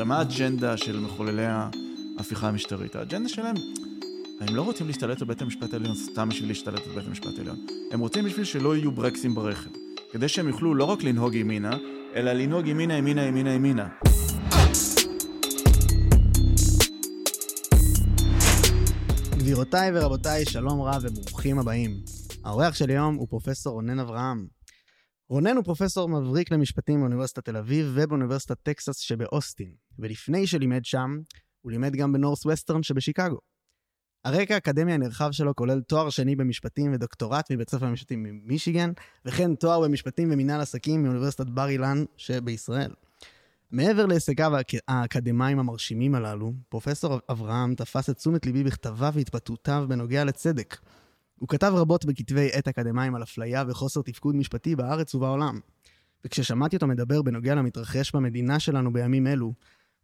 [0.00, 2.96] הרי מה האג'נדה של מחוללי ההפיכה המשטרית?
[2.96, 3.54] האג'נדה שלהם,
[4.40, 7.66] הם לא רוצים להשתלט על בית המשפט העליון סתם בשביל להשתלט על בית המשפט העליון.
[7.92, 9.70] הם רוצים בשביל שלא יהיו ברקסים ברכב.
[10.12, 11.76] כדי שהם יוכלו לא רק לנהוג ימינה,
[12.14, 13.88] אלא לנהוג ימינה, ימינה, ימינה, ימינה.
[19.38, 22.00] גבירותיי ורבותיי, שלום רב וברוכים הבאים.
[22.44, 24.46] האורח של היום הוא פרופסור רונן אברהם.
[25.30, 31.18] רונן הוא פרופסור מבריק למשפטים באוניברסיטת תל אביב ובאוניברסיטת טקסס שבאוסטין, ולפני שלימד שם,
[31.60, 33.38] הוא לימד גם בנורס ווסטרן שבשיקגו.
[34.24, 38.92] הרקע האקדמי הנרחב שלו כולל תואר שני במשפטים ודוקטורט מבית ספר למשפטים ממישיגן,
[39.24, 42.90] וכן תואר במשפטים ומנהל עסקים מאוניברסיטת בר אילן שבישראל.
[43.70, 44.52] מעבר להישגיו
[44.88, 50.76] האקדמיים המרשימים הללו, פרופסור אברהם תפס את תשומת ליבי בכתביו והתבטאותיו בנוגע לצדק.
[51.38, 55.60] הוא כתב רבות בכתבי עת אקדמיים על אפליה וחוסר תפקוד משפטי בארץ ובעולם.
[56.24, 59.52] וכששמעתי אותו מדבר בנוגע למתרחש במדינה שלנו בימים אלו,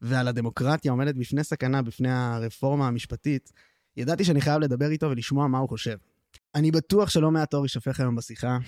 [0.02, 3.52] ועל הדמוקרטיה עומדת בפני סכנה בפני הרפורמה המשפטית,
[3.96, 5.96] ידעתי שאני חייב לדבר איתו ולשמוע מה הוא חושב.
[6.54, 8.59] אני בטוח שלא מעט אור יישפך היום בשיחה,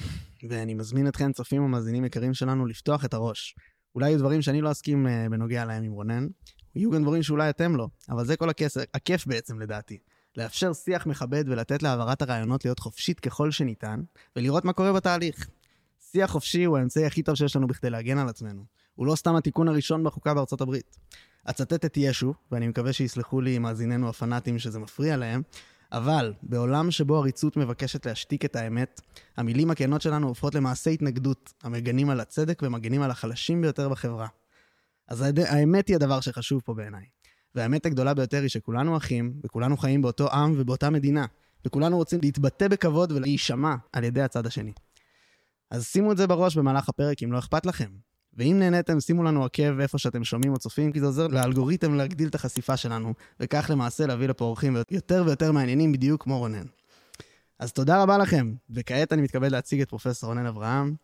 [0.48, 3.56] ואני מזמין אתכם, צופים ומאזינים יקרים שלנו, לפתוח את הראש.
[3.94, 6.26] אולי יהיו דברים שאני לא אסכים uh, בנוגע להם עם רונן,
[6.74, 8.76] יהיו גם דברים שאולי אתם לא, אבל זה כל הכס...
[8.94, 9.98] הכיף בעצם לדעתי.
[10.36, 14.02] לאפשר שיח מכבד ולתת להעברת הרעיונות להיות חופשית ככל שניתן,
[14.36, 15.48] ולראות מה קורה בתהליך.
[16.12, 18.64] שיח חופשי הוא האמצעי הכי טוב שיש לנו בכדי להגן על עצמנו.
[18.94, 20.96] הוא לא סתם התיקון הראשון בחוקה בארצות הברית.
[21.50, 25.42] אצטט את ישו, ואני מקווה שיסלחו לי מאזיננו הפנאטים שזה מפריע להם,
[25.92, 29.00] אבל בעולם שבו עריצות מבקשת להשתיק את האמת,
[29.36, 34.28] המילים הכנות שלנו הופכות למעשה התנגדות, המגנים על הצדק ומגנים על החלשים ביותר בחברה.
[35.08, 37.04] אז האמת היא הדבר שחשוב פה בעיניי.
[37.54, 41.26] והאמת הגדולה ביותר היא שכולנו אחים, וכולנו חיים באותו עם ובאותה מדינה,
[41.66, 44.72] וכולנו רוצים להתבטא בכבוד ולהישמע על ידי הצד השני.
[45.70, 47.90] אז שימו את זה בראש במהלך הפרק אם לא אכפת לכם.
[48.38, 52.28] ואם נהניתם, שימו לנו עקב איפה שאתם שומעים או צופים, כי זה עוזר לאלגוריתם להגדיל
[52.28, 56.66] את החשיפה שלנו, וכך למעשה להביא לפה אורחים יותר ויותר מעניינים בדיוק כמו רונן.
[57.58, 60.94] אז תודה רבה לכם, וכעת אני מתכבד להציג את פרופסור רונן אברהם.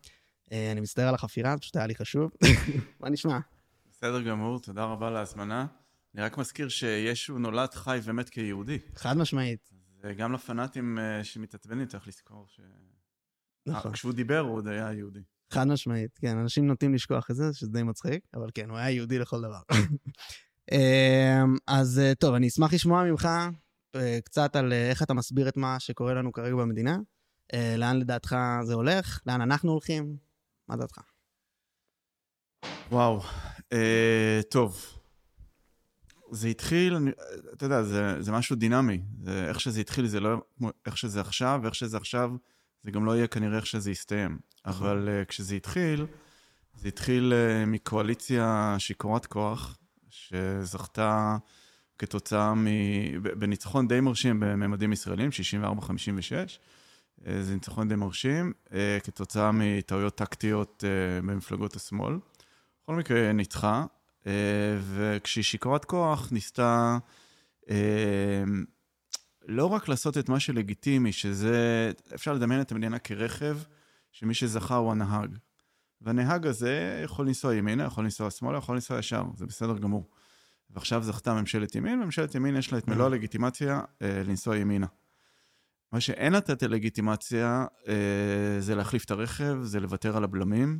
[0.51, 2.31] אה, אני מצטער על החפירה, פשוט היה לי חשוב.
[2.99, 3.39] מה נשמע?
[3.91, 5.65] בסדר גמור, תודה רבה על ההזמנה.
[6.15, 8.79] אני רק מזכיר שישו נולד חי ומת כיהודי.
[8.95, 9.71] חד משמעית.
[10.03, 12.59] וגם לפנאטים אה, שמתעצבנים צריך לזכור ש...
[13.65, 13.91] נכון.
[13.91, 15.21] כשהוא דיבר הוא עוד היה יהודי.
[15.53, 18.89] חד משמעית, כן, אנשים נוטים לשכוח את זה, שזה די מצחיק, אבל כן, הוא היה
[18.89, 19.61] יהודי לכל דבר.
[20.71, 23.29] אמ, אז אה, טוב, אני אשמח לשמוע ממך
[23.95, 26.97] אה, קצת על איך אתה מסביר את מה שקורה לנו כרגע במדינה.
[27.77, 29.19] לאן לדעתך זה הולך?
[29.25, 30.17] לאן אנחנו הולכים?
[30.67, 30.97] מה דעתך?
[32.91, 33.21] וואו,
[33.73, 34.81] אה, טוב.
[36.31, 37.11] זה התחיל, אני,
[37.53, 39.01] אתה יודע, זה, זה משהו דינמי.
[39.21, 40.37] זה, איך שזה התחיל זה לא
[40.85, 42.31] איך שזה עכשיו, ואיך שזה עכשיו
[42.85, 44.37] זה גם לא יהיה כנראה איך שזה יסתיים.
[44.65, 46.05] אבל uh, כשזה התחיל,
[46.75, 49.77] זה התחיל uh, מקואליציה שיכורת כוח,
[50.09, 51.37] שזכתה
[51.99, 52.67] כתוצאה מ...
[53.21, 55.31] בניצחון די מרשים בממדים ישראלים, 64-56.
[57.21, 58.71] Uh, זה ניצחון די מרשים, uh,
[59.03, 62.13] כתוצאה מטעויות טקטיות uh, במפלגות השמאל.
[62.83, 63.85] בכל מקרה, ניצחה,
[64.95, 66.97] וכשהיא שיכורת כוח, ניסתה...
[69.47, 73.57] לא רק לעשות את מה שלגיטימי, שזה, אפשר לדמיין את המדינה כרכב,
[74.11, 75.37] שמי שזכה הוא הנהג.
[76.01, 80.09] והנהג הזה יכול לנסוע ימינה, יכול לנסוע שמאלה, יכול לנסוע ישר, זה בסדר גמור.
[80.69, 84.87] ועכשיו זכתה ממשלת ימין, וממשלת ימין יש לה את מלוא הלגיטימציה אה, לנסוע ימינה.
[85.91, 90.79] מה שאין לתת לגיטימציה אה, זה להחליף את הרכב, זה לוותר על הבלמים,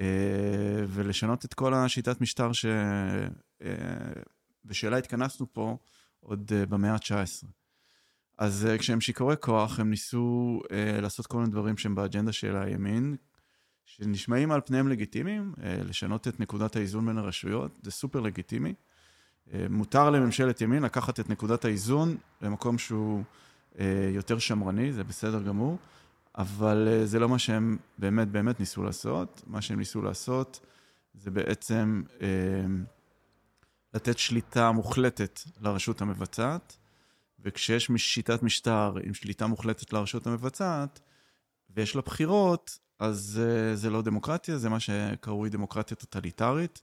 [0.00, 2.66] אה, ולשנות את כל השיטת משטר ש...
[3.62, 5.76] אה, התכנסנו פה
[6.20, 7.46] עוד אה, במאה ה-19.
[8.38, 12.56] אז uh, כשהם שיכורי כוח, הם ניסו uh, לעשות כל מיני דברים שהם באג'נדה של
[12.56, 13.16] הימין,
[13.84, 18.74] שנשמעים על פניהם לגיטימיים, uh, לשנות את נקודת האיזון בין הרשויות, זה סופר לגיטימי.
[19.48, 23.22] Uh, מותר לממשלת ימין לקחת את נקודת האיזון למקום שהוא
[23.72, 23.78] uh,
[24.14, 25.78] יותר שמרני, זה בסדר גמור,
[26.38, 29.42] אבל uh, זה לא מה שהם באמת באמת ניסו לעשות.
[29.46, 30.60] מה שהם ניסו לעשות
[31.14, 32.22] זה בעצם uh,
[33.94, 36.76] לתת שליטה מוחלטת לרשות המבצעת.
[37.44, 41.00] וכשיש שיטת משטר עם שליטה מוחלטת לרשות המבצעת,
[41.70, 46.82] ויש לה בחירות, אז uh, זה לא דמוקרטיה, זה מה שקרוי דמוקרטיה טוטליטרית.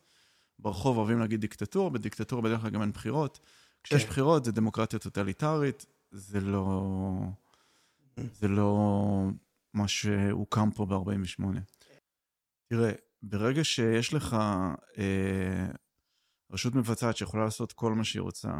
[0.59, 3.39] ברחוב אוהבים להגיד דיקטטורה, בדיקטטורה בדרך כלל גם אין בחירות.
[3.83, 4.09] כשיש כן.
[4.09, 6.81] בחירות זה דמוקרטיה טוטליטרית, זה לא...
[8.17, 9.27] זה לא
[9.73, 11.43] מה שהוקם פה ב-48.
[12.67, 12.91] תראה,
[13.23, 14.37] ברגע שיש לך
[14.97, 15.67] אה,
[16.51, 18.59] רשות מבצעת שיכולה לעשות כל מה שהיא רוצה, אה,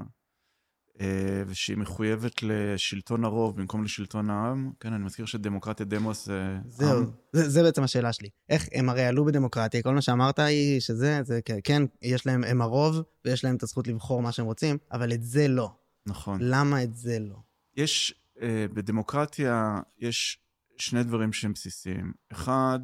[1.48, 4.72] ושהיא מחויבת לשלטון הרוב במקום לשלטון העם.
[4.80, 6.58] כן, אני מזכיר שדמוקרטיה דמוס זה...
[6.68, 7.06] זהו, עם.
[7.34, 8.30] זה, זה בעצם השאלה שלי.
[8.50, 12.62] איך, הם הרי עלו בדמוקרטיה, כל מה שאמרת היא שזה, זה כן, יש להם, הם
[12.62, 15.72] הרוב, ויש להם את הזכות לבחור מה שהם רוצים, אבל את זה לא.
[16.06, 16.40] נכון.
[16.42, 17.36] למה את זה לא?
[17.76, 20.40] יש, אה, בדמוקרטיה יש
[20.78, 22.14] שני דברים שהם בסיסיים.
[22.32, 22.80] אחד,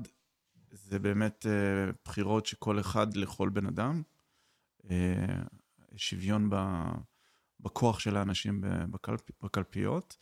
[0.72, 4.02] זה באמת אה, בחירות שכל אחד לכל בן אדם.
[4.90, 5.44] אה,
[5.96, 6.56] שוויון ב,
[7.60, 8.62] בכוח של האנשים
[8.92, 10.18] בקלפ, בקלפיות.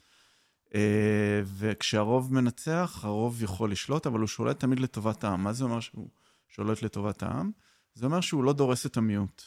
[0.76, 5.44] אה, וכשהרוב מנצח, הרוב יכול לשלוט, אבל הוא שולט תמיד לטובת העם.
[5.44, 6.10] מה זה אומר שהוא
[6.50, 7.52] שולט לטובת העם?
[7.94, 9.42] זה אומר שהוא לא דורס את המיעוט.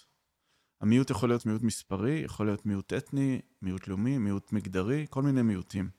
[0.80, 5.42] המיעוט יכול להיות מיעוט מספרי, יכול להיות מיעוט אתני, מיעוט לאומי, מיעוט מגדרי, כל מיני
[5.42, 5.90] מיעוטים.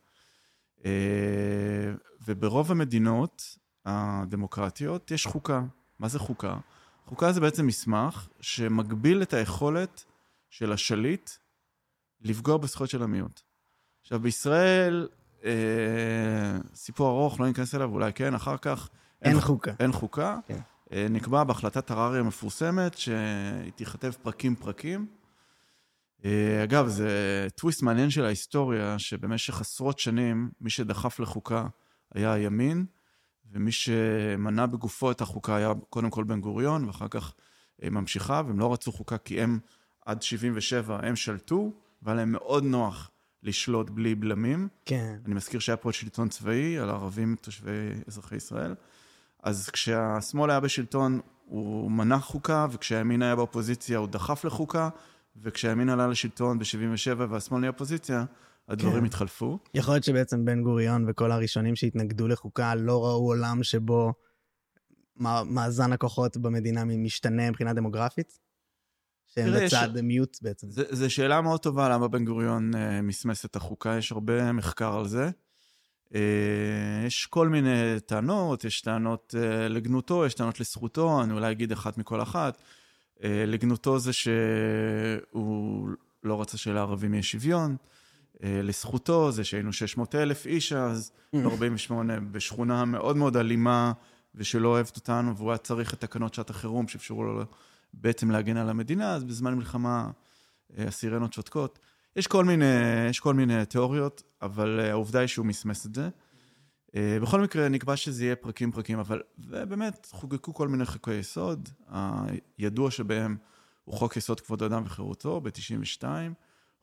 [0.85, 1.94] אה,
[2.27, 5.63] וברוב המדינות הדמוקרטיות יש חוקה.
[6.00, 6.57] מה זה חוקה?
[7.06, 10.06] חוקה זה בעצם מסמך שמגביל את היכולת
[10.50, 11.30] של השליט
[12.21, 13.42] לפגוע בזכויות של המיעוט.
[14.01, 15.07] עכשיו, בישראל,
[15.45, 15.51] אה,
[16.74, 18.89] סיפור ארוך, לא ניכנס אליו, אולי כן, אחר כך.
[19.21, 19.71] אין, אין חוקה.
[19.80, 20.38] אין חוקה.
[20.48, 20.60] כן.
[20.94, 25.07] אה, נקבע בהחלטת הררי המפורסמת שהיא תיכתב פרקים-פרקים.
[26.25, 31.68] אה, אגב, זה טוויסט מעניין של ההיסטוריה, שבמשך עשרות שנים מי שדחף לחוקה
[32.13, 32.86] היה הימין,
[33.51, 37.33] ומי שמנע בגופו את החוקה היה קודם כל בן גוריון, ואחר כך
[37.83, 39.60] אה, ממשיכה, והם לא רצו חוקה כי הם
[40.06, 43.11] עד 77 הם שלטו, והיה להם מאוד נוח
[43.43, 44.67] לשלוט בלי בלמים.
[44.85, 45.15] כן.
[45.25, 48.75] אני מזכיר שהיה פה שלטון צבאי על ערבים תושבי אזרחי ישראל.
[49.43, 54.89] אז כשהשמאל היה בשלטון, הוא מנע חוקה, וכשהימין היה באופוזיציה, הוא דחף לחוקה,
[55.41, 58.25] וכשהימין עלה לשלטון ב-77 והשמאל נהיה אופוזיציה,
[58.67, 59.05] הדברים כן.
[59.05, 59.59] התחלפו.
[59.73, 64.13] יכול להיות שבעצם בן גוריון וכל הראשונים שהתנגדו לחוקה לא ראו עולם שבו
[65.45, 68.39] מאזן הכוחות במדינה משתנה מבחינה דמוגרפית?
[69.29, 69.99] שהם בצד ש...
[70.03, 70.67] מיעוט בעצם.
[70.69, 75.07] זו שאלה מאוד טובה למה בן גוריון אה, מסמס את החוקה, יש הרבה מחקר על
[75.07, 75.29] זה.
[76.15, 81.71] אה, יש כל מיני טענות, יש טענות אה, לגנותו, יש טענות לזכותו, אני אולי אגיד
[81.71, 82.61] אחת מכל אחת.
[83.23, 85.89] אה, לגנותו זה שהוא
[86.23, 87.75] לא רצה שלערבים יהיה שוויון.
[88.43, 91.93] לזכותו זה שהיינו 600 אלף איש אז, ב-48,
[92.31, 93.91] בשכונה מאוד מאוד אלימה
[94.35, 97.43] ושלא אוהבת אותנו, והוא היה צריך את תקנות שעת החירום שאפשרו לו
[97.94, 100.12] בעצם להגן על המדינה, אז בזמן מלחמה
[100.77, 101.80] הסירנות שותקות.
[102.15, 102.65] יש כל מיני,
[103.09, 106.09] יש כל מיני תיאוריות, אבל אה, העובדה היא שהוא מסמס את זה.
[106.95, 111.69] אה, בכל מקרה, נקבע שזה יהיה פרקים פרקים, אבל באמת חוגגו כל מיני חוקי יסוד.
[112.57, 113.38] הידוע שבהם
[113.83, 116.03] הוא חוק יסוד כבוד האדם וחירותו ב-92,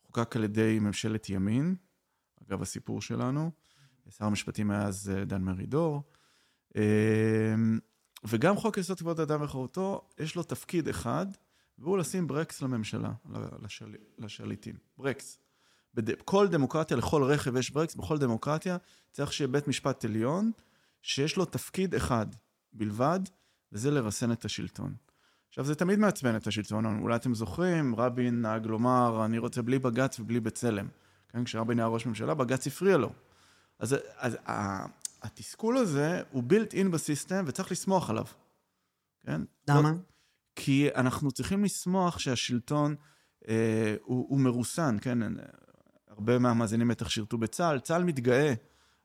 [0.07, 1.75] חוקק על ידי ממשלת ימין,
[2.47, 3.51] אגב הסיפור שלנו.
[4.11, 6.03] שר המשפטים היה אז אה, דן מרידור.
[8.25, 11.27] וגם חוק יסוד כבוד האדם וחירותו, יש לו תפקיד אחד,
[11.79, 13.11] והוא לשים ברקס לממשלה,
[13.63, 13.95] לשל...
[14.19, 14.75] לשליטים.
[14.99, 15.39] ברקס.
[15.95, 18.77] בכל דמוקרטיה, לכל רכב יש ברקס, בכל דמוקרטיה
[19.13, 20.51] צריך שיהיה בית משפט עליון
[21.03, 22.27] שיש לו תפקיד אחד
[22.73, 23.21] בלבד,
[23.73, 24.95] וזה לרסן את השלטון.
[25.49, 29.79] עכשיו, זה תמיד מעצבן את השלטון, אולי אתם זוכרים, רבין נהג לומר, אני רוצה בלי
[29.79, 30.89] בג"ץ ובלי בצלם.
[31.29, 33.13] כן, כשרבין היה ראש ממשלה, בג"ץ הפריע לו.
[33.79, 34.37] אז, אז
[35.27, 38.25] התסכול הזה הוא built in בסיסטם וצריך לסמוך עליו.
[39.27, 39.41] כן?
[39.69, 39.93] למה?
[40.57, 42.95] כי אנחנו צריכים לשמוח שהשלטון
[43.49, 45.19] אה, הוא, הוא מרוסן, כן?
[46.09, 47.81] הרבה מהמאזינים בטח שירתו בצה"ל.
[47.81, 48.55] צה"ל מתגאה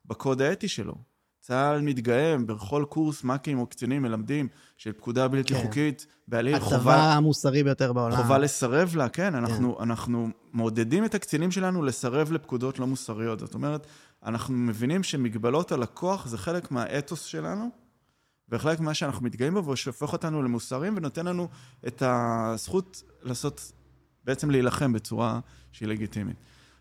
[0.05, 0.95] בקוד האתי שלו.
[1.39, 4.47] צה"ל מתגאה בכל קורס מ"כים או קצינים מלמדים
[4.77, 5.61] של פקודה בלתי כן.
[5.61, 6.77] חוקית בעליל חובה...
[6.77, 8.17] הצבא המוסרי ביותר בעולם.
[8.17, 9.35] חובה לסרב לה, כן.
[9.35, 9.83] אנחנו, כן.
[9.83, 13.39] אנחנו מעודדים את הקצינים שלנו לסרב לפקודות לא מוסריות.
[13.39, 13.87] זאת אומרת,
[14.25, 17.69] אנחנו מבינים שמגבלות על הכוח זה חלק מהאתוס שלנו,
[18.49, 21.47] וחלק ממה שאנחנו מתגאים בו, שהופך אותנו למוסריים ונותן לנו
[21.87, 23.71] את הזכות לעשות,
[24.23, 25.39] בעצם להילחם בצורה
[25.71, 26.37] שהיא לגיטימית.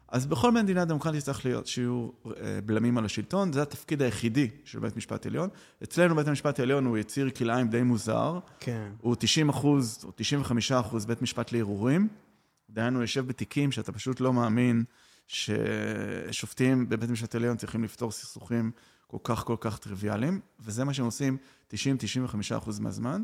[0.09, 4.79] אז בכל מדינה דמוקרטית צריך להיות שיהיו אה, בלמים על השלטון, זה התפקיד היחידי של
[4.79, 5.49] בית משפט עליון.
[5.83, 8.39] אצלנו בית המשפט העליון הוא יציר כלאיים די מוזר.
[8.61, 8.93] כן.
[9.01, 12.09] הוא 90 אחוז או 95 אחוז בית משפט לערעורים.
[12.71, 14.85] דהיינו, יושב בתיקים שאתה פשוט לא מאמין
[15.31, 18.71] ששופטים בבית המשפט העליון צריכים לפתור סכסוכים
[19.07, 21.37] כל כך כל כך טריוויאליים, וזה מה שהם עושים
[21.71, 21.75] 90-95
[22.57, 23.23] אחוז מהזמן.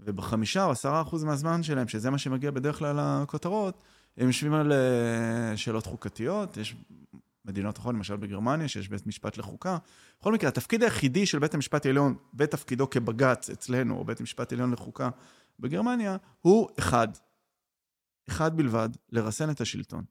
[0.00, 3.82] ובחמישה או עשרה אחוז מהזמן שלהם, שזה מה שמגיע בדרך כלל לכותרות,
[4.16, 6.76] הם יושבים על אה, שאלות חוקתיות, יש
[7.44, 9.78] מדינות אחרות, למשל בגרמניה, שיש בית משפט לחוקה.
[10.20, 14.72] בכל מקרה, התפקיד היחידי של בית המשפט העליון, בתפקידו כבג"ץ אצלנו, או בית המשפט העליון
[14.72, 15.08] לחוקה
[15.60, 17.08] בגרמניה, הוא אחד.
[18.28, 20.04] אחד בלבד, לרסן את השלטון.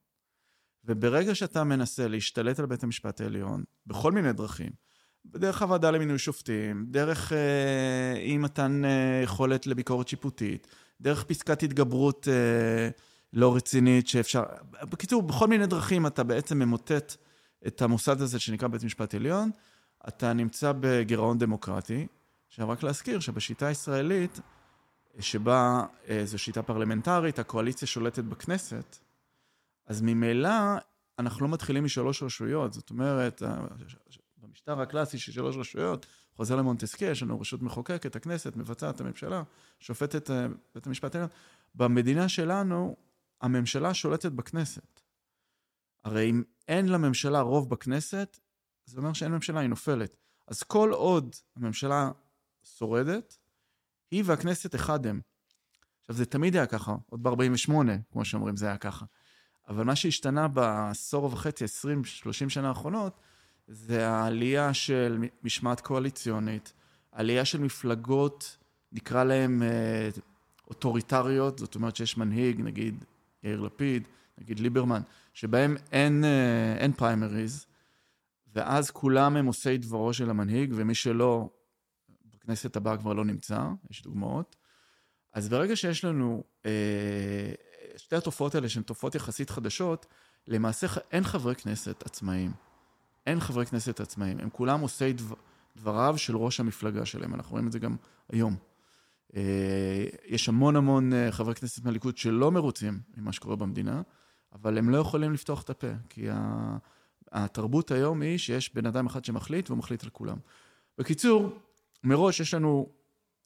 [0.86, 4.70] וברגע שאתה מנסה להשתלט על בית המשפט העליון, בכל מיני דרכים,
[5.26, 10.68] דרך הוועדה למינוי שופטים, דרך אה, אי מתן אה, יכולת לביקורת שיפוטית,
[11.02, 12.90] דרך פסקת התגברות אה,
[13.34, 14.44] לא רצינית, שאפשר...
[14.82, 17.16] בקיצור, בכל מיני דרכים אתה בעצם ממוטט
[17.68, 19.52] את המוסד הזה שנקרא בית משפט עליון,
[20.08, 22.08] אתה נמצא בגירעון דמוקרטי.
[22.48, 24.40] עכשיו, רק להזכיר שבשיטה הישראלית,
[25.20, 29.00] שבה אה, זו שיטה פרלמנטרית, הקואליציה שולטת בכנסת,
[29.90, 30.50] אז ממילא
[31.20, 32.74] אנחנו לא מתחילים משלוש רשויות.
[32.74, 33.42] זאת אומרת,
[34.38, 36.06] במשטר הקלאסי של שלוש רשויות,
[36.36, 39.44] חוזר למונטסקי, יש לנו רשות מחוקקת, הכנסת, מבצעת, הממשלה,
[39.80, 41.30] שופטת אה, בית המשפט העליון.
[41.76, 42.96] במדינה שלנו,
[43.42, 45.02] הממשלה שולטת בכנסת.
[46.04, 48.40] הרי אם אין לממשלה רוב בכנסת,
[48.86, 50.18] זה אומר שאין ממשלה, היא נופלת.
[50.48, 52.12] אז כל עוד הממשלה
[52.64, 53.38] שורדת,
[54.12, 55.22] היא והכנסת אחד הם.
[56.02, 57.72] עכשיו, זה תמיד היה ככה, עוד ב-48,
[58.12, 59.06] כמו שאומרים, זה היה ככה.
[59.70, 63.20] אבל מה שהשתנה בעשור וחצי, 20, 30 שנה האחרונות,
[63.68, 66.74] זה העלייה של משמעת קואליציונית,
[67.12, 68.58] עלייה של מפלגות,
[68.92, 70.10] נקרא להן אה,
[70.68, 73.04] אוטוריטריות, זאת אומרת שיש מנהיג, נגיד
[73.44, 74.08] יאיר לפיד,
[74.38, 75.02] נגיד ליברמן,
[75.34, 77.66] שבהם אין, אה, אין פריימריז,
[78.54, 81.50] ואז כולם הם עושי דברו של המנהיג, ומי שלא,
[82.34, 84.56] בכנסת הבאה כבר לא נמצא, יש דוגמאות.
[85.34, 86.72] אז ברגע שיש לנו אה,
[88.00, 90.06] שתי התופעות האלה, שהן תופעות יחסית חדשות,
[90.48, 92.52] למעשה אין חברי כנסת עצמאיים.
[93.28, 95.36] אין חברי כנסת עצמאיים, הם כולם עושי דבר,
[95.78, 97.96] דבריו של ראש המפלגה שלהם, אנחנו רואים את זה גם
[98.30, 98.56] היום.
[99.36, 104.02] אה, יש המון המון אה, חברי כנסת מהליכוד שלא מרוצים ממה שקורה במדינה,
[104.54, 106.28] אבל הם לא יכולים לפתוח את הפה, כי
[107.32, 110.38] התרבות היום היא שיש בן אדם אחד שמחליט, והוא מחליט על כולם.
[110.98, 111.60] בקיצור,
[112.04, 112.90] מראש יש לנו,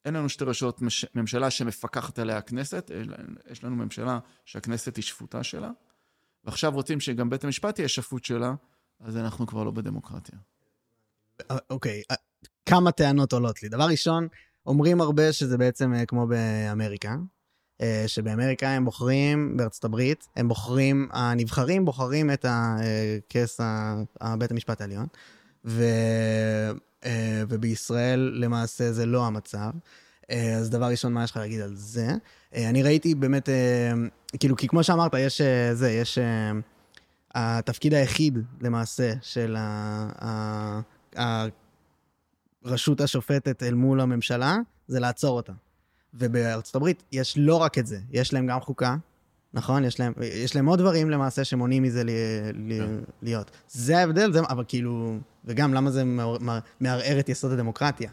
[0.04, 0.80] אין לנו שתי רשויות
[1.14, 2.90] ממשלה שמפקחת עליה הכנסת,
[3.50, 5.70] יש לנו ממשלה שהכנסת היא שפוטה שלה,
[6.44, 8.54] ועכשיו רוצים שגם בית המשפט יהיה שפוט שלה,
[9.00, 10.38] אז אנחנו כבר לא בדמוקרטיה.
[11.70, 12.16] אוקיי, okay.
[12.66, 13.68] כמה טענות עולות לי.
[13.68, 14.28] דבר ראשון,
[14.66, 17.16] אומרים הרבה שזה בעצם אה, כמו באמריקה,
[17.80, 23.60] אה, שבאמריקה הם בוחרים, בארצות הברית, הם בוחרים, הנבחרים בוחרים את הכס,
[24.38, 25.06] בית המשפט העליון,
[25.64, 26.70] ו, אה,
[27.48, 29.70] ובישראל למעשה זה לא המצב.
[30.58, 32.08] אז דבר ראשון, מה יש לך להגיד על זה?
[32.54, 33.48] אני ראיתי באמת,
[34.40, 35.40] כאילו, כי כמו שאמרת, יש
[35.72, 36.18] זה, יש...
[37.36, 39.56] התפקיד היחיד למעשה של
[42.64, 44.56] הרשות השופטת אל מול הממשלה
[44.88, 45.52] זה לעצור אותה.
[46.14, 48.96] ובארצות הברית יש לא רק את זה, יש להם גם חוקה,
[49.54, 49.84] נכון?
[49.84, 52.12] יש להם, יש להם עוד דברים למעשה שמונעים מזה לי,
[52.54, 52.94] לי, כן.
[53.22, 53.50] להיות.
[53.68, 56.02] זה ההבדל, זה, אבל כאילו, וגם למה זה
[56.80, 58.10] מערער את יסוד הדמוקרטיה.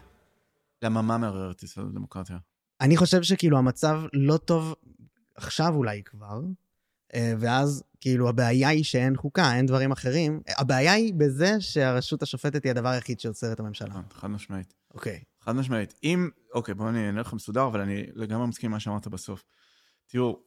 [0.82, 2.38] למה מה מערער את יסוד הדמוקרטיה?
[2.80, 4.74] אני חושב שכאילו המצב לא טוב
[5.34, 6.40] עכשיו אולי כבר,
[7.14, 10.40] אה, ואז כאילו הבעיה היא שאין חוקה, אין דברים אחרים.
[10.58, 13.88] הבעיה היא בזה שהרשות השופטת היא הדבר היחיד שעוצר את הממשלה.
[13.88, 14.74] נכון, חד משמעית.
[14.94, 15.22] אוקיי.
[15.40, 15.94] חד משמעית.
[16.04, 19.44] אם, אוקיי, בואו אני אענה לך מסודר, אבל אני לגמרי מסכים עם מה שאמרת בסוף.
[20.06, 20.38] תראו,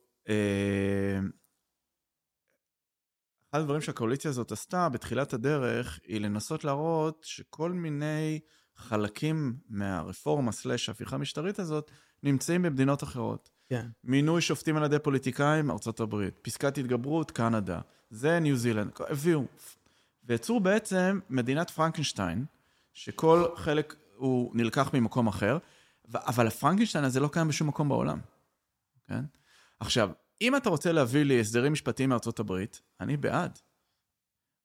[3.51, 8.39] אחד הדברים שהקואליציה הזאת עשתה בתחילת הדרך, היא לנסות להראות שכל מיני
[8.75, 11.91] חלקים מהרפורמה סלאש ההפיכה המשטרית הזאת,
[12.23, 13.49] נמצאים במדינות אחרות.
[13.69, 13.87] כן.
[14.03, 16.39] מינוי שופטים על ידי פוליטיקאים, ארצות הברית.
[16.41, 17.81] פסקת התגברות, קנדה.
[18.09, 18.91] זה ניו זילנד.
[19.09, 19.43] הביאו.
[20.23, 22.45] ויצרו בעצם מדינת פרנקנשטיין,
[22.93, 25.57] שכל חלק הוא נלקח ממקום אחר,
[26.13, 28.19] אבל הפרנקנשטיין הזה לא קיים בשום מקום בעולם.
[29.07, 29.25] כן?
[29.85, 30.09] עכשיו,
[30.41, 33.59] אם אתה רוצה להביא לי הסדרים משפטיים מארצות הברית, אני בעד.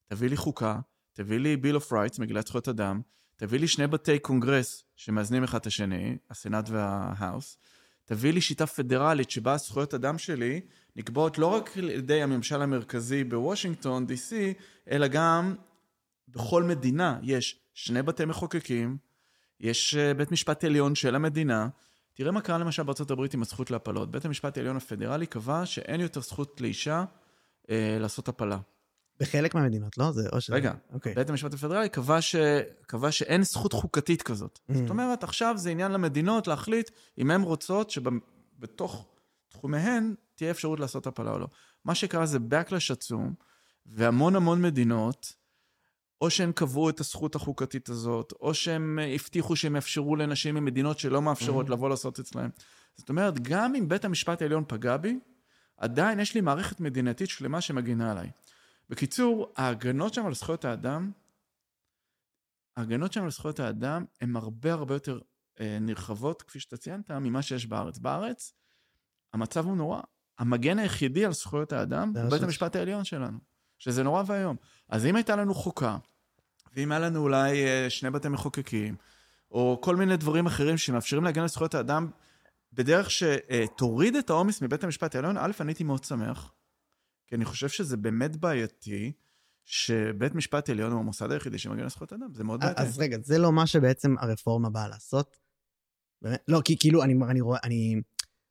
[0.07, 0.81] תביא לי חוקה,
[1.13, 3.01] תביא לי Bill of Rights, מגילת זכויות אדם,
[3.37, 7.59] תביא לי שני בתי קונגרס שמאזנים אחד את השני, הסנאט וה House,
[8.05, 10.61] תביא לי שיטה פדרלית שבה זכויות אדם שלי
[10.97, 14.35] נקבעות לא רק על ידי הממשל המרכזי בוושינגטון, D.C.,
[14.91, 15.55] אלא גם
[16.29, 18.97] בכל מדינה יש שני בתי מחוקקים,
[19.61, 21.69] יש אה, בית משפט עליון של המדינה.
[22.21, 24.11] תראה מה קרה למשל בארצות הברית עם הזכות להפלות.
[24.11, 27.05] בית המשפט העליון הפדרלי קבע שאין יותר זכות לאישה
[27.71, 28.59] אה, לעשות הפלה.
[29.21, 30.13] בחלק מהמדינות, לא?
[30.13, 30.51] זה או ש...
[30.51, 30.95] רגע, okay.
[30.95, 31.15] אוקיי.
[31.15, 32.37] בית המשפט הפדרלי קבע, ש...
[32.83, 34.59] קבע שאין זכות חוקתית כזאת.
[34.71, 34.75] Mm.
[34.75, 39.07] זאת אומרת, עכשיו זה עניין למדינות להחליט אם הן רוצות שבתוך
[39.49, 41.47] תחומיהן תהיה אפשרות לעשות הפלה או לא.
[41.85, 43.35] מה שקרה זה backlash עצום,
[43.87, 45.33] והמון המון מדינות,
[46.21, 51.23] או שהן קבעו את הזכות החוקתית הזאת, או שהם הבטיחו שהם יאפשרו לנשים ממדינות שלא
[51.23, 51.73] מאפשרות mm.
[51.73, 52.51] לבוא לעשות אצלהם.
[52.97, 55.19] זאת אומרת, גם אם בית המשפט העליון פגע בי,
[55.77, 58.31] עדיין יש לי מערכת מדינתית שלמה שמגינה עליי.
[58.89, 61.13] בקיצור, ההגנות שם על זכויות האדם,
[62.77, 65.21] ההגנות שם על זכויות האדם הן הרבה הרבה יותר
[65.61, 67.99] אה, נרחבות, כפי שאתה ציינת, ממה שיש בארץ.
[67.99, 68.55] בארץ,
[69.33, 70.01] המצב הוא נורא.
[70.39, 73.39] המגן היחידי על זכויות האדם הוא בית המשפט העליון שלנו,
[73.79, 74.57] שזה נורא ואיום.
[74.89, 75.99] אז אם הייתה לנו חוקה,
[76.73, 78.97] ואם היה לנו אולי אה, שני בתי מחוקקים,
[79.51, 82.11] או כל מיני דברים אחרים שמאפשרים להגן על זכויות האדם
[82.73, 86.53] בדרך שתוריד את העומס מבית המשפט העליון, א', אני הייתי מאוד שמח,
[87.27, 89.13] כי אני חושב שזה באמת בעייתי,
[89.65, 92.83] שבית משפט עליון הוא המוסד היחידי שמגן על זכויות אדם, זה מאוד בעייתי.
[92.83, 95.37] אז רגע, זה לא מה שבעצם הרפורמה באה לעשות?
[96.23, 96.45] באמת?
[96.49, 98.01] לא, כי כאילו, אני, אני רואה, אני...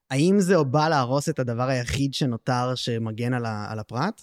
[0.10, 4.22] האם זה בא להרוס את הדבר היחיד שנותר שמגן על, ה, על הפרט,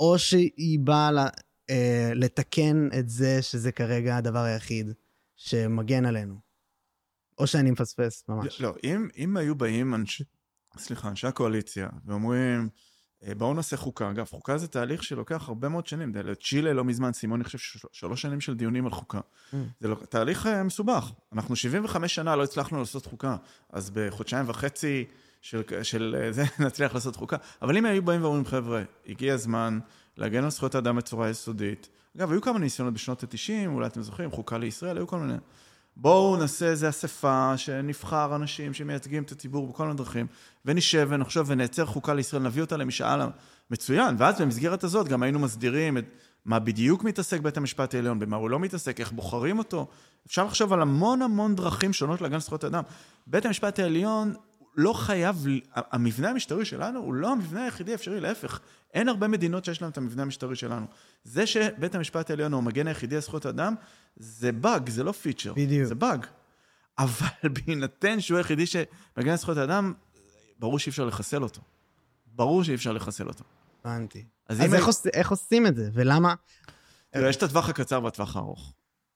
[0.00, 1.26] או שהיא באה לה,
[1.70, 4.92] אה, לתקן את זה שזה כרגע הדבר היחיד
[5.36, 6.50] שמגן עלינו?
[7.38, 8.60] או שאני מפספס ממש.
[8.60, 10.24] לא, אם, אם היו באים אנשי,
[10.78, 12.68] סליחה, אנשי הקואליציה, ואומרים,
[13.26, 14.10] אה, בואו נעשה חוקה.
[14.10, 16.12] אגב, חוקה זה תהליך שלוקח הרבה מאוד שנים.
[16.42, 17.58] צ'ילה לא מזמן סיימו, אני חושב,
[17.92, 19.20] שלוש שנים של דיונים על חוקה.
[19.20, 19.56] Mm.
[19.80, 21.12] זה לא, תהליך אה, מסובך.
[21.32, 23.36] אנחנו 75 שנה לא הצלחנו לעשות חוקה,
[23.72, 25.04] אז בחודשיים וחצי
[25.40, 27.36] של, של אה, זה נצליח לעשות חוקה.
[27.62, 29.78] אבל אם היו באים ואומרים, חבר'ה, הגיע הזמן
[30.20, 31.88] להגן על זכויות האדם בצורה יסודית.
[32.16, 35.34] אגב, היו כמה ניסיונות בשנות ה-90, אולי אתם זוכרים, חוקה לישראל, היו כל מיני.
[35.96, 40.26] בואו נעשה איזה אספה שנבחר אנשים שמייצגים את הציבור בכל מיני דרכים,
[40.64, 43.20] ונשב ונחשוב ונייצר חוקה לישראל, נביא אותה למשאל
[43.70, 46.04] מצוין, ואז במסגרת הזאת גם היינו מסדירים את
[46.44, 49.86] מה בדיוק מתעסק בית המשפט העליון, במה הוא לא מתעסק, איך בוחרים אותו.
[50.26, 52.82] אפשר לחשוב על המון המון דרכים שונות להגן זכויות אדם.
[53.26, 54.34] בית המשפט העליון
[54.76, 58.60] לא חייב, המבנה המשטרי שלנו הוא לא המבנה היחידי האפשרי, להפך,
[58.94, 60.86] אין הרבה מדינות שיש להן את המבנה המשטרי שלנו.
[61.24, 63.74] זה שבית המשפט העליון הוא המגן היחידי על זכויות אדם,
[64.16, 65.52] זה באג, זה לא פיצ'ר.
[65.52, 65.88] בדיוק.
[65.88, 66.26] זה באג.
[66.98, 69.92] אבל בהינתן שהוא היחידי שמגן על זכויות אדם,
[70.58, 71.60] ברור שאי אפשר לחסל אותו.
[72.26, 73.44] ברור שאי אפשר לחסל אותו.
[73.84, 74.24] הבנתי.
[74.48, 74.96] אז, אז איך, עוש...
[75.12, 76.34] איך עושים את זה, ולמה?
[77.10, 78.72] תראה, יש את הטווח הקצר והטווח הארוך,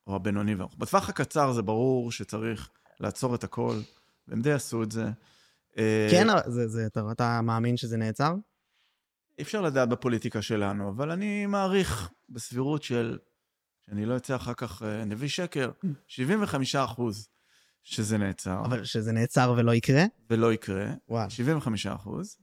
[0.06, 0.74] או הבינוני והארוך.
[0.78, 2.68] בטווח הקצר זה ברור שצריך
[3.00, 3.76] לעצור את הכל,
[4.28, 5.04] והם די עשו את זה.
[5.78, 8.34] אה, כן, זה, זה, אתה, אתה מאמין שזה נעצר?
[9.38, 13.18] אי אפשר לדעת בפוליטיקה שלנו, אבל אני מעריך בסבירות של,
[13.86, 15.70] שאני לא אצא אחר כך אה, נביא שקר,
[16.06, 17.28] 75 אחוז
[17.84, 18.60] שזה נעצר.
[18.64, 20.04] אבל שזה נעצר ולא יקרה?
[20.30, 20.86] ולא יקרה.
[21.08, 21.30] וואו.
[21.30, 22.36] 75 אחוז.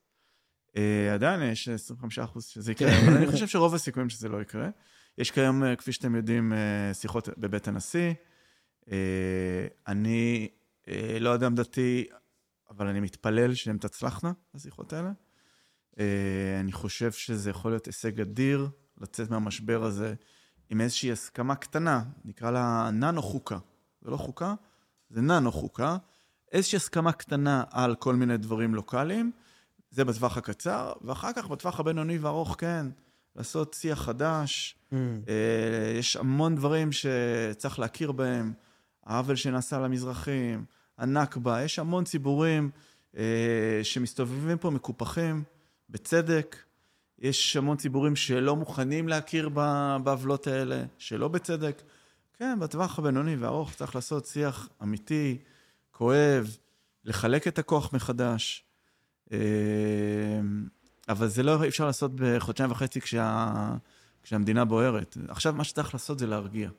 [0.67, 4.69] Uh, עדיין יש 25 אחוז שזה יקרה, אבל אני חושב שרוב הסיכויים שזה לא יקרה.
[5.17, 6.53] יש כיום, uh, כפי שאתם יודעים,
[6.93, 8.13] שיחות בבית הנשיא.
[8.85, 8.89] Uh,
[9.87, 10.49] אני
[10.85, 12.07] uh, לא אדם דתי,
[12.71, 15.11] אבל אני מתפלל שהן תצלחנה, השיחות האלה.
[15.99, 18.69] אה, אני חושב שזה יכול להיות הישג אדיר
[19.01, 20.13] לצאת מהמשבר הזה
[20.69, 23.57] עם איזושהי הסכמה קטנה, נקרא לה ננו חוקה.
[24.01, 24.53] זה לא חוקה,
[25.09, 25.97] זה ננו חוקה.
[26.51, 29.31] איזושהי הסכמה קטנה על כל מיני דברים לוקאליים,
[29.91, 32.85] זה בטווח הקצר, ואחר כך בטווח הבינוני והארוך, כן,
[33.35, 34.75] לעשות שיח חדש.
[34.91, 34.95] Mm.
[35.27, 38.53] אה, יש המון דברים שצריך להכיר בהם,
[39.05, 40.65] העוול שנעשה למזרחים,
[41.01, 42.69] הנכבה, יש המון ציבורים
[43.17, 45.43] אה, שמסתובבים פה מקופחים.
[45.91, 46.55] בצדק.
[47.19, 49.49] יש המון ציבורים שלא מוכנים להכיר
[50.03, 51.81] בעוולות האלה, שלא בצדק.
[52.33, 55.37] כן, בטווח הבינוני והארוך צריך לעשות שיח אמיתי,
[55.91, 56.57] כואב,
[57.05, 58.63] לחלק את הכוח מחדש.
[59.31, 59.37] אה,
[61.09, 63.53] אבל זה לא אפשר לעשות בחודשיים וחצי כשה,
[64.23, 65.17] כשהמדינה בוערת.
[65.27, 66.69] עכשיו מה שצריך לעשות זה להרגיע.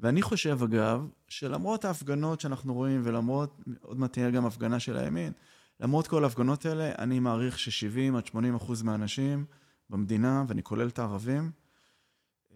[0.00, 5.32] ואני חושב, אגב, שלמרות ההפגנות שאנחנו רואים, ולמרות, עוד מעט תהיה גם הפגנה של הימין,
[5.80, 9.44] למרות כל ההפגנות האלה, אני מעריך ש-70 עד 80 אחוז מהאנשים
[9.90, 11.50] במדינה, ואני כולל את הערבים,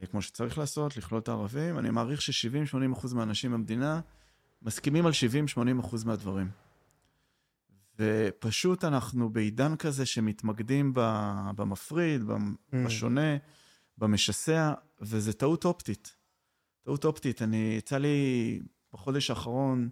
[0.01, 4.01] אה, כמו שצריך לעשות, לכלול את הערבים, אני מעריך ש-70-80 אחוז מהאנשים במדינה
[4.63, 5.13] מסכימים על
[5.57, 6.51] 70-80 אחוז מהדברים.
[7.99, 10.93] ופשוט אנחנו בעידן כזה שמתמקדים
[11.57, 12.77] במפריד, mm.
[12.87, 13.37] בשונה,
[13.99, 16.22] במשסע, וזה טעות אופטית.
[16.83, 17.43] טעות אופטית.
[17.43, 18.61] אני, יצא לי
[18.93, 19.89] בחודש האחרון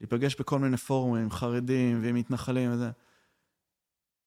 [0.00, 2.90] להיפגש בכל מיני פורומים, חרדים ועם מתנחלים וזה,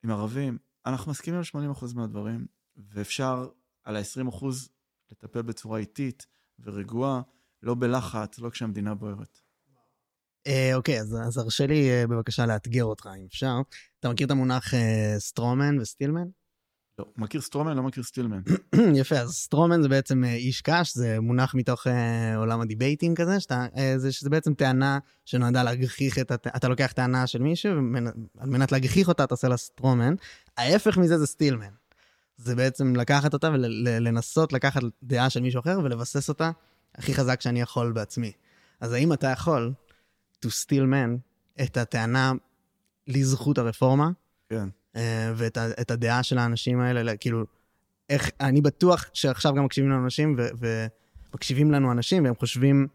[0.03, 0.57] עם ערבים.
[0.85, 2.45] אנחנו מסכימים על 80% מהדברים,
[2.77, 3.47] ואפשר
[3.83, 4.45] על ה-20%
[5.11, 6.25] לטפל בצורה איטית
[6.59, 7.21] ורגועה,
[7.63, 9.39] לא בלחץ, לא כשהמדינה בוערת.
[10.47, 13.61] אה, אוקיי, אז, אז הרשה לי אה, בבקשה לאתגר אותך, אם אפשר.
[13.99, 16.27] אתה מכיר את המונח אה, straw man ו steel man?
[16.99, 18.41] לא, מכיר straw man, לא מכיר steel man.
[18.99, 22.67] יפה, אז straw man זה בעצם אה, איש קש, זה מונח מתוך אה, עולם ה
[22.67, 26.47] debating כזה, שאתה, אה, זה, שזה בעצם טענה שנועדה להגחיך את, הת...
[26.47, 27.71] אתה לוקח טענה של מישהו,
[28.35, 30.15] ועל מנת להגחיך אותה אתה עושה לה סטרומן.
[30.57, 31.73] ההפך מזה זה סטילמן.
[32.37, 36.51] זה בעצם לקחת אותה ולנסות לקחת דעה של מישהו אחר ולבסס אותה
[36.95, 38.31] הכי חזק שאני יכול בעצמי.
[38.79, 39.73] אז האם אתה יכול
[40.45, 41.17] to steal man
[41.63, 42.31] את הטענה
[43.07, 44.09] לזכות הרפורמה?
[44.49, 44.69] כן.
[44.95, 47.45] אה, ואת הדעה של האנשים האלה, כאילו,
[48.09, 52.87] איך, אני בטוח שעכשיו גם מקשיבים לנו אנשים, ומקשיבים לנו אנשים, והם חושבים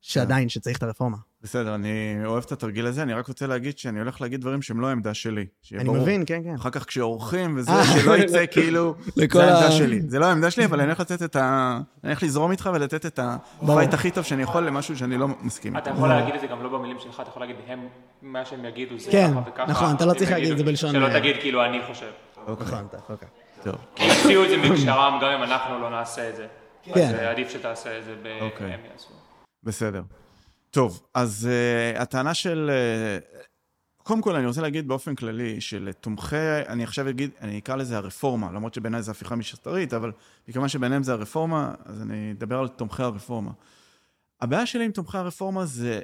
[0.00, 1.16] שעדיין, שצריך את הרפורמה.
[1.44, 1.90] בסדר, אני
[2.24, 5.14] אוהב את התרגיל הזה, אני רק רוצה להגיד שאני הולך להגיד דברים שהם לא העמדה
[5.14, 5.46] שלי.
[5.74, 5.96] אני ברור.
[5.98, 6.54] מבין, כן, כן.
[6.54, 7.72] אחר כך כשעורכים וזה.
[8.00, 10.00] שלא יצא כאילו, זה העמדה ה- שלי.
[10.08, 11.78] זה לא העמדה שלי, אבל אני הולך לתת את ה...
[12.04, 13.18] אני הולך לזרום איתך ולתת את
[13.62, 15.90] הפייט הכי טוב שאני יכול למשהו שאני לא מסכים אתה.
[15.90, 17.88] יכול להגיד את זה גם לא במילים שלך, אתה יכול להגיד הם,
[18.22, 19.66] מה שהם יגידו זה כן, ככה וככה.
[19.70, 22.10] נכון, אתה לא צריך להגיד את זה בלשון, שלא אה, תגיד כאילו אני חושב.
[22.48, 23.26] נכון, אתה יכול כך.
[23.64, 23.74] טוב.
[23.96, 26.46] כי יוציאו את זה מקשרם גם אם אנחנו לא נעשה את זה.
[26.82, 27.00] כן.
[27.08, 28.66] אז עדיף שתעשה את זה ב- אוקיי.
[28.74, 29.10] הם יעשו.
[29.62, 30.02] בסדר.
[30.74, 31.48] טוב, אז
[31.96, 32.70] uh, הטענה של...
[32.70, 33.36] Uh,
[34.02, 36.36] קודם כל, אני רוצה להגיד באופן כללי, שלתומכי,
[36.68, 40.12] אני עכשיו אגיד, אני אקרא לזה הרפורמה, למרות שבעיניי זה הפיכה משטרית, אבל
[40.48, 43.50] מכיוון שביניהם זה הרפורמה, אז אני אדבר על תומכי הרפורמה.
[44.40, 46.00] הבעיה שלי עם תומכי הרפורמה זה,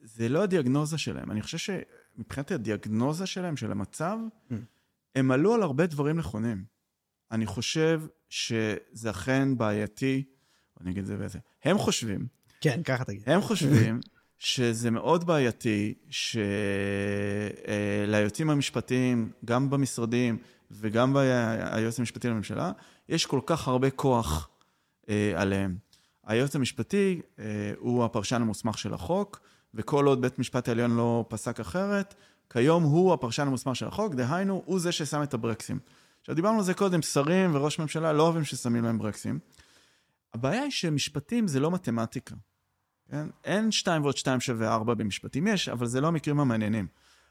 [0.00, 1.30] זה לא הדיאגנוזה שלהם.
[1.30, 4.18] אני חושב שמבחינת הדיאגנוזה שלהם, של המצב,
[5.14, 6.64] הם עלו על הרבה דברים נכונים.
[7.30, 10.24] אני חושב שזה אכן בעייתי,
[10.80, 11.38] אני אגיד את זה באיזה...
[11.64, 13.22] הם חושבים כן, ככה תגיד.
[13.26, 14.00] הם חושבים
[14.38, 15.94] שזה מאוד בעייתי
[18.06, 20.38] שליועצים המשפטיים, גם במשרדים
[20.70, 22.72] וגם ביועץ המשפטי לממשלה,
[23.08, 24.48] יש כל כך הרבה כוח
[25.08, 25.76] אה, עליהם.
[26.26, 27.44] היועץ המשפטי אה,
[27.78, 29.40] הוא הפרשן המוסמך של החוק,
[29.74, 32.14] וכל עוד בית משפט העליון לא פסק אחרת,
[32.50, 35.78] כיום הוא הפרשן המוסמך של החוק, דהיינו, הוא זה ששם את הברקסים.
[36.20, 39.38] עכשיו, דיברנו על זה קודם, שרים וראש ממשלה לא אוהבים ששמים להם ברקסים.
[40.34, 42.34] הבעיה היא שמשפטים זה לא מתמטיקה.
[43.10, 43.26] כן?
[43.44, 46.86] אין 2 ועוד 2 שווה 4 במשפטים, יש, אבל זה לא המקרים המעניינים.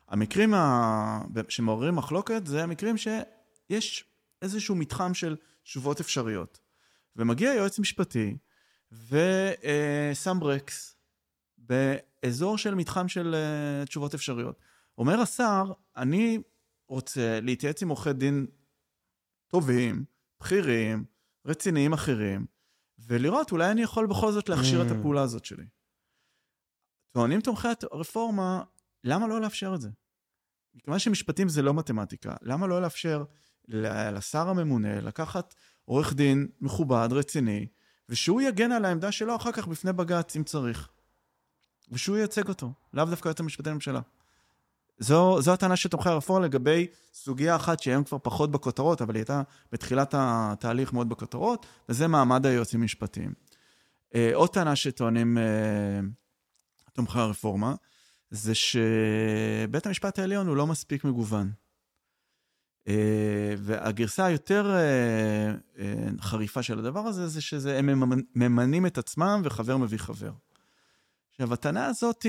[0.08, 1.22] המקרים ה...
[1.50, 4.06] שמעוררים מחלוקת זה המקרים שיש
[4.42, 6.60] איזשהו מתחם של תשובות אפשריות.
[7.16, 8.38] ומגיע יועץ משפטי
[8.92, 10.96] ושם ברקס
[11.58, 14.60] באזור של מתחם של אה, תשובות אפשריות.
[14.98, 16.40] אומר השר, אני
[16.88, 18.46] רוצה להתייעץ עם עורכי דין
[19.48, 20.06] טובים,
[20.40, 21.06] בכירים,
[21.46, 22.46] רציניים אחרים,
[23.00, 24.94] ולראות, אולי אני יכול בכל זאת להכשיר את Mm.
[24.94, 25.66] הפעולה הזאת שלי.
[27.12, 28.64] טוענים תומכי הרפורמה,
[29.04, 29.90] למה לא לאפשר את זה?
[30.76, 33.24] מכיוון שמשפטים זה לא מתמטיקה, למה לא לאפשר
[33.68, 35.56] לשר הממונה לקחת
[35.86, 37.68] עורך דין מכובד, רציני,
[38.10, 40.90] ושהוא יגן על העמדה שלו אחר כך בפני בג"ץ, אם צריך.
[41.92, 44.02] ושהוא ייצג אותו, לאו דווקא היועץ המשפטי לממשלה.
[45.00, 49.20] זו, זו הטענה של תומכי הרפורמה לגבי סוגיה אחת שהיום כבר פחות בכותרות, אבל היא
[49.20, 53.34] הייתה בתחילת התהליך מאוד בכותרות, וזה מעמד היועצים המשפטיים.
[54.16, 55.44] אה, עוד טענה שטוענים אה,
[56.94, 57.76] תומכי הרפורמה,
[58.32, 61.52] זה שבית המשפט העליון הוא לא מספיק מגוון.
[62.88, 64.76] אה, והגרסה היותר
[66.22, 70.32] חריפה של הדבר הזה, זה שהם ממנ- ממנים את עצמם וחבר מביא חבר.
[71.40, 72.26] עכשיו, הטענה הזאת,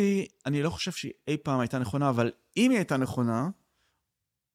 [0.47, 3.49] אני לא חושב שהיא אי פעם הייתה נכונה, אבל אם היא הייתה נכונה,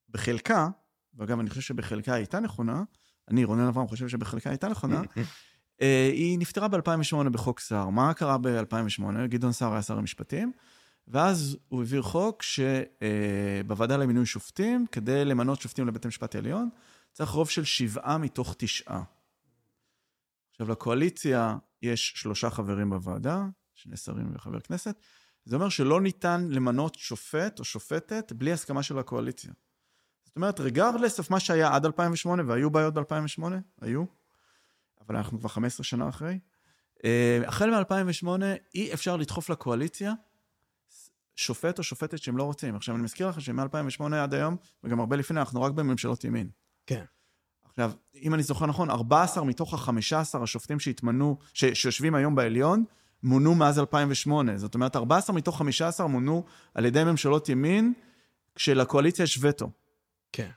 [0.10, 0.70] בחלקה,
[1.14, 2.84] ואגב, אני חושב שבחלקה הייתה נכונה,
[3.28, 5.02] אני, רונן אברהם, חושב שבחלקה הייתה נכונה,
[5.82, 7.90] אה, היא נפטרה ב-2008 בחוק סער.
[7.90, 9.28] מה קרה ב-2008?
[9.28, 10.52] גדעון סער היה שר המשפטים,
[11.08, 16.70] ואז הוא העביר חוק שבוועדה למינוי שופטים, כדי למנות שופטים לבית המשפט העליון,
[17.12, 19.04] צריך רוב של שבעה מתוך תשעה.
[20.52, 23.46] עכשיו, לקואליציה יש שלושה חברים בוועדה,
[23.84, 24.96] שני שרים וחבר כנסת,
[25.46, 29.52] זה אומר שלא ניתן למנות שופט או שופטת בלי הסכמה של הקואליציה.
[30.24, 33.44] זאת אומרת, regardless of מה שהיה עד 2008, והיו בעיות ב-2008,
[33.82, 34.04] היו,
[35.02, 36.40] אבל אנחנו כבר 15 שנה אחרי,
[37.06, 38.28] אה, החל מ-2008
[38.76, 40.14] אי אפשר לדחוף לקואליציה
[41.36, 42.76] שופט או שופטת שהם לא רוצים.
[42.76, 46.50] עכשיו, אני מזכיר לך שמ-2008 עד היום, וגם הרבה לפני, אנחנו רק בממשלות ימין.
[46.86, 47.04] כן.
[47.70, 52.84] עכשיו, אם אני זוכר נכון, 14 מתוך ה-15 השופטים שהתמנו, ש- שיושבים היום בעליון,
[53.24, 54.58] מונו מאז 2008.
[54.58, 56.44] זאת אומרת, 14 מתוך 15 מונו
[56.76, 57.94] על ידי ממשלות ימין,
[58.56, 59.70] כשלקואליציה יש וטו.
[60.32, 60.50] כן.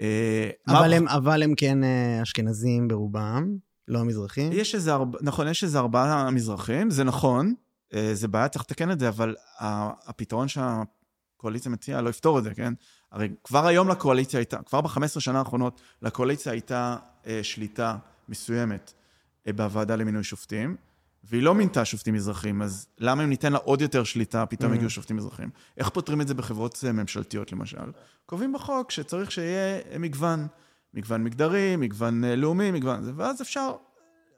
[0.00, 3.56] אה, מה- אבל הם, אבל הם כן אה, אשכנזים ברובם,
[3.88, 4.52] לא מזרחים.
[4.52, 7.54] יש איזה, ארבע, נכון, יש איזה ארבעה מזרחים, זה נכון,
[7.94, 9.34] אה, זה בעיה, צריך לתקן את זה, אבל
[10.06, 12.72] הפתרון שהקואליציה מציעה לא יפתור את זה, כן?
[13.12, 17.96] הרי כבר היום לקואליציה הייתה, כבר ב-15 שנה האחרונות, לקואליציה הייתה אה, שליטה
[18.28, 18.92] מסוימת
[19.46, 20.76] אה, בוועדה למינוי שופטים,
[21.24, 24.74] והיא לא מינתה שופטים מזרחים, אז למה אם ניתן לה עוד יותר שליטה, פתאום Mm.
[24.74, 25.50] יגיעו שופטים מזרחים?
[25.76, 27.90] איך פותרים את זה בחברות אה, ממשלתיות, למשל?
[28.26, 30.46] קובעים בחוק שצריך שיהיה אה, מגוון,
[30.94, 33.72] מגוון מגדרי, מגוון אה, לאומי, מגוון זה, ואז אפשר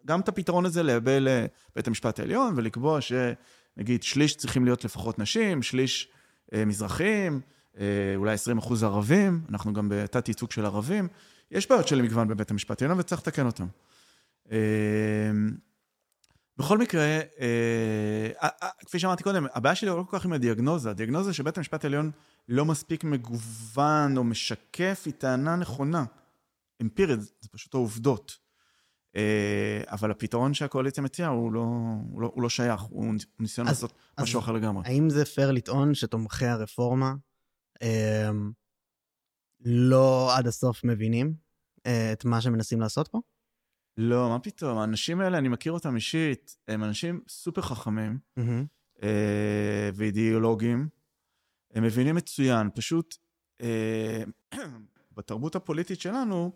[0.07, 5.63] גם את הפתרון הזה לייבא לבית המשפט העליון ולקבוע שנגיד שליש צריכים להיות לפחות נשים,
[5.63, 6.09] שליש
[6.55, 7.41] אה, מזרחים,
[7.79, 7.85] אה,
[8.17, 11.09] אולי 20 אחוז ערבים, אנחנו גם בתת ייצוג של ערבים.
[11.51, 13.67] יש בעיות של מגוון בבית המשפט העליון וצריך לתקן אותן.
[14.53, 14.59] אה,
[16.61, 17.21] בכל מקרה, אה,
[18.43, 20.91] אה, אה, כפי שאמרתי קודם, הבעיה שלי לא כל כך עם הדיאגנוזה.
[20.91, 22.11] הדיאגנוזה שבית המשפט העליון
[22.49, 26.05] לא מספיק מגוון או משקף היא טענה נכונה.
[26.83, 28.39] אמפירית, זה פשוט העובדות.
[29.17, 31.67] אה, אבל הפתרון שהקואליציה מציעה הוא לא,
[32.11, 34.83] הוא לא, הוא לא שייך, הוא ניסיון אז- לעשות אז משהו אחר לגמרי.
[34.87, 37.15] האם זה פייר לטעון שתומכי הרפורמה
[37.83, 38.31] אה,
[39.61, 41.35] לא עד הסוף מבינים
[41.87, 43.21] אה, את מה שמנסים לעשות פה?
[44.03, 48.19] לא, מה פתאום, האנשים האלה, אני מכיר אותם אישית, הם אנשים סופר חכמים
[49.03, 50.89] אה, ואידיאולוגים.
[51.75, 53.17] הם מבינים מצוין, פשוט
[53.61, 54.23] אה,
[55.17, 56.53] בתרבות הפוליטית שלנו,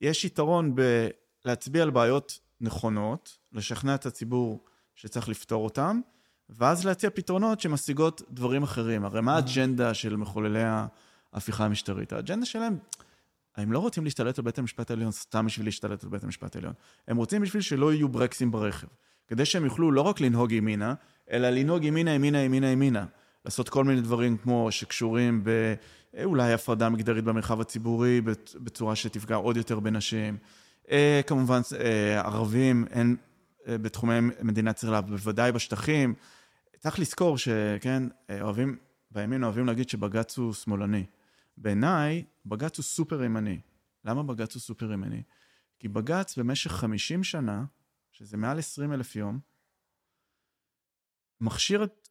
[0.00, 6.00] יש יתרון בלהצביע על בעיות נכונות, לשכנע את הציבור שצריך לפתור אותם,
[6.48, 9.04] ואז להציע פתרונות שמשיגות דברים אחרים.
[9.04, 10.62] הרי מה האג'נדה של מחוללי
[11.32, 12.12] ההפיכה המשטרית?
[12.12, 12.78] האג'נדה שלהם,
[13.56, 16.72] הם לא רוצים להשתלט על בית המשפט העליון סתם בשביל להשתלט על בית המשפט העליון.
[17.08, 18.86] הם רוצים בשביל שלא יהיו ברקסים ברכב.
[19.28, 20.94] כדי שהם יוכלו לא רק לנהוג ימינה,
[21.30, 23.04] אלא לנהוג ימינה, ימינה, ימינה, ימינה.
[23.44, 25.44] לעשות כל מיני דברים כמו שקשורים
[26.14, 28.20] באולי הפרדה מגדרית במרחב הציבורי
[28.54, 30.36] בצורה שתפגע עוד יותר בנשים.
[30.90, 36.14] אה, כמובן, אה, ערבים, אה, בתחומי מדינת ישראל, בוודאי בשטחים.
[36.78, 38.76] צריך לזכור שכן, אה, אוהבים,
[39.10, 41.04] בימין אוהבים להגיד שבג"ץ הוא שמאלני.
[41.56, 43.60] בעיניי, בג"ץ הוא סופר ימני.
[44.04, 45.22] למה בג"ץ הוא סופר ימני?
[45.78, 47.64] כי בג"ץ במשך 50 שנה,
[48.12, 49.40] שזה מעל 20 אלף יום,
[51.40, 52.08] מכשיר את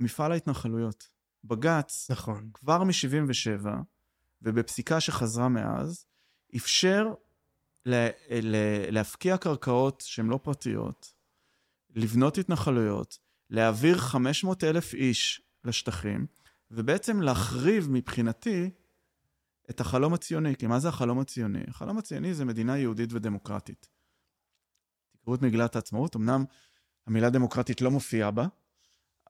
[0.00, 1.08] מפעל ההתנחלויות.
[1.44, 2.50] בג"ץ, נכון.
[2.54, 3.66] כבר מ-77,
[4.42, 6.06] ובפסיקה שחזרה מאז,
[6.56, 7.14] אפשר
[7.84, 11.12] לה, לה, להפקיע קרקעות שהן לא פרטיות,
[11.90, 13.18] לבנות התנחלויות,
[13.50, 16.26] להעביר 500 אלף איש לשטחים,
[16.70, 18.70] ובעצם להחריב מבחינתי
[19.70, 20.56] את החלום הציוני.
[20.56, 21.62] כי מה זה החלום הציוני?
[21.68, 23.88] החלום הציוני זה מדינה יהודית ודמוקרטית.
[25.12, 26.44] תקראו את מגילת העצמאות, אמנם
[27.06, 28.46] המילה דמוקרטית לא מופיעה בה,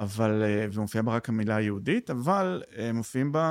[0.00, 3.44] אבל, אה, ומופיעה בה רק המילה היהודית, אבל אה, מופיעים בה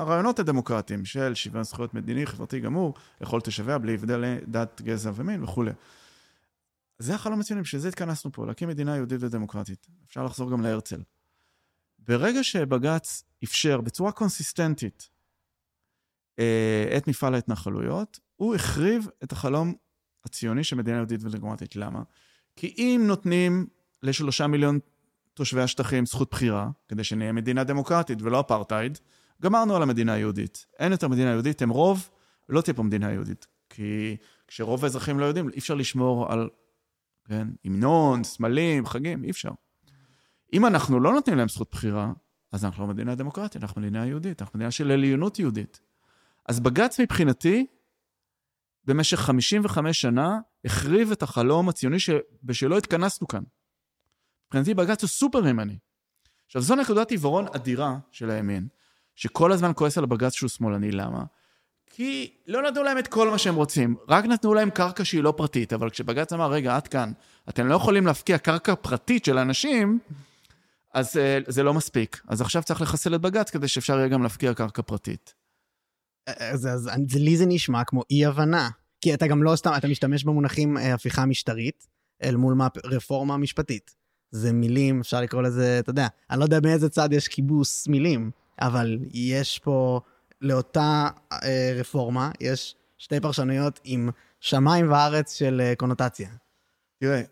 [0.00, 5.42] הרעיונות הדמוקרטיים של שוויון זכויות מדיני, חברתי גמור, לכל תושביה, בלי הבדל דת, גזע ומין
[5.42, 5.70] וכולי.
[6.98, 9.86] זה החלום הציוני, בשביל זה התכנסנו פה, להקים מדינה יהודית ודמוקרטית.
[10.06, 11.00] אפשר לחזור גם להרצל.
[12.08, 15.08] ברגע שבג"ץ אפשר בצורה קונסיסטנטית
[16.38, 19.74] אה, את מפעל ההתנחלויות, הוא החריב את החלום
[20.24, 21.76] הציוני של מדינה יהודית ודמוקרטית.
[21.76, 22.02] למה?
[22.56, 23.66] כי אם נותנים
[24.02, 24.78] לשלושה מיליון
[25.34, 28.98] תושבי השטחים זכות בחירה, כדי שנהיה מדינה דמוקרטית ולא אפרטהייד,
[29.42, 30.66] גמרנו על המדינה היהודית.
[30.78, 32.10] אין יותר מדינה יהודית, הם רוב,
[32.48, 33.46] ולא תהיה פה מדינה יהודית.
[33.68, 34.16] כי
[34.46, 36.48] כשרוב האזרחים לא יודעים, אי אפשר לשמור על,
[37.24, 39.50] כן, המנון, סמלים, חגים, אי אפשר.
[40.52, 42.12] אם אנחנו לא נותנים להם זכות בחירה,
[42.52, 45.80] אז אנחנו לא מדינה דמוקרטית, אנחנו מדינה יהודית, אנחנו מדינה של עליונות יהודית.
[46.48, 47.66] אז בג"ץ מבחינתי,
[48.84, 53.42] במשך 55 שנה, החריב את החלום הציוני שבשלו התכנסנו כאן.
[54.46, 55.78] מבחינתי בג"ץ הוא סופר ימני.
[56.46, 58.68] עכשיו, זו נקודת עיוורון אדירה של הימין,
[59.14, 60.90] שכל הזמן כועס על הבג"ץ שהוא שמאלני.
[60.90, 61.24] למה?
[61.86, 65.34] כי לא נתנו להם את כל מה שהם רוצים, רק נתנו להם קרקע שהיא לא
[65.36, 67.12] פרטית, אבל כשבג"ץ אמר, רגע, עד כאן,
[67.48, 69.98] אתם לא יכולים להפקיע קרקע פרטית של אנשים,
[70.96, 72.20] אז uh, זה לא מספיק.
[72.28, 75.34] אז עכשיו צריך לחסל את בג"ץ כדי שאפשר יהיה גם להפקיע קרקע פרטית.
[76.26, 78.68] אז, אז אז לי זה נשמע כמו אי-הבנה.
[79.00, 81.86] כי אתה גם לא סתם, אתה משתמש במונחים אה, הפיכה משטרית,
[82.22, 83.96] אל מול מה, רפורמה משפטית.
[84.30, 88.30] זה מילים, אפשר לקרוא לזה, אתה יודע, אני לא יודע מאיזה צד יש כיבוס מילים,
[88.60, 90.00] אבל יש פה,
[90.40, 96.28] לאותה אה, רפורמה, יש שתי פרשנויות עם שמיים וארץ של אה, קונוטציה.
[97.00, 97.22] תראה,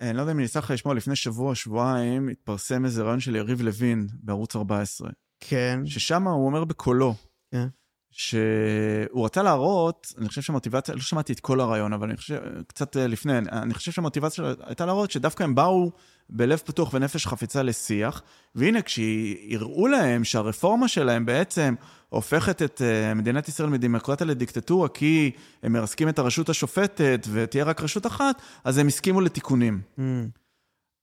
[0.00, 3.62] אני לא יודע אם יצא לך לשמוע, לפני שבוע, שבועיים, התפרסם איזה רעיון של יריב
[3.62, 5.80] לוין בערוץ 14, כן.
[5.84, 7.14] ששם הוא אומר בקולו,
[7.50, 7.66] כן.
[8.10, 12.96] שהוא רצה להראות, אני חושב שהמוטיבציה, לא שמעתי את כל הרעיון, אבל אני חושב, קצת
[12.96, 15.90] אה, לפני, אני חושב שהמוטיבציה הייתה להראות שדווקא הם באו
[16.30, 18.22] בלב פתוח ונפש חפצה לשיח,
[18.54, 21.74] והנה כשיראו להם שהרפורמה שלהם בעצם
[22.08, 25.30] הופכת את אה, מדינת ישראל מדמוקרטיה לדיקטטורה, כי
[25.62, 29.80] הם מרסקים את הרשות השופטת ותהיה רק רשות אחת, אז הם הסכימו לתיקונים.
[29.98, 30.02] Mm.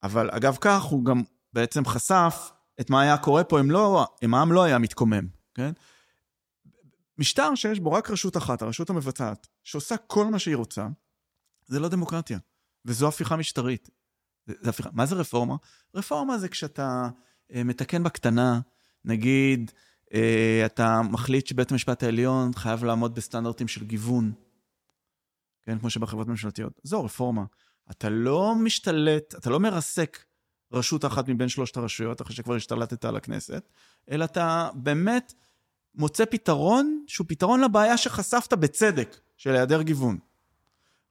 [0.04, 1.22] אבל אגב כך, הוא גם
[1.54, 5.72] בעצם חשף את מה היה קורה פה אם, לא, אם העם לא היה מתקומם, כן?
[7.18, 10.88] משטר שיש בו רק רשות אחת, הרשות המבצעת, שעושה כל מה שהיא רוצה,
[11.66, 12.38] זה לא דמוקרטיה,
[12.86, 13.90] וזו הפיכה משטרית.
[14.46, 14.90] זה, הפיכה.
[14.94, 15.56] מה זה רפורמה?
[15.96, 17.10] רפורמה זה כשאתה
[17.54, 18.60] אה, מתקן בקטנה,
[19.06, 19.72] נגיד,
[20.14, 24.32] אה, אתה מחליט שבית המשפט העליון חייב לעמוד בסטנדרטים של גיוון,
[25.66, 26.82] כן, כמו שבחברות ממשלתיות.
[26.84, 27.46] זו רפורמה.
[27.92, 30.26] אתה לא משתלט, אתה לא מרסק
[30.72, 33.70] רשות אחת מבין שלושת הרשויות, אחרי שכבר השתלטת על הכנסת,
[34.12, 35.34] אלא אתה באמת
[35.96, 40.18] מוצא פתרון שהוא פתרון לבעיה שחשפת בצדק, של היעדר גיוון.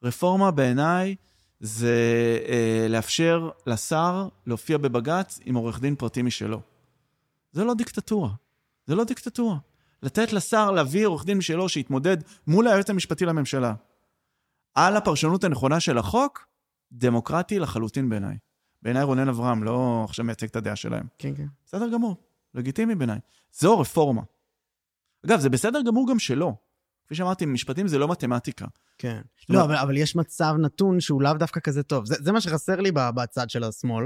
[0.02, 1.16] רפורמה בעיניי
[1.62, 6.60] זה אה, לאפשר לשר להופיע בבג"ץ עם עורך דין פרטי משלו.
[7.52, 8.30] זה לא דיקטטורה.
[8.86, 9.56] זה לא דיקטטורה.
[10.02, 13.74] לתת לשר להביא עורך דין משלו שיתמודד מול היועץ המשפטי לממשלה.
[14.74, 16.46] על הפרשנות הנכונה של החוק,
[16.92, 18.36] דמוקרטי לחלוטין בעיניי.
[18.82, 21.06] בעיניי רונן אברהם לא עכשיו מייצג את הדעה שלהם.
[21.18, 21.46] כן, כן.
[21.66, 22.16] בסדר גמור,
[22.54, 23.18] לגיטימי בעיניי.
[23.52, 24.22] זו רפורמה.
[25.26, 26.54] אגב, זה בסדר גמור גם שלא.
[27.12, 28.66] כפי שאמרתי, משפטים זה לא מתמטיקה.
[28.98, 29.20] כן.
[29.48, 32.06] לא, אומרת- אבל, אבל יש מצב נתון שהוא לאו דווקא כזה טוב.
[32.06, 34.04] זה, זה מה שחסר לי בצד של השמאל,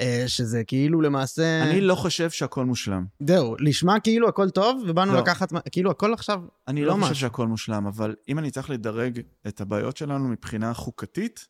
[0.00, 1.62] אה, שזה כאילו למעשה...
[1.62, 3.04] אני לא חושב שהכל מושלם.
[3.26, 5.20] זהו, לשמה כאילו הכל טוב, ובאנו לא.
[5.20, 5.52] לקחת...
[5.72, 6.40] כאילו הכל עכשיו...
[6.68, 7.14] אני לא לא חושב.
[7.14, 11.48] שהכל מושלם, אבל אם אני צריך לדרג את הבעיות שלנו מבחינה חוקתית,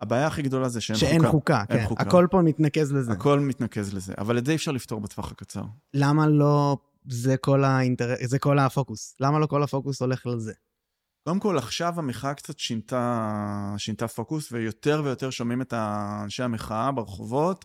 [0.00, 1.86] הבעיה הכי גדולה זה שאין, שאין חוקה, אין כן.
[1.86, 2.02] חוקה.
[2.02, 3.12] הכל פה מתנקז לזה.
[3.12, 5.62] הכל מתנקז לזה, אבל את זה אי אפשר לפתור בטווח הקצר.
[5.94, 6.76] למה לא...
[7.08, 8.18] זה כל האינטרס...
[8.24, 9.16] זה כל הפוקוס.
[9.20, 10.52] למה לא כל הפוקוס הולך לזה?
[11.24, 17.64] קודם כל, עכשיו המחאה קצת שינתה, שינתה פוקוס, ויותר ויותר שומעים את אנשי המחאה ברחובות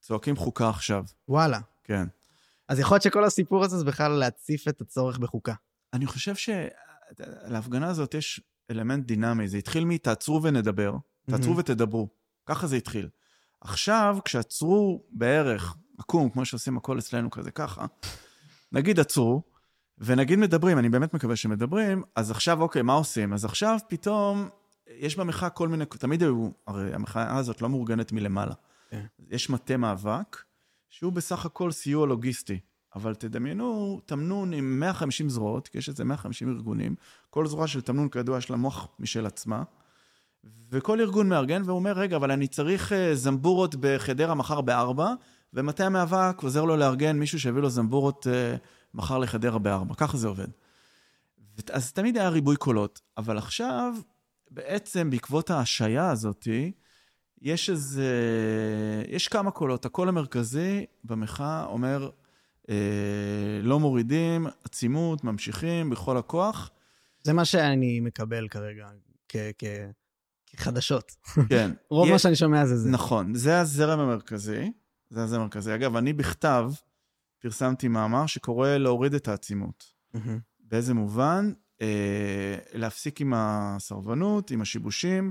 [0.00, 1.04] צועקים חוקה עכשיו.
[1.28, 1.60] וואלה.
[1.84, 2.06] כן.
[2.68, 5.54] אז יכול להיות שכל הסיפור הזה זה בכלל להציף את הצורך בחוקה.
[5.92, 9.48] אני חושב שלהפגנה הזאת יש אלמנט דינמי.
[9.48, 10.94] זה התחיל מ"תעצרו ונדבר",
[11.30, 11.58] תעצרו מהמם.
[11.58, 12.08] ותדברו.
[12.46, 13.08] ככה זה התחיל.
[13.60, 17.86] עכשיו, כשעצרו בערך, עקום, כמו שעושים הכל אצלנו כזה ככה,
[18.74, 19.42] נגיד עצרו,
[19.98, 23.32] ונגיד מדברים, אני באמת מקווה שמדברים, אז עכשיו, אוקיי, מה עושים?
[23.32, 24.48] אז עכשיו פתאום
[24.98, 28.54] יש במחאה כל מיני, תמיד היו, הרי המחאה הזאת לא מאורגנת מלמעלה.
[28.90, 29.04] כן.
[29.30, 30.42] יש מטה מאבק,
[30.88, 32.58] שהוא בסך הכל סיוע לוגיסטי.
[32.94, 36.94] אבל תדמיינו תמנון עם 150 זרועות, כי יש איזה 150 ארגונים,
[37.30, 39.62] כל זרוע של תמנון כידוע יש לה מוח משל עצמה,
[40.70, 45.14] וכל ארגון מארגן והוא אומר, רגע, אבל אני צריך אה, זמבורות בחדרה מחר בארבע,
[45.54, 48.56] ומטה המאבק עוזר לו לארגן מישהו שיביא לו זמבורות אה,
[48.94, 49.94] מחר לחדרה בארבע.
[49.94, 50.46] ככה זה עובד.
[51.72, 53.94] אז תמיד היה ריבוי קולות, אבל עכשיו,
[54.50, 56.72] בעצם בעקבות ההשעיה הזאתי,
[57.42, 58.08] יש איזה...
[59.08, 59.84] יש כמה קולות.
[59.86, 62.10] הקול המרכזי במחאה אומר,
[62.70, 62.74] אה,
[63.62, 66.70] לא מורידים, עצימות, ממשיכים בכל הכוח.
[67.22, 68.88] זה מה שאני מקבל כרגע
[69.28, 69.90] כ- כ-
[70.46, 71.12] כחדשות.
[71.48, 71.70] כן.
[71.90, 72.90] רוב מה יש- שאני שומע זה זה.
[72.90, 74.72] נכון, זה הזרם המרכזי.
[75.14, 75.74] זה הזרם המרכזי.
[75.74, 76.70] אגב, אני בכתב
[77.38, 79.84] פרסמתי מאמר שקורא להוריד את העצימות.
[80.14, 80.38] מהמם.
[80.60, 81.52] באיזה מובן?
[81.82, 85.30] אה, להפסיק עם הסרבנות, עם השיבושים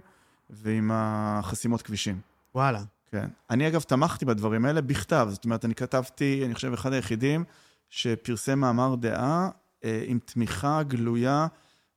[0.50, 2.20] ועם החסימות כבישים.
[2.56, 2.84] וואלה.
[3.12, 3.28] כן.
[3.50, 7.44] אני אגב תמכתי בדברים האלה בכתב, זאת אומרת, אני כתבתי, אני חושב, אחד היחידים
[7.90, 9.50] שפרסם מאמר דעה
[9.84, 11.48] אה, עם תמיכה גלויה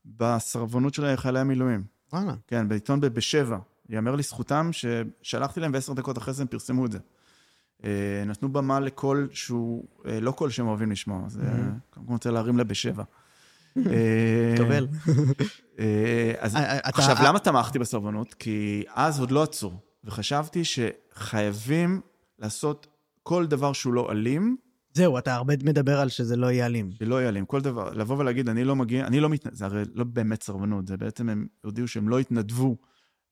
[0.04, 1.84] בסרבנות של חיילי המילואים.
[2.12, 2.34] וואלה.
[2.46, 3.58] כן, בעיתון ב- בשבע.
[3.88, 6.98] ייאמר לזכותם ששלחתי להם ועשר דקות אחרי זה הם פרסמו את זה.
[7.86, 11.42] אה, נתנו במה לקול שהוא אה, לא קול שהם אוהבים לשמוע, זה
[11.90, 13.04] כל רוצה להרים לה בשבע.
[14.58, 14.88] קבל.
[15.78, 18.34] אה, אז עכשיו, למה תמכתי בסרבנות?
[18.34, 19.72] כי אז עוד לא עצרו,
[20.04, 22.00] וחשבתי שחייבים
[22.38, 22.86] לעשות
[23.22, 24.56] כל דבר שהוא לא אלים,
[24.96, 26.90] זהו, אתה הרבה מדבר על שזה לא יהיה אלים.
[26.98, 27.46] שלא יהיה אלים.
[27.46, 30.88] כל דבר, לבוא ולהגיד, אני לא מגיע, אני לא מתנדב, זה הרי לא באמת סרבנות,
[30.88, 32.76] זה בעצם הם הודיעו שהם לא התנדבו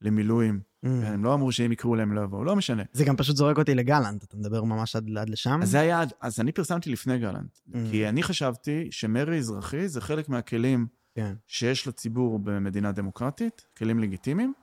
[0.05, 0.59] למילואים.
[0.85, 0.87] Mm.
[0.87, 2.83] הם לא אמרו שאם יקראו להם לא יבואו, לא משנה.
[2.93, 5.59] זה גם פשוט זורק אותי לגלנט, אתה מדבר ממש עד עד לשם?
[5.61, 7.77] אז זה היה, אז אני פרסמתי לפני גלנט, Mm.
[7.91, 11.33] כי אני חשבתי שמרי אזרחי זה חלק מהכלים כן.
[11.47, 14.53] שיש לציבור במדינה דמוקרטית, כלים לגיטימיים.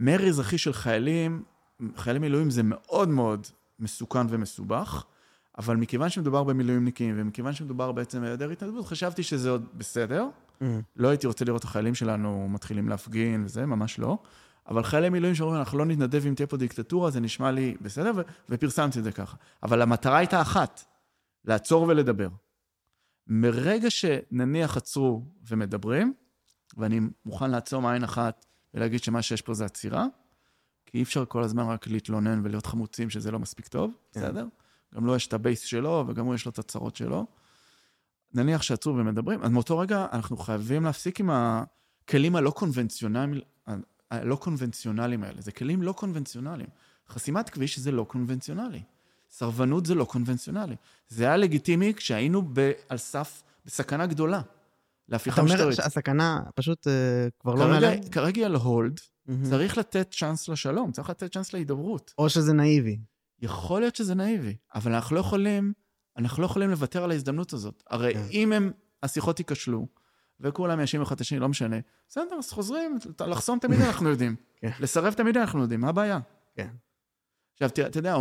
[0.00, 1.42] מרי אזרחי של חיילים,
[1.96, 3.46] חיילי מילואים זה מאוד מאוד
[3.80, 5.04] מסוכן ומסובך,
[5.58, 10.28] אבל מכיוון שמדובר במילואימניקים, ומכיוון שמדובר בעצם בהיעדר התנדבות, חשבתי שזה עוד בסדר.
[10.62, 10.64] Mm.
[10.96, 14.18] לא הייתי רוצה לראות את החיילים שלנו מתחילים להפגין וזה, ממש לא.
[14.68, 18.12] אבל חיילי מילואים שאומרים, אנחנו לא נתנדב אם תהיה פה דיקטטורה, זה נשמע לי בסדר,
[18.16, 19.36] ו- ופרסמתי את זה ככה.
[19.62, 20.84] אבל המטרה הייתה אחת,
[21.44, 22.28] לעצור ולדבר.
[23.26, 26.12] מרגע שנניח עצרו ומדברים,
[26.76, 30.06] ואני מוכן לעצום עין אחת ולהגיד שמה שיש פה זה עצירה,
[30.86, 34.20] כי אי אפשר כל הזמן רק להתלונן ולהיות חמוצים שזה לא מספיק טוב, כן.
[34.20, 34.46] בסדר?
[34.94, 37.26] גם לו יש את הבייס שלו, וגם הוא יש לו את הצרות שלו.
[38.34, 43.40] נניח שעצרו ומדברים, אז מאותו רגע אנחנו חייבים להפסיק עם הכלים הלא קונבנציונליים,
[44.10, 45.40] הלא קונבנציונליים האלה.
[45.40, 46.68] זה כלים לא קונבנציונליים.
[47.08, 48.82] חסימת כביש זה לא קונבנציונלי.
[49.30, 50.76] סרבנות זה לא קונבנציונלי.
[51.08, 54.38] זה היה לגיטימי כשהיינו ב, על סף, בסכנה גדולה.
[54.38, 54.46] אתה
[55.08, 55.76] להפיכה אומר משטרית.
[55.76, 56.92] שהסכנה פשוט אה,
[57.40, 58.08] כבר לא כרגע, מעליהם?
[58.08, 59.44] כרגע היא על הולד, מהמם.
[59.44, 62.14] צריך לתת צ'אנס לשלום, צריך לתת צ'אנס להידברות.
[62.18, 62.98] או שזה נאיבי.
[63.40, 65.72] יכול להיות שזה נאיבי, אבל אנחנו לא יכולים,
[66.16, 67.82] אנחנו לא יכולים לוותר על ההזדמנות הזאת.
[67.90, 68.22] הרי כן.
[68.30, 68.70] אם הם,
[69.02, 69.86] השיחות ייכשלו,
[70.40, 71.76] וכולם יאשימו אחד את השני, לא משנה,
[72.08, 74.36] בסדר, אז חוזרים, לחסום תמיד אנחנו יודעים.
[74.56, 74.70] כן.
[74.80, 76.18] לסרב תמיד אנחנו יודעים, מה הבעיה?
[76.54, 76.68] כן.
[77.52, 78.16] עכשיו, תראה, אתה יודע,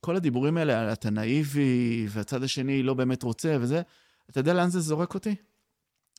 [0.00, 3.82] כל הדיבורים האלה על אתה נאיבי, והצד השני לא באמת רוצה וזה,
[4.30, 5.34] אתה יודע לאן זה זורק אותי?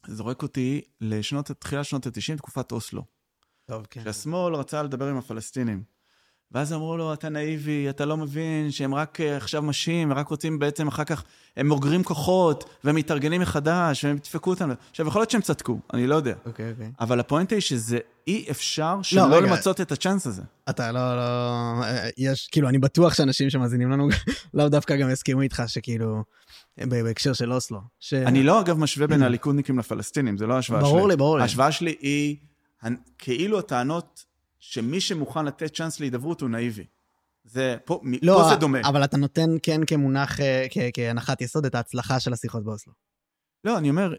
[0.08, 3.04] זה זורק אותי לשנות, תחילת שנות ה-90, תקופת אוסלו.
[3.66, 4.02] טוב, כן.
[4.02, 5.84] כשהשמאל רצה לדבר עם הפלסטינים,
[6.54, 10.60] ואז אמרו לו, אתה נאיבי, אתה לא מבין שהם רק אה, עכשיו משים, רק רוצים
[10.60, 11.24] בעצם אחר כך,
[11.58, 14.72] הם אוגרים כוחות, והם מתארגנים מחדש, והם ידפקו אותם.
[14.92, 16.34] עכשיו, יכול להיות שהם צדקו, אני לא יודע.
[16.46, 16.92] אוקיי, אוקיי.
[17.00, 17.98] אבל הפואנטה היא שזה
[18.28, 19.40] אי אפשר שלא רגע.
[19.40, 20.42] למצות את הצ'אנס הזה.
[20.70, 21.22] אתה לא, לא...
[21.84, 24.08] אה, יש, כאילו, אני בטוח שאנשים שמאזינים לנו
[24.54, 26.24] לאו דווקא גם יסכימו איתך שכאילו,
[26.78, 27.82] בהקשר של אוסלו.
[28.00, 28.14] ש...
[28.14, 30.90] אני לא, אגב, משווה בין הליכודניקים לפלסטינים, זה לא ההשוואה שלי.
[30.90, 31.42] ברור לי, ברור לי.
[31.42, 32.38] ההשוואה שלי היא
[33.18, 34.33] כאילו הטענות
[34.66, 36.86] שמי שמוכן לתת צ'אנס להידברות הוא נאיבי.
[37.44, 38.80] זה, פה, לא, פה זה דומה.
[38.84, 42.94] אבל אתה נותן כן כמונח, אה, כ- כהנחת יסוד את ההצלחה של השיחות באוסלו.
[43.64, 44.14] לא, אני אומר,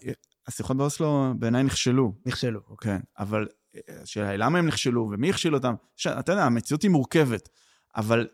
[0.47, 2.15] השיחות באוסלו בעיניי נכשלו.
[2.27, 2.61] נכשלו.
[2.77, 5.75] כן, אבל אה, השאלה היא למה הם נכשלו ומי הכשיל אותם.
[5.97, 6.07] ש...
[6.07, 7.49] אתה יודע, המציאות היא מורכבת,
[7.97, 8.29] אבל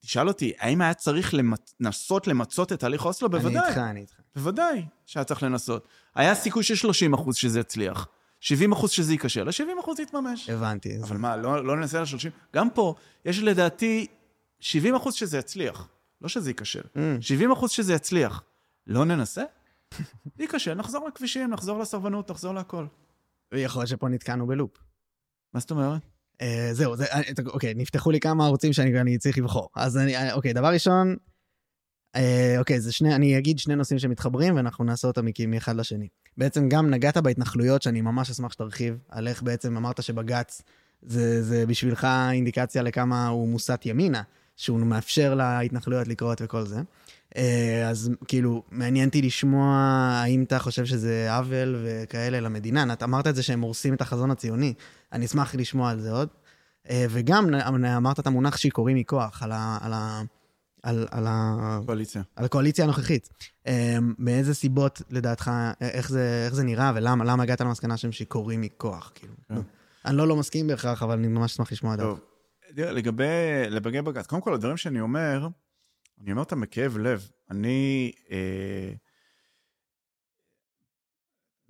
[0.00, 1.74] תשאל אותי, האם היה צריך למצ...
[1.80, 3.28] לנסות למצות את תהליך אוסלו?
[3.28, 4.14] אני בוודאי, איתך, אני איתך.
[4.36, 5.88] בוודאי שהיה צריך לנסות.
[6.14, 8.08] היה סיכוי של 30 אחוז שזה יצליח,
[8.40, 10.50] 70 אחוז שזה ייכשל, ה-70 אחוז יתממש.
[10.50, 11.02] הבנתי.
[11.02, 12.30] אבל מה, לא, לא ננסה על 30?
[12.54, 14.06] גם פה, יש לדעתי
[14.60, 15.88] 70 אחוז שזה יצליח,
[16.20, 16.82] לא שזה ייכשל.
[16.94, 16.98] Mm.
[17.20, 18.42] 70 אחוז שזה יצליח.
[18.86, 19.42] לא ננסה?
[20.38, 22.86] ייכשל, נחזור לכבישים, נחזור לסרבנות, נחזור להכל.
[23.52, 24.78] יכול להיות שפה נתקענו בלופ.
[25.54, 26.02] מה זאת אומרת?
[26.40, 29.68] אה, זהו, זה, אה, אוקיי, נפתחו לי כמה ערוצים שאני אני צריך לבחור.
[29.76, 31.16] אז אני, אה, אוקיי, דבר ראשון,
[32.16, 36.08] אה, אוקיי, זה שני, אני אגיד שני נושאים שמתחברים ואנחנו נעשה אותם מאחד לשני.
[36.36, 40.62] בעצם גם נגעת בהתנחלויות, שאני ממש אשמח שתרחיב, על איך בעצם אמרת שבג"ץ
[41.02, 44.22] זה, זה בשבילך אינדיקציה לכמה הוא מוסת ימינה,
[44.56, 46.80] שהוא מאפשר להתנחלויות לקרות וכל זה.
[47.36, 49.76] אה, אז כאילו, מעניין אותי לשמוע
[50.24, 52.92] האם אתה חושב שזה עוול וכאלה למדינה.
[52.92, 54.74] את אמרת את זה שהם הורסים את החזון הציוני.
[55.12, 56.28] אני אשמח לשמוע על זה עוד.
[56.90, 57.54] אה, וגם
[57.96, 60.22] אמרת את המונח שיכורים מכוח, על, ה, על, ה,
[60.82, 62.22] על, על, ה, קואליציה.
[62.36, 63.28] על הקואליציה הנוכחית.
[63.66, 68.12] אה, מאיזה סיבות, לדעתך, אה, איך זה, איך זה נראה ולמה למה הגעת למסקנה שהם
[68.12, 69.12] שיכורים מכוח?
[69.14, 69.34] כאילו.
[69.48, 69.54] כן.
[70.04, 71.96] אני לא לא מסכים בהכרח, אבל אני ממש אשמח לשמוע.
[71.96, 72.20] טוב,
[72.76, 73.24] תראה, לגבי,
[73.70, 75.48] לגבי בג"ץ, קודם כל, הדברים שאני אומר,
[76.22, 77.30] אני אומר אותם בכאב לב.
[77.50, 78.12] אני...
[78.30, 78.92] אה,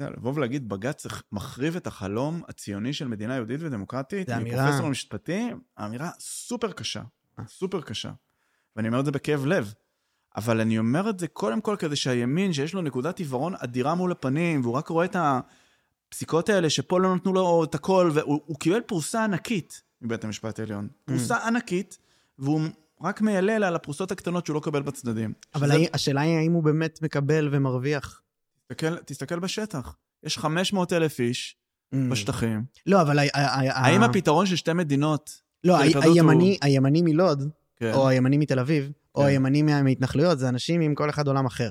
[0.00, 4.64] לבוא ולהגיד, בג"ץ מחריב את החלום הציוני של מדינה יהודית ודמוקרטית, זה אמירה.
[4.64, 7.02] מפרופסור למשפטים, אמירה סופר קשה,
[7.46, 8.12] סופר קשה.
[8.78, 9.74] ואני אומר את זה בכאב לב.
[10.36, 14.12] אבל אני אומר את זה קודם כל כדי שהימין, שיש לו נקודת עיוורון אדירה מול
[14.12, 15.16] הפנים, והוא רק רואה את
[16.08, 20.58] הפסיקות האלה שפה לא נתנו לו את הכל, והוא הוא קיבל פרוסה ענקית מבית המשפט
[20.58, 20.88] העליון.
[21.04, 21.98] פרוסה ענקית,
[22.38, 22.60] והוא
[23.02, 25.32] רק מיילל על הפרוסות הקטנות שהוא לא קבל בצדדים.
[25.54, 28.20] אבל שזה- האם- השאלה היא האם הוא באמת מקבל ומרוויח.
[28.68, 29.96] תסתכל, תסתכל בשטח.
[30.22, 31.56] יש 500 אלף איש
[31.94, 31.96] Mm.
[32.10, 32.64] בשטחים.
[32.86, 33.18] לא, אבל...
[33.18, 35.30] ה- ה- ה- האם ה- הפתרון של שתי מדינות...
[35.64, 37.50] לא, הימני, הימני מלוד,
[37.80, 37.92] כן.
[37.94, 39.26] או הימני מתל אביב, או כן.
[39.26, 41.70] הימני מה- מההתנחלויות, זה אנשים עם כל אחד עולם אחר.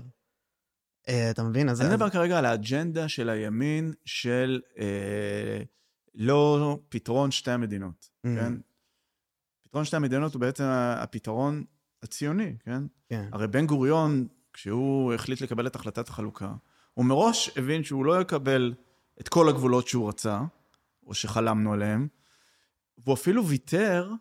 [1.07, 1.69] אה, אתה מבין?
[1.69, 1.81] אז...
[1.81, 5.61] אני אז- מדבר כרגע על האג'נדה של הימין של אה,
[6.15, 8.29] לא פתרון שתי המדינות, Mm.
[8.39, 8.53] כן?
[9.63, 10.63] פתרון שתי המדינות הוא בעצם
[10.97, 11.63] הפתרון
[12.03, 12.83] הציוני, כן?
[13.09, 13.29] כן.
[13.31, 16.53] הרי בן גוריון, כשהוא החליט לקבל את החלטת החלוקה,
[16.93, 18.73] הוא מראש הבין שהוא לא יקבל
[19.21, 20.41] את כל הגבולות שהוא רצה,
[21.05, 22.07] או שחלמנו עליהם,
[22.97, 24.11] והוא אפילו ויתר,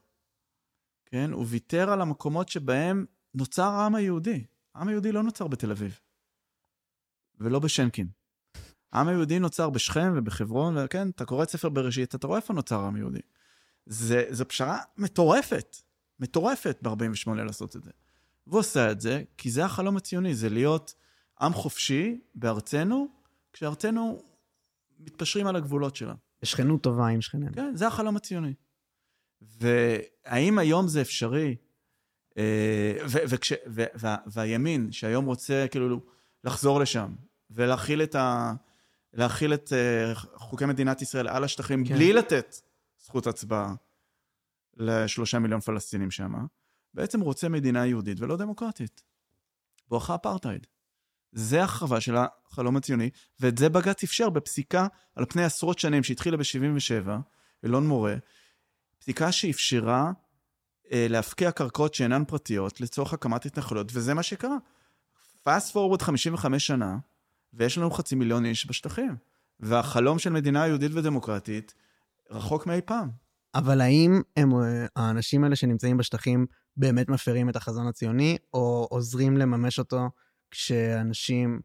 [1.07, 1.31] כן?
[1.33, 4.45] הוא ויתר על המקומות שבהם נוצר העם היהודי.
[4.75, 6.01] העם היהודי לא נוצר בתל אביב,
[7.41, 8.09] ולא בשנקין.
[8.93, 12.81] העם היהודי נוצר בשכם ובחברון, וכן, אתה קורא את ספר בראשית, אתה רואה איפה נוצר
[12.81, 13.21] העם היהודי.
[13.87, 15.77] זה, זו פשרה מטורפת,
[16.21, 17.91] מטורפת ב-48 לעשות את זה.
[18.47, 20.95] והוא עושה את זה כי זה החלום הציוני, זה להיות
[21.41, 23.09] עם חופשי בארצנו,
[23.53, 24.23] כשארצנו
[25.01, 26.15] מתפשרים על הגבולות שלה.
[26.43, 27.53] שכנות טובה עם שכנינו.
[27.55, 28.55] כן, זה החלום הציוני.
[29.41, 31.57] והאם היום זה אפשרי,
[32.39, 36.01] אה, ו- וכש, ו- וה- והימין, שהיום רוצה כאילו
[36.45, 37.15] לחזור לשם,
[37.51, 38.53] ולהכיל את, ה,
[39.13, 41.95] להכיל את אה, חוקי מדינת ישראל על השטחים, כן.
[41.95, 42.57] בלי לתת
[43.05, 43.75] זכות הצבעה
[44.77, 46.33] לשלושה מיליון פלסטינים שם,
[46.95, 49.03] בעצם רוצה מדינה יהודית ולא דמוקרטית.
[49.89, 50.67] בואכה אפרטהייד.
[51.33, 53.11] זה החרבה של החלום הציוני,
[53.41, 57.09] ואת זה בג"ץ אפשר בפסיקה על פני עשרות שנים שהתחילה ב-77,
[57.65, 58.15] אלון מורה,
[58.99, 60.13] פסיקה שאפשרה
[60.93, 64.57] אה, להפקיע קרקעות שאינן פרטיות לצורך הקמת התנחלויות, וזה מה שקרה.
[65.47, 66.99] fast forward 55 שנה,
[67.55, 69.17] ויש לנו חצי מיליון איש בשטחים.
[69.61, 71.75] והחלום של מדינה יהודית ודמוקרטית
[72.31, 73.11] רחוק מאי פעם.
[73.55, 79.37] אבל האם הם, אה, האנשים האלה שנמצאים בשטחים באמת מפרים את החזון הציוני, או עוזרים
[79.37, 80.11] לממש אותו
[80.51, 81.61] כשאנשים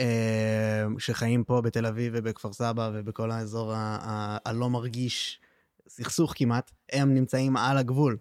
[0.00, 3.72] אה, שחיים פה בתל אביב ובכפר סבא ובכל האזור
[4.44, 5.40] הלא מרגיש
[5.94, 8.16] סכסוך כמעט, הם נמצאים על הגבול?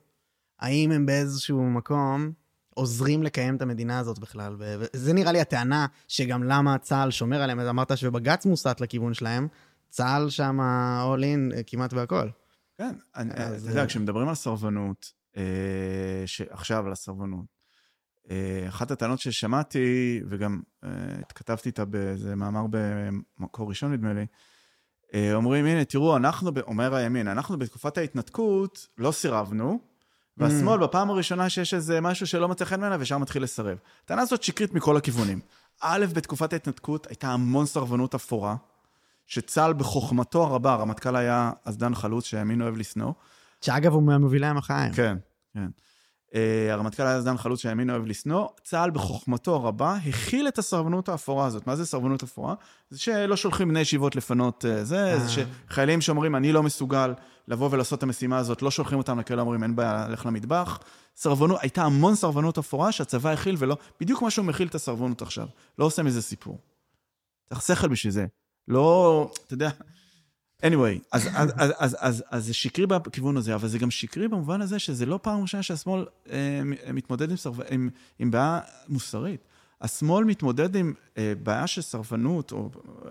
[0.60, 2.32] האם הם באיזשהו מקום
[2.70, 4.56] עוזרים לקיים את המדינה הזאת בכלל?
[4.60, 9.48] וזה נראה לי הטענה שגם למה צה"ל שומר עליהם, אמרת שבג"ץ מוסט לכיוון שלהם,
[9.90, 12.30] צה"ל שם all in אה, כמעט בהכל.
[12.78, 15.44] כן, אני, אז, אתה יודע, אה, כשמדברים על סרבנות, אה,
[16.26, 17.46] שעכשיו על הסרבנות.
[18.32, 24.26] אה, אחת הטענות ששמעתי, וגם אה, התכתבתי איתה באיזה מאמר במקור ראשון, נדמה לי, אה,
[25.34, 29.80] אומרים, הנה, תראו, אנחנו, אומר הימין, אנחנו בתקופת ההתנתקות לא סירבנו,
[30.38, 33.78] והשמאל, בפעם הראשונה שיש איזה משהו שלא מצא חן ממנה, וישר מתחיל לסרב.
[34.06, 35.40] הטענה הזאת שקרית מכל הכיוונים.
[35.82, 38.56] א', בתקופת ההתנתקות הייתה המון סרבנות אפורה,
[39.28, 43.14] שצה"ל בחוכמתו הרבה, הרמטכ"ל היה אז דן חלוץ, שהימין אוהב לשנוא,
[43.62, 44.90] שאגב, הוא מהמובילי המחאה.
[44.94, 45.18] כן,
[45.54, 45.68] כן.
[46.32, 46.36] Uh,
[46.72, 51.68] הרמטכ"ל היה דן חלוץ שהימין אוהב לשנוא, צה"ל בחוכמתו הרבה הכיל את הסרבנות האפורה הזאת.
[51.68, 52.56] מה זה סרבנות אפורה?
[52.90, 55.20] זה שלא שולחים בני ישיבות לפנות uh, זה, אה.
[55.20, 57.14] זה שחיילים שאומרים, אני לא מסוגל
[57.48, 60.80] לבוא ולעשות את המשימה הזאת, לא שולחים אותם לכלא, אומרים, אין בעיה, לך למטבח.
[61.16, 65.48] סרבנות, הייתה המון סרבנות אפורה שהצבא הכיל ולא, בדיוק כמו שהוא מכיל את הסרבנות עכשיו.
[65.80, 66.60] לא עושה מזה סיפור.
[67.50, 68.26] צריך שכל בשביל זה.
[68.68, 69.70] לא, אתה יודע,
[70.64, 74.28] anyway, אז, אז, אז, אז, אז, אז זה שקרי בכיוון הזה, אבל זה גם שקרי
[74.28, 76.62] במובן הזה שזה לא פעם ראשונה שהשמאל אה,
[76.94, 77.60] מתמודד עם, סרב...
[77.70, 77.90] עם,
[78.20, 78.60] עם בעיה
[78.90, 79.42] מוסרית.
[79.82, 82.70] השמאל מתמודד עם אה, בעיה של סרבנות או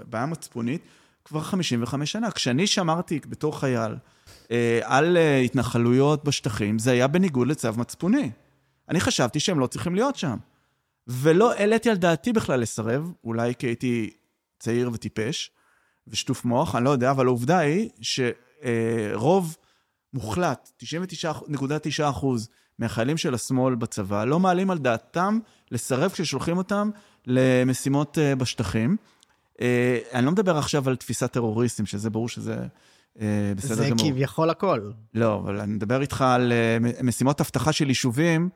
[0.08, 0.82] בעיה מצפונית
[1.24, 2.30] כבר 55 שנה.
[2.30, 3.96] כשאני שמרתי בתור חייל
[4.50, 8.30] אה, על אה, התנחלויות בשטחים, זה היה בניגוד לצו מצפוני.
[8.88, 10.36] אני חשבתי שהם לא צריכים להיות שם.
[11.06, 14.10] ולא העליתי על דעתי בכלל לסרב, אולי כי הייתי
[14.58, 15.50] צעיר וטיפש,
[16.10, 19.56] ושטוף מוח, אני לא יודע, אבל העובדה היא שרוב
[20.14, 22.48] מוחלט, 99.9 אחוז
[22.78, 25.38] מהחיילים של השמאל בצבא, לא מעלים על דעתם
[25.70, 26.90] לסרב כששולחים אותם
[27.26, 28.96] למשימות אה, בשטחים.
[29.60, 32.56] אה, אני לא מדבר עכשיו על תפיסת טרוריסטים, שזה ברור שזה
[33.20, 34.10] אה, בסדר זה גמור.
[34.10, 34.90] כביכול הכל.
[35.14, 36.52] לא, אבל אני מדבר איתך על
[37.02, 38.48] משימות אבטחה של יישובים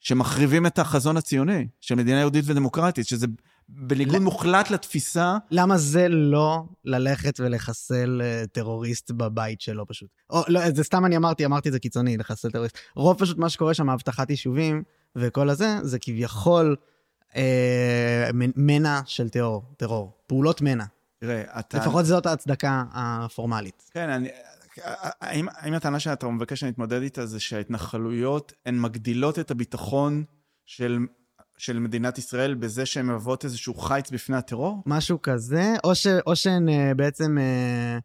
[0.00, 3.26] שמחריבים את החזון הציוני של מדינה יהודית ודמוקרטית, שזה
[3.68, 4.20] בניגוד לא.
[4.20, 10.08] מוחלט לתפיסה למה זה לא ללכת ולחסל אה, טרוריסט בבית שלו פשוט?
[10.30, 12.78] או, לא, זה סתם אני אמרתי, אמרתי את זה קיצוני, לחסל טרוריסט.
[12.96, 14.82] רוב פשוט מה שקורה שם, אבטחת יישובים
[15.16, 16.76] וכל הזה, זה כביכול
[17.36, 20.12] אה, מנע של טרור, טרור.
[20.26, 20.84] פעולות מנע.
[21.18, 21.78] תראה, אתה...
[21.78, 23.90] לפחות זאת ההצדקה הפורמלית.
[23.92, 24.28] כן, אני...
[25.20, 30.24] האם, האם הטענה שאתה מבקש שנתמודד איתה זה שההתנחלויות הן מגדילות את הביטחון
[30.66, 30.98] של,
[31.58, 34.82] של מדינת ישראל בזה שהן מהוות איזשהו חיץ בפני הטרור?
[34.86, 37.38] משהו כזה, או, ש, או שהן אה, בעצם...
[37.38, 37.98] אה,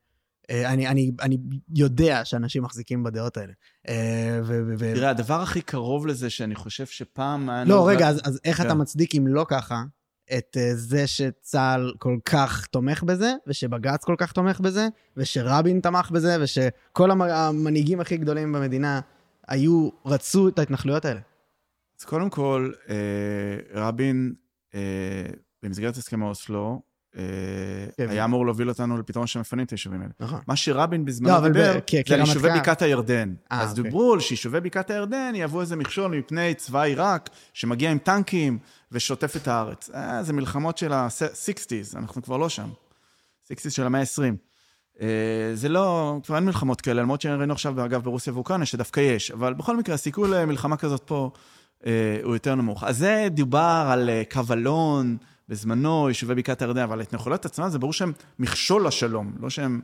[0.49, 1.37] אה, אני, אני, אני
[1.75, 3.53] יודע שאנשים מחזיקים בדעות האלה.
[3.89, 4.93] אה, ו, ו, ו...
[4.95, 7.49] תראה, הדבר הכי קרוב לזה שאני חושב שפעם...
[7.65, 8.65] לא, רגע, אז, אז איך כן.
[8.65, 9.83] אתה מצדיק, אם לא ככה,
[10.37, 14.87] את uh, זה שצה"ל כל כך תומך בזה, ושבג"ץ כל כך תומך בזה,
[15.17, 18.99] ושרבין תמך בזה, ושכל המ- המנהיגים הכי גדולים במדינה
[19.47, 21.19] היו, רצו את ההתנחלויות האלה.
[22.01, 22.95] אז קודם כל, אה,
[23.73, 24.33] רבין,
[24.75, 24.79] אה,
[25.63, 26.81] במסגרת הסכמי אוסלו,
[27.17, 27.21] אה,
[27.97, 28.09] כן.
[28.09, 30.11] היה אמור להוביל אותנו לפתרון שמפנים את היישובים האלה.
[30.19, 30.39] נכון.
[30.47, 32.59] מה שרבין לא, בזמנו אבל דיבר, ב- כ- זה על יישובי כרמטכ"ל.
[32.59, 33.33] בקעת הירדן.
[33.51, 33.83] אה, אז אוקיי.
[33.83, 38.59] דיברו על שיישובי בקעת הירדן יהוו איזה מכשול מפני צבא עיראק, שמגיע עם טנקים
[38.91, 39.89] ושוטף את הארץ.
[39.93, 42.69] אה, זה מלחמות של ה-60's, אנחנו כבר לא שם.
[43.51, 44.35] 60's של המאה ה-20.
[45.01, 45.07] אה,
[45.53, 49.31] זה לא, כבר אין מלחמות כאלה, למרות שראינו עכשיו, אגב, ברוסיה ואוקראינה, שדווקא יש.
[49.31, 51.31] אבל בכל מקרה, הסיכוי למלחמה כזאת פה
[52.23, 52.83] הוא יותר נמוך.
[52.83, 55.17] אז זה דובר על אה, קו אלון,
[55.49, 59.81] בזמנו, יישובי בקעת הירדן, אבל ההתנחלויות עצמן, זה ברור שהן מכשול לשלום, לא שהן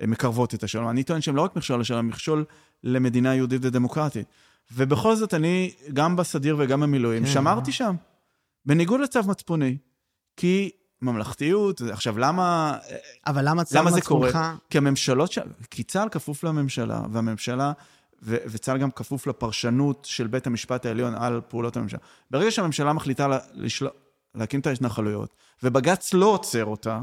[0.00, 0.88] אה, מקרבות את השלום.
[0.88, 2.44] אני טוען שהן לא רק מכשול לשלום, מכשול
[2.84, 4.26] למדינה יהודית ודמוקרטית.
[4.72, 7.30] ובכל זאת, אני, גם בסדיר וגם במילואים, כן.
[7.30, 7.96] שמרתי שם,
[8.66, 9.76] בניגוד לצו מצפוני.
[10.36, 10.70] כי
[11.02, 12.76] ממלכתיות, עכשיו, למה...
[13.26, 14.28] אבל למה צה"ל למה זה קורה?
[14.28, 14.46] מצפונך...
[14.70, 15.38] כי הממשלות, ש...
[15.70, 17.72] כי צה"ל כפוף לממשלה, והממשלה,
[18.22, 18.36] ו...
[18.46, 22.00] וצה"ל גם כפוף לפרשנות של בית המשפט העליון על פעולות הממשלה.
[22.30, 23.38] ברגע שהממשלה מחליטה לה...
[23.54, 23.88] לשל...
[24.34, 27.00] להקים את ההתנחלויות, ובג"ץ לא עוצר אותה,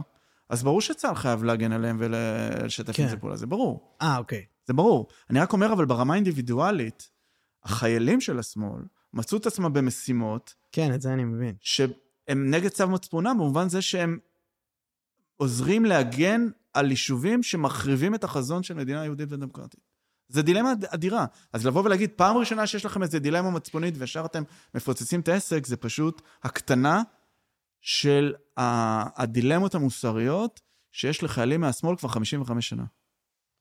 [0.49, 3.03] אז ברור שצה"ל חייב להגן עליהם ולשתף כן.
[3.03, 3.97] עם זה פעולה, זה ברור.
[4.01, 4.45] אה, אוקיי.
[4.65, 5.07] זה ברור.
[5.29, 7.09] אני רק אומר, אבל ברמה האינדיבידואלית,
[7.63, 8.81] החיילים של השמאל
[9.13, 11.55] מצאו את עצמם במשימות כן, את זה אני מבין.
[11.61, 11.93] שהם
[12.29, 14.19] נגד צו מצפונם, במובן זה שהם
[15.37, 19.86] עוזרים להגן על יישובים שמחריבים את החזון של מדינה יהודית ודמוקרטית.
[20.29, 21.25] זה דילמה אד- אדירה.
[21.53, 24.43] אז לבוא ולהגיד, פעם ראשונה שיש לכם איזה דילמה מצפונית וישר אתם
[24.75, 27.01] מפוצצים את העסק, זה פשוט הקטנה
[27.81, 30.61] של הדילמות המוסריות
[30.91, 32.83] שיש לחיילים מהשמאל כבר 55 שנה.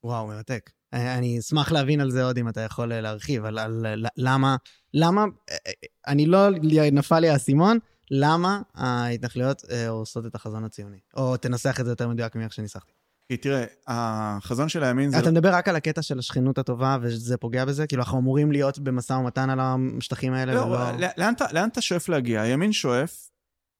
[0.04, 0.70] וואו, מרתק.
[0.94, 4.06] אה, אני אשמח להבין על זה עוד אם אתה יכול אה, להרחיב, על, על ל-
[4.16, 4.56] למה,
[4.94, 5.72] למה, אה, אה,
[6.06, 6.48] אני לא,
[6.92, 7.78] נפל לי האסימון,
[8.10, 10.98] למה ההתנחלויות אה, הורסות את החזון הציוני?
[11.16, 12.92] או תנסח את זה יותר מדויק מאיך שניסחתי.
[13.28, 15.18] כי תראה, החזון של הימין זה...
[15.18, 17.86] אתה מדבר רק על הקטע של השכנות הטובה, וזה פוגע בזה?
[17.86, 19.58] כאילו, אנחנו אמורים להיות במשא ומתן על
[19.98, 20.90] השטחים האלה, לא, ולא...
[20.92, 22.42] לא, לאן אתה- לאן אתה שואף להגיע?
[22.42, 23.30] הימין שואף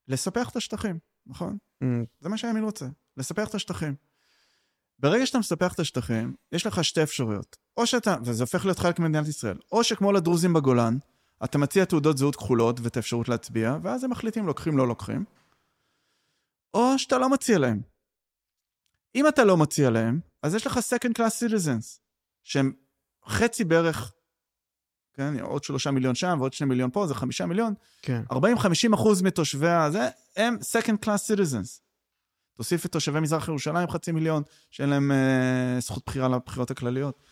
[0.09, 1.57] לספח את השטחים, נכון?
[1.85, 1.87] Mm,
[2.21, 2.87] זה מה שהימין רוצה,
[3.17, 3.95] לספח את השטחים.
[4.99, 7.57] ברגע שאתה מספח את השטחים, יש לך שתי אפשרויות.
[7.77, 10.99] או שאתה, וזה הופך להיות חלק ממדינת ישראל, או שכמו לדרוזים בגולן,
[11.45, 15.25] אתה מציע תעודות זהות כחולות ואת האפשרות להצביע, ואז הם מחליטים לוקחים, לא לוקחים.
[16.75, 17.81] או שאתה לא מציע להם.
[19.17, 21.99] אם אתה לא מציע להם, אז יש לך second class citizens,
[22.45, 22.73] שהם
[23.27, 24.13] חצי בערך,
[25.15, 27.75] כן, עוד שלושה מיליון שם ועוד שני מיליון פה, זה חמישה מיליון.
[28.03, 28.23] כן.
[28.33, 28.37] 40-50
[28.95, 31.81] אחוז מתושבי הזה הם second class citizens.
[32.57, 37.23] תוסיף את תושבי מזרח ירושלים, חצי מיליון, שאין להם אה, זכות בחירה לבחירות הכלליות.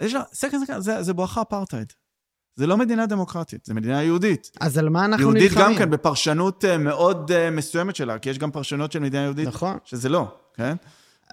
[0.00, 1.92] יש לה, second, זה, זה בואכה אפרטהייד.
[2.54, 4.50] זה לא מדינה דמוקרטית, זה מדינה יהודית.
[4.60, 5.66] אז על מה אנחנו יהודית נלחמים?
[5.66, 9.48] גם כן, בפרשנות אה, מאוד אה, מסוימת שלה, כי יש גם פרשנות של מדינה יהודית,
[9.48, 9.78] נכון.
[9.84, 10.76] שזה לא, כן?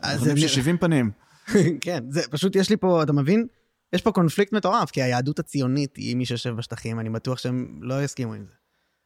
[0.02, 1.12] אז זה- ששבעים פנים.
[1.82, 3.48] כן, זה פשוט יש לי פה, אתה מבין?
[3.94, 8.04] יש פה קונפליקט מטורף, כי היהדות הציונית היא מי שיושב בשטחים, אני בטוח שהם לא
[8.04, 8.54] יסכימו עם זה.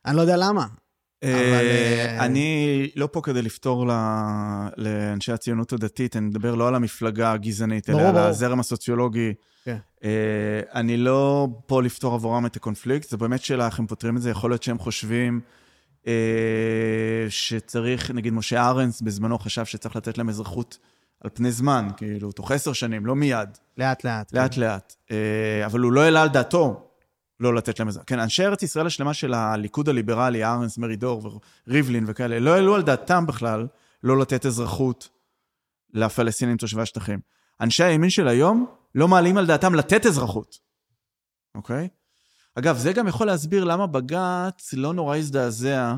[0.06, 0.66] אני לא יודע למה.
[1.24, 3.86] אבל, אה, אה, אני לא פה כדי לפתור
[4.78, 8.18] לאנשי הציונות הדתית, אני מדבר לא על המפלגה הגזענית, אלא על.
[8.18, 9.34] הזרם הסוציולוגי.
[9.66, 9.78] כן.
[10.04, 10.10] אה,
[10.76, 14.30] אני לא פה לפתור עבורם את הקונפליקט, זו באמת שאלה איך הם פותרים את זה.
[14.30, 15.42] יכול להיות שהם חושבים
[17.30, 20.78] שצריך, נגיד משה ארנס בזמנו חשב שצריך לתת להם אזרחות
[21.22, 23.50] על פני זמן, כאילו, תוך עשר שנים, לא מיד.
[23.78, 24.34] לאט לאט.
[24.34, 24.96] לאט לאט.
[25.12, 26.90] אה, אבל הוא לא העלה על דעתו
[27.40, 28.00] לא לתת להם זה.
[28.08, 32.82] כן, אנשי ארץ ישראל השלמה של הליכוד הליברלי, ארנס, מרידור וריבלין וכאלה, לא העלו על
[32.82, 33.68] דעתם בכלל
[34.04, 35.10] לא לתת אזרחות
[35.94, 37.20] לפלסטינים תושבי השטחים.
[37.62, 40.60] אנשי הימין של היום לא מעלים על דעתם לתת אזרחות,
[41.56, 41.88] אוקיי?
[42.60, 45.96] אגב, זה גם יכול להסביר למה בג"ץ לא נורא הזדעזע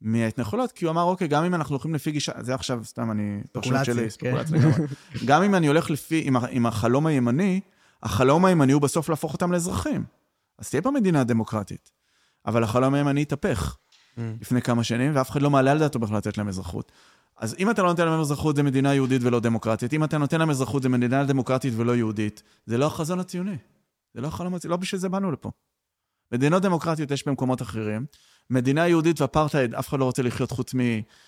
[0.00, 3.40] מההתנחלות, כי הוא אמר, אוקיי, גם אם אנחנו הולכים לפי גישה, זה עכשיו סתם אני,
[3.52, 4.10] פרשנות ספקולציה, שלי, כן.
[4.10, 4.86] ספקולציה לגמרי.
[5.28, 7.60] גם אם אני הולך לפי, עם, עם החלום הימני,
[8.02, 10.04] החלום הימני הוא בסוף להפוך אותם לאזרחים.
[10.58, 11.90] אז תהיה פה מדינה דמוקרטית.
[12.46, 13.76] אבל החלום הימני התהפך
[14.16, 14.20] Mm.
[14.40, 16.92] לפני כמה שנים, ואף אחד לא מעלה על דעתו בכלל לתת להם אזרחות.
[17.36, 19.92] אז אם אתה לא נותן להם אזרחות, זה מדינה יהודית ולא דמוקרטית.
[19.92, 22.42] אם אתה נותן להם אזרחות, זה מדינה דמוקרטית ולא יהודית.
[22.66, 23.56] זה לא החזון הציוני.
[24.14, 25.50] זה לא החלום הציוני, לא בשביל זה באנו לפה.
[26.32, 28.06] מדינות דמוקרטיות יש במקומות אחרים.
[28.50, 30.78] מדינה יהודית ואפרטהייד, אף אחד לא רוצה לחיות חוץ מ...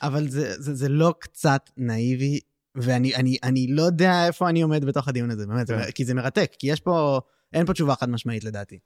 [0.03, 2.41] אבל זה, זה, זה לא קצת נאיבי,
[2.75, 5.83] ואני אני, אני לא יודע איפה אני עומד בתוך הדיון הזה, באמת, כן.
[5.85, 7.21] זה, כי זה מרתק, כי יש פה,
[7.53, 8.79] אין פה תשובה חד משמעית לדעתי.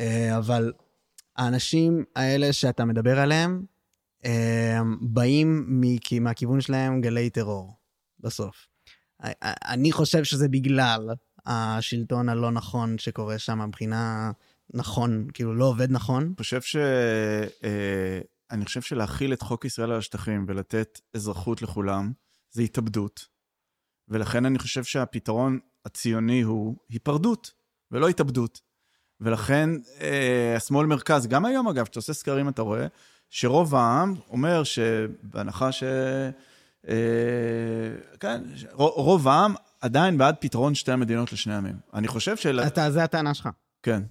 [0.00, 0.72] אה, אבל
[1.36, 3.64] האנשים האלה שאתה מדבר עליהם,
[4.24, 7.76] אה, באים מכ- מהכיוון שלהם גלי טרור,
[8.20, 8.66] בסוף.
[9.68, 11.10] אני חושב שזה בגלל
[11.46, 14.30] השלטון הלא נכון שקורה שם מבחינה
[14.74, 16.34] נכון, כאילו לא עובד נכון.
[16.38, 16.76] חושב ש...
[17.64, 22.12] אה, אני חושב שלהכיל את חוק ישראל על השטחים ולתת אזרחות לכולם,
[22.50, 23.26] זה התאבדות.
[24.08, 27.52] ולכן אני חושב שהפתרון הציוני הוא היפרדות,
[27.90, 28.60] ולא התאבדות.
[29.20, 32.86] ולכן אה, השמאל מרכז, גם היום אגב, כשאתה עושה סקרים אתה רואה,
[33.30, 35.82] שרוב העם אומר שבהנחה ש...
[36.88, 36.94] אה,
[38.20, 38.42] כן,
[38.76, 41.76] רוב העם עדיין בעד פתרון שתי המדינות לשני עמים.
[41.94, 42.60] אני חושב של...
[42.66, 43.48] אתה, זה הטענה שלך.
[43.82, 44.02] כן.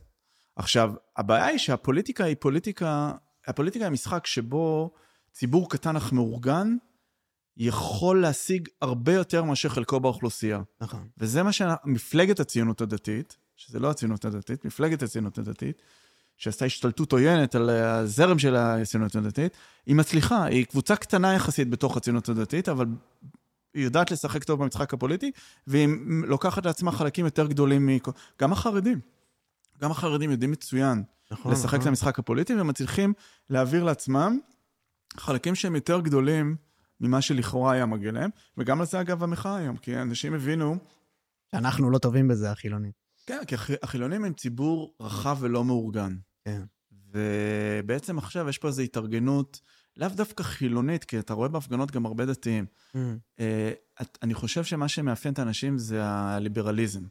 [0.59, 3.11] עכשיו, הבעיה היא שהפוליטיקה היא פוליטיקה,
[3.47, 4.91] הפוליטיקה היא משחק שבו
[5.33, 6.75] ציבור קטן אך מאורגן
[7.57, 10.61] יכול להשיג הרבה יותר מאשר חלקו באוכלוסייה.
[10.81, 11.07] נכון.
[11.17, 15.81] וזה מה שמפלגת הציונות הדתית, שזה לא הציונות הדתית, מפלגת הציונות הדתית,
[16.37, 21.97] שעשתה השתלטות עוינת על הזרם של הציונות הדתית, היא מצליחה, היא קבוצה קטנה יחסית בתוך
[21.97, 22.85] הציונות הדתית, אבל
[23.73, 25.31] היא יודעת לשחק טוב במשחק הפוליטי,
[25.67, 25.87] והיא
[26.27, 27.97] לוקחת לעצמה חלקים יותר גדולים מ...
[28.41, 29.18] גם החרדים.
[29.81, 31.51] גם החרדים יודעים מצוין נכון.
[31.51, 31.87] לשחק את נכון.
[31.87, 33.13] המשחק הפוליטי, ומצליחים
[33.49, 34.39] להעביר לעצמם
[35.17, 36.55] חלקים שהם יותר גדולים
[37.01, 40.77] ממה שלכאורה היה מגיע להם, וגם על זה אגב המחאה היום, כי אנשים הבינו,
[41.53, 42.91] אנחנו לא טובים בזה, החילונים.
[43.25, 46.17] כן, כי הח- החילונים הם ציבור רחב ולא מאורגן.
[46.45, 46.61] כן.
[47.11, 49.61] ובעצם עכשיו יש פה איזו התארגנות,
[49.97, 52.65] לאו דווקא חילונית, כי אתה רואה בהפגנות גם הרבה דתיים.
[53.39, 53.71] אה,
[54.01, 57.03] את- אני חושב שמה שמאפיין את האנשים זה הליברליזם.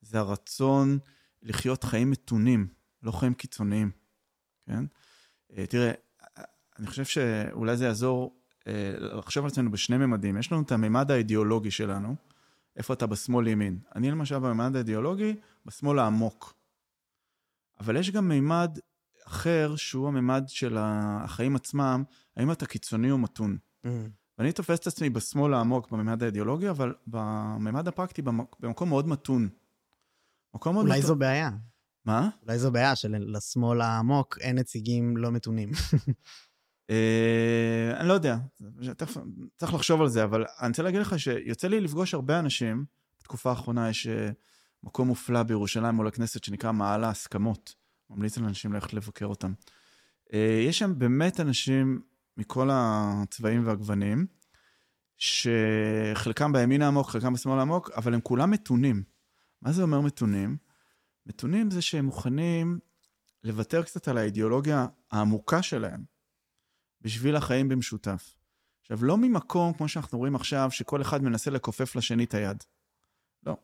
[0.00, 0.98] זה הרצון
[1.46, 2.66] לחיות חיים מתונים,
[3.02, 3.90] לא חיים קיצוניים,
[4.66, 4.84] כן?
[5.56, 5.92] אה, תראה,
[6.78, 10.36] אני חושב שאולי זה יעזור אה, לחשוב על עצמנו בשני ממדים.
[10.36, 12.16] יש לנו את הממד האידיאולוגי שלנו,
[12.76, 13.78] איפה אתה בשמאל ימין.
[13.94, 15.34] אני למשל בממד האידיאולוגי,
[15.66, 16.54] בשמאל העמוק.
[17.80, 18.78] אבל יש גם ממד
[19.26, 22.04] אחר, שהוא הממד של החיים עצמם,
[22.36, 23.58] האם אתה קיצוני או מתון.
[24.38, 28.56] ואני תופס את עצמי בשמאל העמוק בממד האידיאולוגי, אבל בממד הפרקטי במק...
[28.60, 29.48] במקום מאוד מתון.
[30.56, 31.02] מקום מאוד אולי.
[31.02, 31.50] זו בעיה.
[32.04, 32.28] מה?
[32.42, 35.70] אולי זו בעיה שלשמאל העמוק אין נציגים לא מתונים.
[36.90, 38.36] אה, אני לא יודע,
[39.56, 42.84] צריך לחשוב על זה, אבל אני רוצה להגיד לך שיוצא לי לפגוש הרבה אנשים,
[43.20, 44.30] בתקופה האחרונה יש אה,
[44.82, 47.74] מקום מופלא בירושלים מול הכנסת שנקרא מעל ההסכמות.
[48.10, 49.52] ממליץ לאנשים ללכת לבקר אותם.
[50.32, 52.00] אה, יש שם באמת אנשים
[52.36, 54.26] מכל הצבעים והגוונים,
[55.18, 59.15] שחלקם בימין העמוק, חלקם בשמאל העמוק, אבל הם כולם מתונים.
[59.62, 60.56] מה זה אומר מתונים?
[61.26, 62.78] מתונים זה שהם מוכנים
[63.44, 66.04] לוותר קצת על האידיאולוגיה העמוקה שלהם
[67.00, 68.34] בשביל החיים במשותף.
[68.80, 72.64] עכשיו, לא ממקום, כמו שאנחנו רואים עכשיו, שכל אחד מנסה לכופף לשני את היד.
[73.46, 73.56] לא.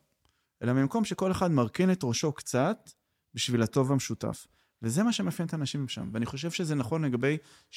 [0.62, 2.90] אלא ממקום שכל אחד מרכין את ראשו קצת
[3.34, 4.47] בשביל הטוב המשותף.
[4.82, 6.11] וזה מה שמאפיין את האנשים שם.
[6.12, 7.38] ואני חושב שזה נכון לגבי
[7.70, 7.74] 70-80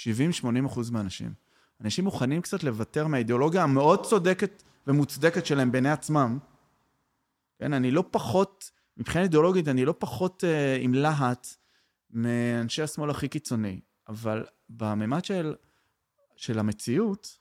[0.65, 1.33] אחוז מהאנשים.
[1.81, 6.39] אנשים מוכנים קצת לוותר מהאידיאולוגיה המאוד צודקת ומוצדקת שלהם בעיני עצמם.
[7.65, 11.47] כן, אני לא פחות, מבחינה אידיאולוגית, אני לא פחות uh, עם להט
[12.11, 15.55] מאנשי השמאל הכי קיצוני, אבל בממד של,
[16.35, 17.37] של המציאות,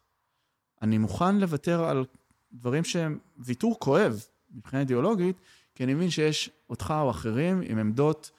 [0.82, 2.04] אני מוכן לוותר על
[2.52, 5.36] דברים שהם ויתור כואב מבחינה אידיאולוגית,
[5.74, 8.30] כי אני מבין שיש אותך או אחרים עם עמדות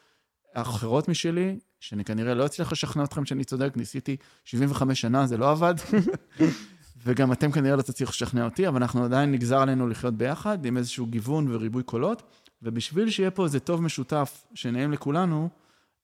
[0.54, 5.52] אחרות משלי, שאני כנראה לא אצליח לשכנע אתכם שאני צודק, ניסיתי 75 שנה, זה לא
[5.52, 5.76] עבד.
[7.06, 10.78] וגם אתם כנראה לא תצליחו לשכנע אותי, אבל אנחנו עדיין נגזר עלינו לחיות ביחד עם
[10.78, 12.24] איזשהו גיוון וריבוי קולות,
[12.62, 15.50] ובשביל שיהיה פה איזה טוב משותף שנעים לכולנו,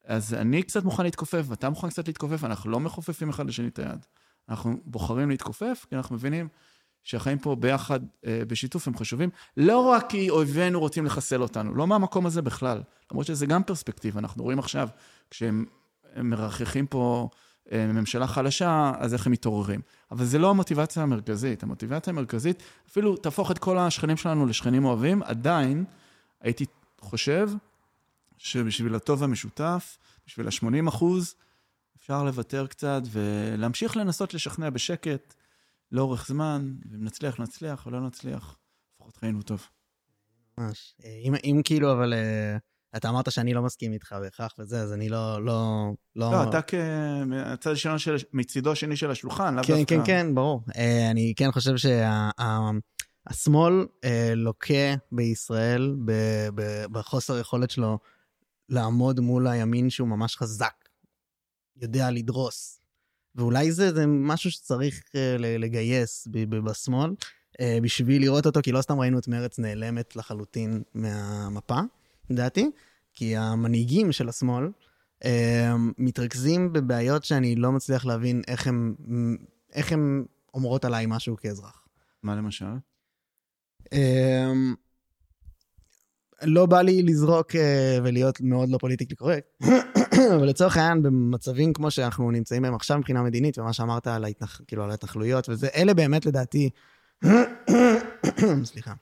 [0.06, 3.80] אז אני קצת מוכן להתכופף, ואתה מוכן קצת להתכופף, אנחנו לא מכופפים אחד לשני את
[3.80, 4.06] היד.
[4.50, 6.48] אנחנו בוחרים להתכופף, כי אנחנו מבינים
[7.04, 11.88] שהחיים פה ביחד, אה, בשיתוף, הם חשובים, לא רק כי אויבינו רוצים לחסל אותנו, לא
[11.88, 12.82] מהמקום הזה בכלל,
[13.12, 14.90] למרות שזה גם פרספקטיבה, אנחנו רואים עכשיו,
[15.30, 15.66] כשהם
[16.16, 17.30] מרחכים פה
[17.72, 19.82] ממשלה חלשה, אז איך הם מתעוררים.
[20.12, 21.64] אבל זה לא המוטיבציה המרכזית.
[21.64, 25.86] המוטיבציה המרכזית, אפילו תהפוך את כל השכנים שלנו לשכנים אוהבים, עדיין
[26.42, 26.66] הייתי
[27.02, 27.50] חושב
[28.38, 29.98] שבשביל הטוב המשותף,
[30.28, 31.36] בשביל ה-80 אחוז,
[31.98, 35.34] אפשר לוותר קצת ולהמשיך לנסות לשכנע בשקט
[35.92, 38.58] לאורך זמן, ואם נצליח, נצליח, או לא נצליח,
[38.96, 39.68] לפחות חיינו טוב.
[40.58, 40.94] ממש.
[41.04, 42.58] אה, אם, אם כאילו, אבל אה,
[42.96, 45.46] אתה אמרת שאני לא מסכים איתך בהכרח וזה, אז אני לא...
[45.46, 46.32] לא, לא...
[46.32, 49.98] לא, אתה כמצד השני של, מצידו השני של השולחן, לאו כן, דווקא...
[49.98, 50.62] כן, כן, ברור.
[50.76, 51.74] אה, אני כן חושב
[53.28, 53.86] שהשמאל
[54.36, 58.00] לוקה בישראל ב- ב- בחוסר היכולת שלו
[58.70, 60.74] לעמוד מול הימין שהוא ממש חזק,
[61.82, 62.82] יודע לדרוס.
[63.36, 67.12] ואולי זה, זה משהו שצריך אה, לגייס בשמאל
[67.62, 71.80] אה, בשביל לראות אותו, כי לא סתם ראינו את מרץ נעלמת לחלוטין מהמפה,
[72.30, 72.72] לדעתי,
[73.14, 74.70] כי המנהיגים של השמאל
[75.26, 78.96] אה, מתרכזים בבעיות שאני לא מצליח להבין איך הם,
[79.74, 81.88] איך הם אומרות עליי משהו כאזרח.
[82.24, 82.66] מה למשל?
[83.94, 84.76] אמ,
[86.44, 89.64] לא בא לי לזרוק אה, ולהיות מאוד לא politically correct,
[90.36, 94.62] אבל לצורך העניין, במצבים כמו שאנחנו נמצאים בהם עכשיו מבחינה מדינית, ומה שאמרת על, ההתנח...
[94.68, 96.70] כאילו, על ההתנחלויות וזה, אלה באמת לדעתי,
[98.64, 98.94] סליחה,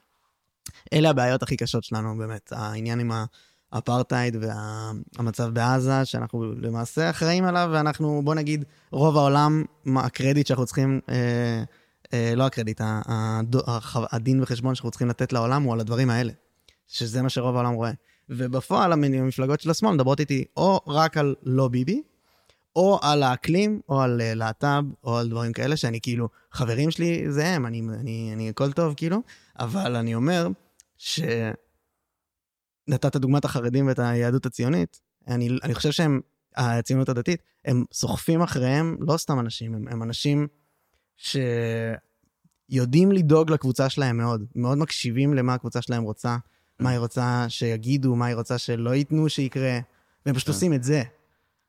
[0.94, 3.12] אלה הבעיות הכי קשות שלנו באמת, העניין עם
[3.72, 4.38] האפרטהייד
[5.16, 9.64] והמצב בעזה, שאנחנו למעשה אחראים עליו, ואנחנו, בוא נגיד, רוב העולם,
[9.98, 11.00] הקרדיט שאנחנו צריכים...
[11.10, 11.64] אה,
[12.14, 12.82] אה, לא הקרדיט,
[13.94, 16.32] הדין וחשבון שאנחנו צריכים לתת לעולם הוא על הדברים האלה,
[16.88, 17.92] שזה מה שרוב העולם רואה.
[18.30, 22.02] ובפועל המ- המפלגות של השמאל מדברות איתי או רק על לא ביבי,
[22.76, 27.32] או על האקלים, או על אה, להט"ב, או על דברים כאלה, שאני כאילו, חברים שלי
[27.32, 27.82] זה הם, אני,
[28.34, 29.18] אני הכל טוב, כאילו,
[29.60, 30.48] אבל אני אומר
[30.98, 31.20] ש...
[32.90, 36.22] נתת דוגמת החרדים ואת היהדות הציונית, אני, אני חושב שהם,
[36.56, 40.48] הציונות הדתית, הם סוחפים אחריהם לא סתם אנשים, הם, הם אנשים
[41.18, 46.38] שיודעים לדאוג לקבוצה שלהם מאוד, מאוד מקשיבים למה הקבוצה שלהם רוצה,
[46.80, 49.80] מה היא רוצה שיגידו, מה היא רוצה שלא ייתנו שיקרה,
[50.26, 50.54] והם פשוט כן.
[50.54, 51.04] עושים את זה.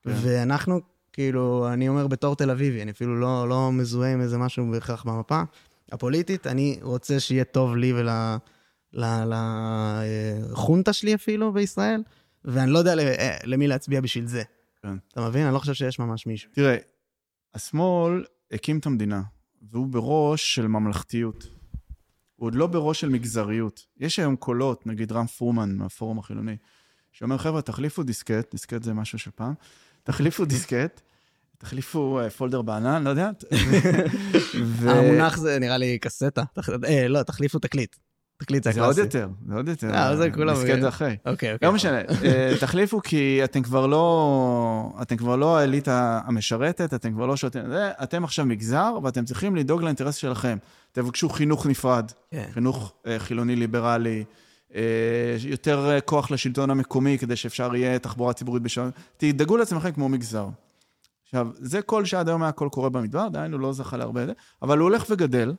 [0.03, 0.11] כן.
[0.15, 0.81] ואנחנו,
[1.13, 5.05] כאילו, אני אומר בתור תל אביבי, אני אפילו לא, לא מזוהה עם איזה משהו בהכרח
[5.05, 5.43] במפה
[5.93, 8.09] הפוליטית, אני רוצה שיהיה טוב לי ול...
[8.93, 9.31] ל-
[10.51, 12.03] לחונטה שלי אפילו בישראל,
[12.45, 13.01] ואני לא יודע ל-
[13.45, 14.43] למי להצביע בשביל זה.
[14.83, 14.97] כן.
[15.13, 15.45] אתה מבין?
[15.45, 16.51] אני לא חושב שיש ממש מישהו.
[16.55, 16.77] תראה,
[17.55, 19.23] השמאל הקים את המדינה,
[19.71, 21.47] והוא בראש של ממלכתיות.
[22.37, 23.87] הוא עוד לא בראש של מגזריות.
[23.97, 26.57] יש היום קולות, נגיד רם פרומן מהפורום החילוני,
[27.13, 29.55] שאומר, חבר'ה, תחליפו דיסקט, דיסקט זה משהו של פעם,
[30.03, 31.01] תחליפו דיסקט,
[31.61, 33.31] תחליפו אה, folder בענן, לא יודע.
[34.65, 36.43] ו- המונח זה נראה לי קסטה.
[36.89, 37.97] אה, לא, תחליפו תקליט.
[38.41, 39.19] תקליט זה זה עוד הקלאסי.
[39.19, 39.95] יותר, זה עוד יותר.
[39.95, 40.83] אה, זה כולם דיסקט מבינים.
[40.83, 41.17] זה אחרי.
[41.27, 41.69] אוקיי, אוקיי.
[41.69, 47.27] לא משנה, אה, תחליפו כי אתם כבר לא, אתם כבר לא האליטה המשרתת, אתם כבר
[47.27, 47.63] לא שותים,
[48.03, 50.59] אתם עכשיו מגזר ואתם צריכים לדאוג לאינטרס שלכם.
[50.93, 52.45] תבקשו חינוך נפרד, כן.
[52.53, 54.25] חינוך אה, חילוני ליברלי,
[54.75, 54.81] אה,
[55.45, 60.49] יותר אה, כוח לשלטון המקומי כדי שאפשר יהיה תחבורה ציבורית בשעון, תדאגו לעצמכם כמו מגזר.
[61.31, 64.79] עכשיו, זה קול שעד היום היה קול קורא במדבר, דהיינו לא זכה להרבה, זה, אבל
[64.79, 65.55] הוא הולך וגדל,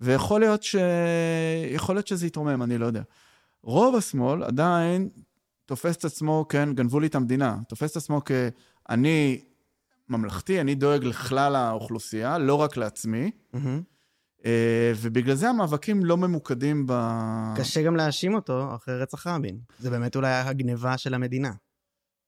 [0.00, 0.76] ויכול להיות, ש...
[1.70, 3.02] יכול להיות שזה יתרומם, אני לא יודע.
[3.62, 5.08] רוב השמאל עדיין
[5.66, 9.44] תופס את עצמו, כן, גנבו לי את המדינה, תופס את עצמו כאני
[10.08, 13.30] ממלכתי, אני דואג לכלל האוכלוסייה, לא רק לעצמי.
[14.44, 16.92] אה, ובגלל זה המאבקים לא ממוקדים ב...
[17.56, 19.58] קשה גם להאשים אותו אחרי רצח רבין.
[19.78, 21.52] זה באמת אולי הגניבה של המדינה.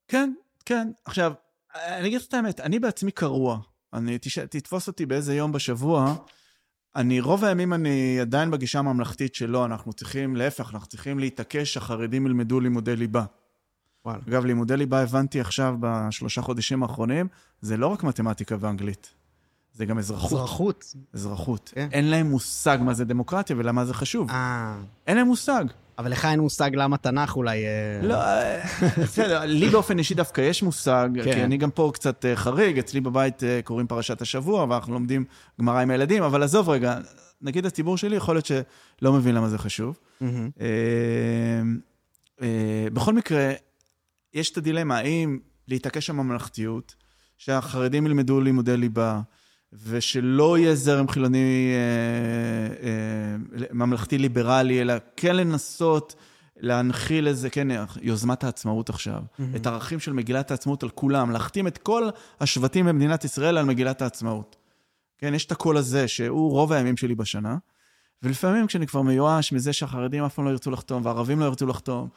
[0.08, 0.32] כן,
[0.64, 0.90] כן.
[1.04, 1.32] עכשיו,
[1.74, 3.58] אני אגיד לך את האמת, אני בעצמי קרוע.
[3.92, 4.38] אני, תש...
[4.38, 6.14] תתפוס אותי באיזה יום בשבוע,
[6.96, 12.26] אני, רוב הימים אני עדיין בגישה הממלכתית שלא, אנחנו צריכים, להפך, אנחנו צריכים להתעקש שהחרדים
[12.26, 13.24] ילמדו לימודי ליבה.
[14.04, 14.20] וואלה.
[14.28, 17.28] אגב, לימודי ליבה הבנתי עכשיו בשלושה חודשים האחרונים,
[17.60, 19.14] זה לא רק מתמטיקה ואנגלית,
[19.72, 20.32] זה גם אזרחות.
[20.32, 20.94] אזרחות.
[21.14, 21.72] אזרחות.
[21.74, 21.88] כן.
[21.92, 24.30] אין להם מושג מה זה דמוקרטיה ולמה זה חשוב.
[24.30, 25.64] אה, אין להם מושג.
[25.98, 27.64] אבל לך אין מושג למה תנ"ך אולי...
[27.66, 28.60] אה, לא, אה,
[29.02, 31.34] בסדר, לי באופן אישי דווקא יש מושג, כן.
[31.34, 35.24] כי אני גם פה קצת אה, חריג, אצלי בבית קוראים פרשת השבוע, ואנחנו לומדים
[35.60, 36.98] גמרא עם הילדים, אבל עזוב רגע,
[37.42, 39.98] נגיד הציבור שלי יכול להיות שלא מבין למה זה חשוב.
[42.92, 43.52] בכל מקרה,
[44.34, 45.38] יש את הדילמה, האם
[45.68, 46.94] להתעקש על ממלכתיות,
[47.38, 49.20] שהחרדים ילמדו לימודי ליבה,
[49.72, 56.14] ושלא יהיה זרם חילוני אה, אה, ממלכתי ליברלי, אלא כן לנסות
[56.56, 57.68] להנחיל איזה, כן,
[58.02, 59.56] יוזמת העצמאות עכשיו, מהמם.
[59.56, 62.08] את הערכים של מגילת העצמאות על כולם, להחתים את כל
[62.40, 64.56] השבטים במדינת ישראל על מגילת העצמאות.
[65.18, 67.56] כן, יש את הקול הזה, שהוא רוב הימים שלי בשנה,
[68.22, 72.08] ולפעמים כשאני כבר מיואש מזה שהחרדים אף פעם לא ירצו לחתום, והערבים לא ירצו לחתום,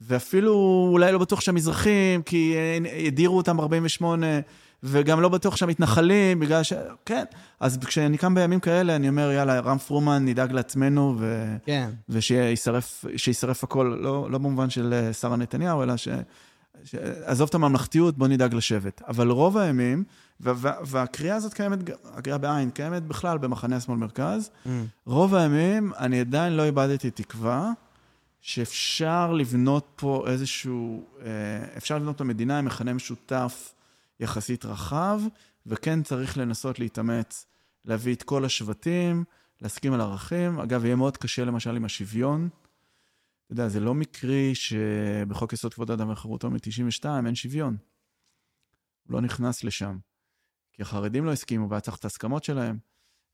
[0.00, 0.54] ואפילו
[0.92, 4.04] אולי לא בטוח שהמזרחים, כי אה, הדירו אותם ב-48,
[4.86, 6.72] וגם לא בטוח שהמתנחלים, בגלל ש...
[7.06, 7.24] כן.
[7.60, 11.46] אז כשאני קם בימים כאלה, אני אומר, יאללה, רם פרומן, נדאג לעצמנו, ו...
[11.66, 11.90] כן.
[12.08, 16.08] ושישרף שישרף הכל, לא, לא במובן של אה, שרה נתניהו, אלא ש...
[16.84, 16.94] ש...
[17.24, 19.02] עזוב את הממלכתיות, בוא נדאג לשבת.
[19.08, 20.04] אבל רוב הימים,
[20.40, 21.78] ו- ו- והקריאה הזאת קיימת,
[22.14, 24.86] הקריאה בעין, קיימת בכלל במחנה השמאל-מרכז, מהמם.
[25.06, 27.72] רוב הימים אני עדיין לא איבדתי תקווה
[28.40, 31.30] שאפשר לבנות פה איזשהו, אה,
[31.76, 33.73] אפשר לבנות את המדינה עם מכנה משותף
[34.20, 35.20] יחסית רחב,
[35.66, 37.46] וכן צריך לנסות להתאמץ,
[37.84, 39.24] להביא את כל השבטים,
[39.60, 40.60] להסכים על ערכים.
[40.60, 42.48] אגב, יהיה מאוד קשה למשל עם השוויון.
[43.44, 47.76] אתה יודע, זה לא מקרי שבחוק יסוד כבוד האדם וחירותו מ-92 אין שוויון.
[49.06, 49.98] הוא לא נכנס לשם.
[50.72, 52.78] כי החרדים לא הסכימו והיה צריך את ההסכמות שלהם.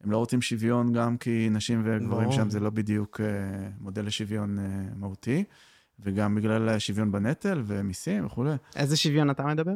[0.00, 2.32] הם לא רוצים שוויון גם כי נשים וגברים ברור.
[2.32, 3.26] שם זה לא בדיוק אה,
[3.78, 4.64] מודל לשוויון אה,
[4.96, 5.44] מהותי,
[5.98, 8.54] וגם בגלל השוויון בנטל ומיסים וכולי.
[8.76, 9.74] איזה שוויון אתה מדבר?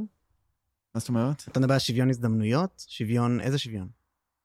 [0.95, 1.45] מה זאת אומרת?
[1.49, 2.85] אתה מדבר על שוויון הזדמנויות?
[2.89, 3.89] שוויון, איזה שוויון?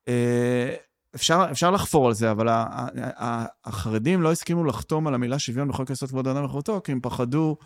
[0.07, 0.75] אה,
[1.15, 2.87] אפשר, אפשר לחפור על זה, אבל ה- ה-
[3.25, 6.99] ה- החרדים לא הסכימו לחתום על המילה שוויון בחוק יסוד כבוד האדם וחירותו, כי הם
[7.01, 7.57] פחדו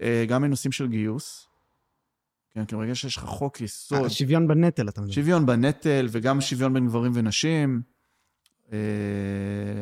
[0.00, 1.46] אה, גם מנושאים של גיוס.
[2.50, 5.12] כן, כי ברגע שיש לך חוק יסוד, אה, שוויון בנטל, אתה מדבר.
[5.12, 7.82] שוויון בנטל וגם שוויון בין גברים ונשים.
[8.72, 8.78] אה,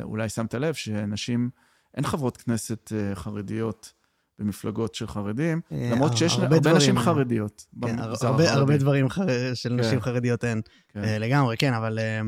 [0.02, 1.50] אולי שמת לב שנשים,
[1.94, 3.92] אין חברות כנסת אה, חרדיות
[4.38, 6.98] במפלגות של חרדים, אה, למרות שיש הרבה הרבה דברים, נשים.
[6.98, 7.66] חרדיות.
[7.82, 8.52] כן, הרבה.
[8.52, 9.54] הרבה דברים חר...
[9.54, 9.76] של כן.
[9.76, 10.60] נשים חרדיות אין.
[10.88, 11.04] כן.
[11.04, 12.20] אה, לגמרי, כן, אבל אה,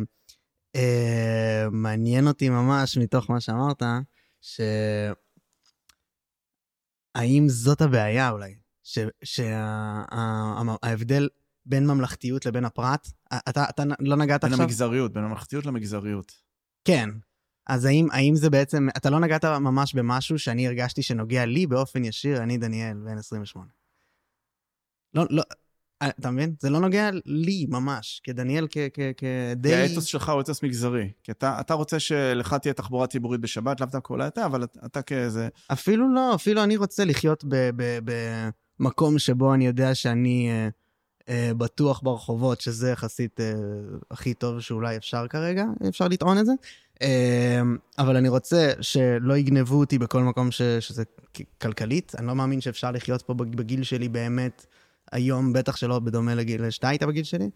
[0.76, 3.82] אה, מעניין אותי ממש מתוך מה שאמרת,
[4.40, 4.60] ש...
[7.14, 8.54] האם זאת הבעיה אולי?
[9.24, 11.28] שההבדל
[11.66, 13.08] בין ממלכתיות לבין הפרט,
[13.48, 14.64] אתה, אתה לא נגעת בין עכשיו?
[14.64, 16.32] המגזריות, בין הממלכתיות למגזריות.
[16.84, 17.08] כן.
[17.68, 22.04] אז האם, האם זה בעצם, אתה לא נגעת ממש במשהו שאני הרגשתי שנוגע לי באופן
[22.04, 23.68] ישיר, אני דניאל, בן 28.
[25.14, 25.42] לא, לא,
[26.02, 26.54] אה, אתה מבין?
[26.60, 29.74] זה לא נוגע לי ממש, כדניאל, כ- כ- כי כדי...
[29.74, 31.10] האתוס שלך הוא אתוס מגזרי.
[31.22, 34.80] כי אתה, אתה רוצה שלך תהיה תחבורה ציבורית בשבת, לאו דווקא אולי אתה, אבל אתה,
[34.86, 35.48] אתה כאיזה...
[35.72, 37.44] אפילו לא, אפילו אני רוצה לחיות
[38.78, 40.68] במקום שבו אני יודע שאני אה,
[41.28, 43.52] אה, בטוח ברחובות, שזה יחסית אה,
[44.10, 46.52] הכי טוב שאולי אפשר כרגע, אפשר לטעון את זה.
[47.02, 47.60] אה,
[47.98, 51.02] אבל אני רוצה שלא יגנבו אותי בכל מקום ש- שזה
[51.62, 52.12] כלכלית.
[52.18, 54.66] אני לא מאמין שאפשר לחיות פה בג- בגיל שלי באמת,
[55.12, 57.50] היום בטח שלא בדומה לגיל שאתה היית בגיל שלי.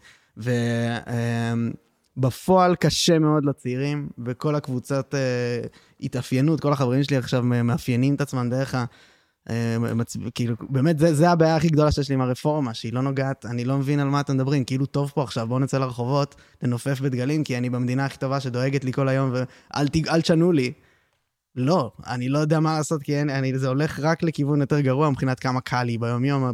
[2.17, 5.59] ובפועל קשה מאוד לצעירים, וכל הקבוצות אה,
[6.01, 8.85] התאפיינות, כל החברים שלי עכשיו מאפיינים את עצמם דרך ה...
[9.49, 10.17] אה, מצ...
[10.35, 13.65] כאילו, באמת, זה, זה הבעיה הכי גדולה שיש לי עם הרפורמה, שהיא לא נוגעת, אני
[13.65, 17.43] לא מבין על מה אתם מדברים, כאילו טוב פה עכשיו, בואו נצא לרחובות, ננופף בדגלים,
[17.43, 19.97] כי אני במדינה הכי טובה שדואגת לי כל היום, ואל ת...
[20.21, 20.73] תשנו לי.
[21.55, 25.09] לא, אני לא יודע מה לעשות, כי אין, אני, זה הולך רק לכיוון יותר גרוע
[25.09, 26.51] מבחינת כמה קל לי ביום-יום,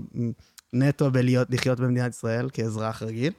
[0.74, 3.34] נטו בלהיות, לחיות במדינת ישראל כאזרח רגיל,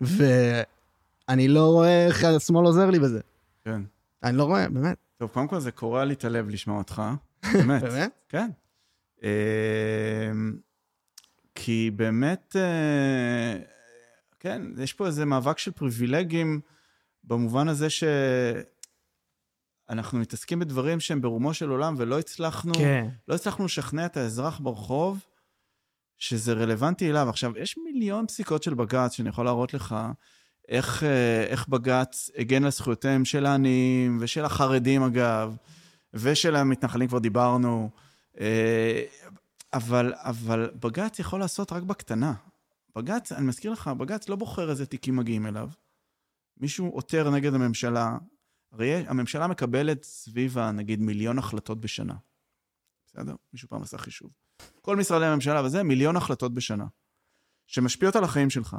[0.00, 3.20] ואני לא רואה איך השמאל עוזר לי בזה.
[3.64, 3.82] כן.
[4.22, 4.96] אני לא רואה, באמת.
[5.18, 7.02] טוב, קודם כל זה קורע לי את הלב לשמוע אותך.
[7.52, 7.82] באמת.
[7.90, 8.10] באמת?
[8.28, 8.50] כן.
[9.22, 9.28] אמ,
[11.54, 13.56] כי באמת, אה,
[14.40, 16.60] כן, יש פה איזה מאבק של פריבילגים
[17.24, 17.88] במובן הזה
[19.90, 23.08] שאנחנו מתעסקים בדברים שהם ברומו של עולם ולא הצלחנו, כן.
[23.28, 25.24] לא הצלחנו לשכנע את האזרח ברחוב
[26.18, 27.28] שזה רלוונטי אליו.
[27.28, 29.96] עכשיו, יש מיליון פסיקות של בג"ץ שאני יכול להראות לך,
[30.68, 35.56] איך, אה, איך בג"ץ הגן על זכויותיהם של העניים, ושל החרדים אגב,
[36.14, 37.90] ושל המתנחלים כבר דיברנו.
[38.40, 39.04] אה,
[39.72, 42.34] אבל, אבל בג"ץ יכול לעשות רק בקטנה.
[42.96, 45.68] בג"ץ, אני מזכיר לך, בג"ץ לא בוחר איזה תיקים מגיעים אליו.
[46.56, 48.18] מישהו עותר נגד הממשלה,
[48.72, 52.14] הרי הממשלה מקבלת סביב, נגיד, מיליון החלטות בשנה.
[53.06, 53.34] בסדר?
[53.52, 54.30] מישהו פעם עשה חישוב.
[54.80, 56.86] כל משרדי הממשלה וזה, מיליון החלטות בשנה,
[57.66, 58.76] שמשפיעות על החיים שלך.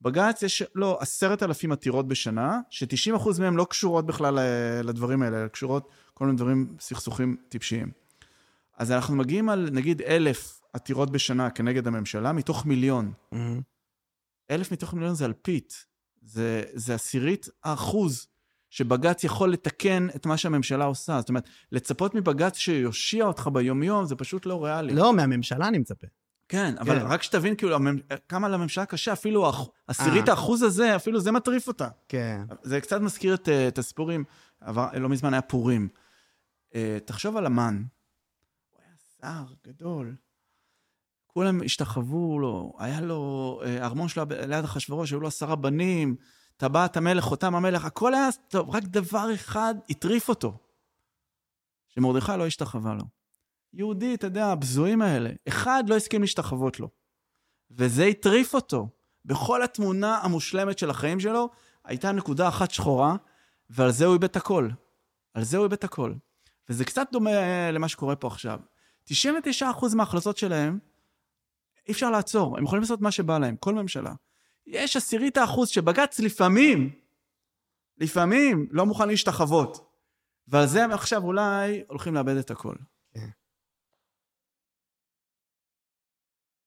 [0.00, 4.38] בג"ץ יש לו עשרת אלפים עתירות בשנה, ש-90% מהן לא קשורות בכלל
[4.84, 7.99] לדברים האלה, אלא קשורות כל מיני דברים, סכסוכים טיפשיים.
[8.80, 13.12] אז אנחנו מגיעים על נגיד אלף עתירות בשנה כנגד הממשלה, מתוך מיליון.
[13.34, 13.36] Mm-hmm.
[14.50, 15.86] אלף מתוך מיליון זה אלפית.
[16.22, 18.26] זה, זה עשירית האחוז
[18.70, 21.20] שבג"ץ יכול לתקן את מה שהממשלה עושה.
[21.20, 24.94] זאת אומרת, לצפות מבג"ץ שיושיע אותך ביומיום זה פשוט לא ריאלי.
[24.94, 26.06] לא, מהממשלה אני מצפה.
[26.48, 27.06] כן, אבל כן.
[27.06, 27.76] רק שתבין כאילו
[28.28, 29.52] כמה לממשלה קשה, אפילו
[29.86, 30.34] עשירית אה.
[30.34, 31.88] האחוז הזה, אפילו זה מטריף אותה.
[32.08, 32.42] כן.
[32.62, 34.24] זה קצת מזכיר את, את הסיפורים,
[34.60, 35.88] עבר, לא מזמן היה פורים.
[36.74, 37.82] אה, תחשוב על המן,
[39.20, 40.16] שר גדול,
[41.26, 46.16] כולם השתחוו לו, היה לו אה, ארמון שלו ליד אחשוורוש, היו לו עשרה בנים,
[46.56, 50.58] טבעת המלך, חותם המלך, הכל היה טוב, רק דבר אחד הטריף אותו,
[51.88, 53.04] שמרדכי לא השתחווה לו.
[53.72, 56.88] יהודי, אתה יודע, הבזויים האלה, אחד לא הסכים להשתחוות לו.
[57.70, 58.88] וזה הטריף אותו.
[59.24, 61.50] בכל התמונה המושלמת של החיים שלו,
[61.84, 63.16] הייתה נקודה אחת שחורה,
[63.70, 64.68] ועל זה הוא איבד את הכל.
[65.34, 66.14] על זה הוא איבד את הכל.
[66.68, 68.60] וזה קצת דומה למה שקורה פה עכשיו.
[69.10, 70.78] 99% מההחלטות שלהם,
[71.88, 74.12] אי אפשר לעצור, הם יכולים לעשות מה שבא להם, כל ממשלה.
[74.66, 76.90] יש עשירית האחוז שבג"ץ לפעמים,
[77.98, 79.90] לפעמים לא מוכן להשתחוות.
[80.48, 82.74] ועל זה הם עכשיו אולי הולכים לאבד את הכל.
[83.14, 83.28] כן.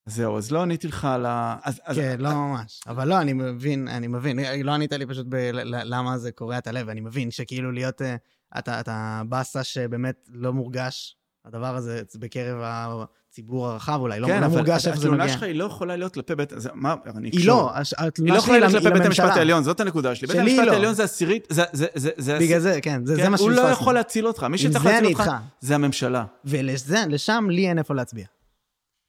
[0.06, 1.58] זהו, אז לא עניתי לך על ה...
[1.64, 2.82] אז, אז, כן, לא ממש.
[2.88, 4.40] אבל לא, אני מבין, אני מבין.
[4.64, 5.36] לא ענית לי פשוט ב...
[5.64, 8.02] למה זה קורע את הלב, אני מבין שכאילו להיות...
[8.02, 8.16] אה,
[8.58, 14.48] אתה, אתה באסה שבאמת לא מורגש הדבר הזה בקרב הציבור הרחב אולי, לא, כן, לא
[14.48, 15.24] מורגש איפה זה נוגע.
[15.24, 16.54] התלונה שלך היא לא יכולה להיות כלפי בית...
[16.56, 19.64] זה, מה, אני היא לא, התלונה שלי היא לא יכולה להיות כלפי בית המשפט העליון,
[19.64, 20.28] זאת הנקודה שלי.
[20.28, 20.72] בית המשפט לא.
[20.72, 21.64] העליון זה עשירית, זה...
[21.74, 23.62] זה, זה, זה בגלל זה, כן, זה, כן, זה מה שפספסנו.
[23.62, 25.32] הוא לא יכול להציל אותך, מי שצריך להציל אותך
[25.62, 26.26] זה הממשלה.
[26.46, 28.26] ולשם לי אין איפה להצביע.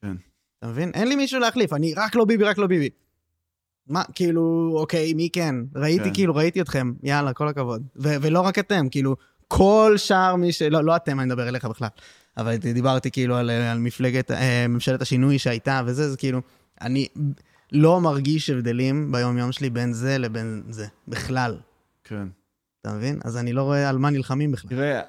[0.02, 0.16] כן.
[0.58, 0.90] אתה מבין?
[0.94, 2.88] אין לי מישהו להחליף, אני רק לא ביבי, רק לא ביבי.
[3.86, 5.54] מה, כאילו, אוקיי, מי כן?
[5.76, 6.14] ראיתי, כן.
[6.14, 7.82] כאילו, ראיתי אתכם, יאללה, כל הכבוד.
[7.96, 9.16] ו- ולא רק אתם, כאילו,
[9.48, 10.62] כל שאר מי ש...
[10.62, 11.88] לא, לא אתם, אני מדבר אליך בכלל.
[12.36, 16.40] אבל דיברתי כאילו על, על מפלגת, אה, ממשלת השינוי שהייתה וזה, זה כאילו,
[16.80, 17.08] אני
[17.72, 21.60] לא מרגיש הבדלים ביום-יום שלי בין זה לבין זה, בכלל.
[22.04, 22.28] כן.
[22.80, 23.20] אתה מבין?
[23.24, 24.70] אז אני לא רואה על מה נלחמים בכלל.
[24.70, 25.00] תראה,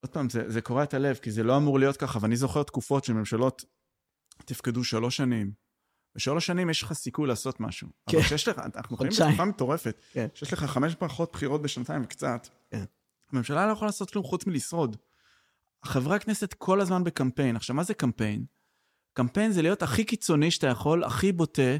[0.00, 2.62] עוד פעם, זה, זה קורע את הלב, כי זה לא אמור להיות ככה, ואני זוכר
[2.62, 3.64] תקופות של ממשלות
[4.44, 5.52] תפקדו שלוש שנים.
[6.16, 7.88] בשלוש שנים יש לך סיכוי לעשות משהו.
[8.10, 8.16] כן.
[8.16, 10.00] אבל כשיש לך, אנחנו חיים בתקופה מטורפת.
[10.12, 10.26] כן.
[10.34, 12.84] כשיש לך חמש מערכות בחירות בשנתיים וקצת, כן.
[13.32, 14.96] הממשלה לא יכולה לעשות כלום חוץ מלשרוד.
[15.84, 17.56] חברי הכנסת כל הזמן בקמפיין.
[17.56, 18.44] עכשיו, מה זה קמפיין?
[19.12, 21.76] קמפיין זה להיות הכי קיצוני שאתה יכול, הכי בוטה,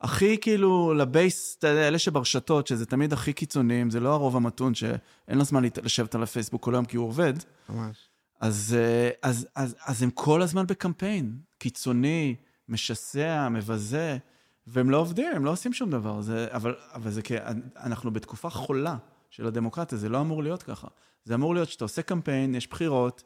[0.00, 4.74] הכי כאילו לבייס, אתה יודע, אלה שברשתות, שזה תמיד הכי קיצוניים, זה לא הרוב המתון
[4.74, 7.34] שאין לו זמן לשבת על הפייסבוק כל היום כי הוא עובד.
[7.68, 7.96] ממש.
[8.40, 12.34] אז, אה, אז, אז, אז הם כל הזמן בקמפיין, קיצוני,
[12.68, 14.18] משסע, מבזה,
[14.66, 16.20] והם לא עובדים, הם לא עושים שום דבר.
[16.20, 17.34] זה, אבל, אבל זה כי
[17.76, 18.96] אנחנו בתקופה חולה
[19.30, 20.88] של הדמוקרטיה, זה לא אמור להיות ככה.
[21.24, 23.22] זה אמור להיות שאתה עושה קמפיין, יש בחירות,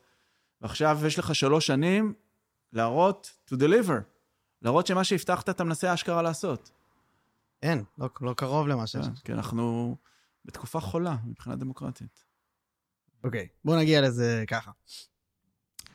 [0.60, 2.14] ועכשיו יש לך שלוש שנים
[2.72, 4.00] להראות, to deliver.
[4.62, 6.70] להראות שמה שהבטחת אתה מנסה אשכרה לעשות.
[7.62, 9.06] אין, לא, לא קרוב למה שיש.
[9.06, 9.96] כן, כי אנחנו
[10.44, 12.24] בתקופה חולה מבחינה דמוקרטית.
[13.24, 14.70] אוקיי, okay, בוא נגיע לזה ככה.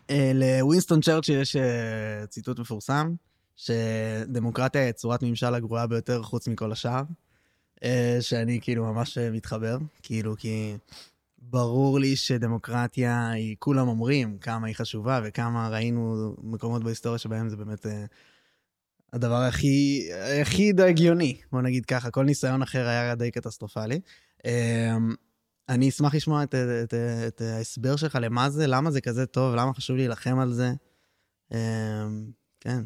[0.07, 3.15] Uh, לווינסטון צ'רצ'יל יש uh, ציטוט מפורסם,
[3.55, 7.01] שדמוקרטיה היא צורת ממשל הגרועה ביותר חוץ מכל השאר,
[7.75, 7.83] uh,
[8.21, 10.77] שאני כאילו ממש מתחבר, כאילו כי
[11.41, 17.57] ברור לי שדמוקרטיה היא, כולם אומרים כמה היא חשובה וכמה ראינו מקומות בהיסטוריה שבהם זה
[17.57, 17.89] באמת uh,
[19.13, 23.99] הדבר הכי, היחיד הגיוני, בוא נגיד ככה, כל ניסיון אחר היה די קטסטרופלי.
[24.37, 24.49] Uh,
[25.69, 26.93] אני אשמח לשמוע את, את, את,
[27.27, 30.71] את ההסבר שלך למה זה, למה זה כזה טוב, למה חשוב להילחם על זה.
[31.53, 31.55] Um,
[32.59, 32.83] כן.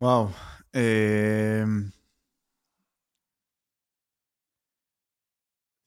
[0.00, 0.28] וואו.
[0.72, 2.01] Um...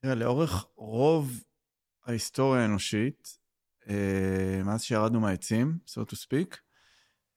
[0.05, 1.43] תראה, לאורך רוב
[2.05, 3.37] ההיסטוריה האנושית,
[3.89, 6.57] אה, מאז שירדנו מהעצים, so to speak,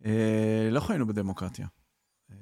[0.05, 1.66] אה, לא חיינו בדמוקרטיה.
[2.31, 2.37] אה,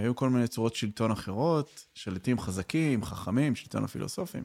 [0.00, 4.42] היו כל מיני צורות שלטון אחרות, שליטים חזקים, חכמים, שלטון הפילוסופים,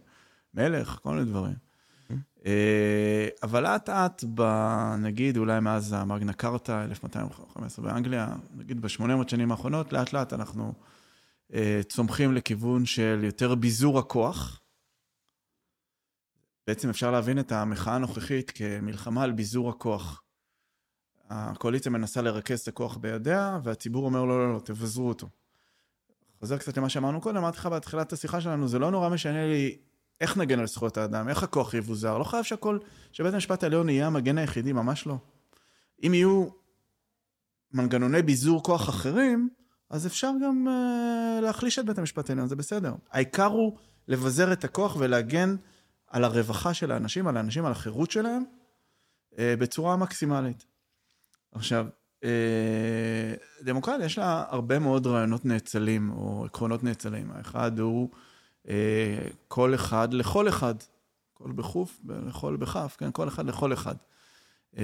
[0.53, 1.55] מלך, כל מיני דברים.
[3.43, 3.89] אבל לאט,
[4.99, 10.73] נגיד אולי מאז המגנה קארטה, 1215 באנגליה, נגיד ב-800 שנים האחרונות, לאט לאט אנחנו
[11.89, 14.61] צומחים לכיוון של יותר ביזור הכוח.
[16.69, 20.23] בעצם אפשר להבין את המחאה הנוכחית כמלחמה על ביזור הכוח.
[21.29, 25.27] הקואליציה מנסה לרכז את הכוח בידיה, והציבור אומר לא, לא, לא, תבזרו אותו.
[26.39, 29.77] חוזר קצת למה שאמרנו קודם, אמרתי לך בתחילת השיחה שלנו, זה לא נורא משנה לי
[30.21, 32.79] איך נגן על זכויות האדם, איך הכוח יבוזר, לא חייב שהכל,
[33.11, 35.17] שבית המשפט העליון יהיה המגן היחידי, ממש לא.
[36.03, 36.47] אם יהיו
[37.73, 39.49] מנגנוני ביזור כוח אחרים,
[39.89, 42.93] אז אפשר גם uh, להחליש את בית המשפט העליון, זה בסדר.
[43.11, 45.55] העיקר הוא לבזר את הכוח ולהגן
[46.09, 48.43] על הרווחה של האנשים, על האנשים, על החירות שלהם,
[49.31, 50.65] uh, בצורה מקסימלית.
[51.51, 51.87] עכשיו,
[52.21, 52.25] uh,
[53.61, 57.31] דמוקרטיה יש לה הרבה מאוד רעיונות נאצלים, או עקרונות נאצלים.
[57.31, 58.09] האחד הוא
[58.65, 58.69] uh,
[59.47, 60.75] כל אחד לכל אחד.
[61.33, 63.11] כל בחוף, לכל בכף, כן?
[63.11, 63.95] כל אחד לכל אחד.
[64.75, 64.79] Uh,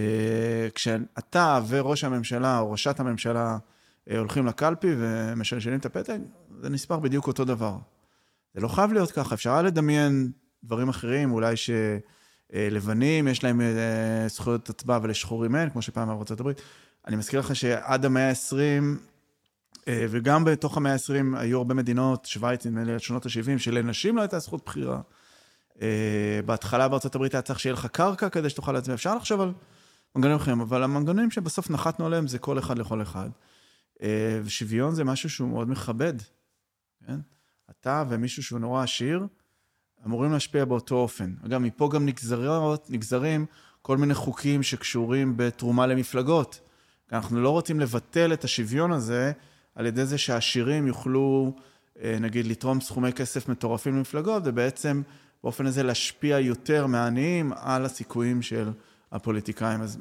[0.75, 3.57] כשאתה וראש הממשלה, או ראשת הממשלה,
[4.09, 6.17] אה, הולכים לקלפי ומשלשלים את הפתק,
[6.61, 7.77] זה נספר בדיוק אותו דבר.
[8.53, 10.31] זה לא חייב להיות ככה, אפשר לדמיין
[10.65, 16.39] דברים אחרים, אולי שלבנים יש להם אה, זכויות הצבעה ולשחורים אין, כמו שפעם היה בארצות
[16.39, 16.61] הברית.
[17.07, 18.55] אני מזכיר לך שעד המאה ה-20,
[19.87, 24.15] אה, וגם בתוך המאה ה-20 היו הרבה מדינות, שווייץ, נדמה לי, עד שנות ה-70, שלנשים
[24.15, 25.01] לא הייתה זכות בחירה.
[26.45, 28.95] בהתחלה בארצות הברית היה צריך שיהיה לך קרקע כדי שתוכל להצביע.
[28.95, 29.53] אפשר לחשוב על
[30.15, 33.29] מנגנונים אחרים, אבל המנגנונים שבסוף נחתנו עליהם זה כל אחד לכל אחד.
[34.01, 36.13] אה, ושוויון זה משהו שהוא מאוד מכבד,
[37.07, 37.19] כן?
[37.69, 39.27] אתה ומישהו שהוא נורא עשיר,
[40.05, 41.33] אמורים להשפיע באותו אופן.
[41.45, 43.45] אגב, מפה גם נגזרות, נגזרים
[43.81, 46.59] כל מיני חוקים שקשורים בתרומה למפלגות.
[47.11, 49.31] אנחנו לא רוצים לבטל את השוויון הזה
[49.75, 51.55] על ידי זה שהעשירים יוכלו,
[52.01, 55.01] אה, נגיד, לתרום סכומי כסף מטורפים למפלגות, ובעצם
[55.43, 58.71] באופן הזה להשפיע יותר מהעניים על הסיכויים של
[59.11, 59.81] הפוליטיקאים.
[59.81, 59.97] אז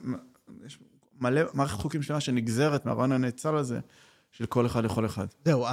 [0.66, 0.78] יש
[1.20, 3.80] מלא, מערכת חוקים שלמה שנגזרת מהרעיון הנאצל הזה
[4.32, 5.26] של כל אחד לכל אחד.
[5.44, 5.66] זהו,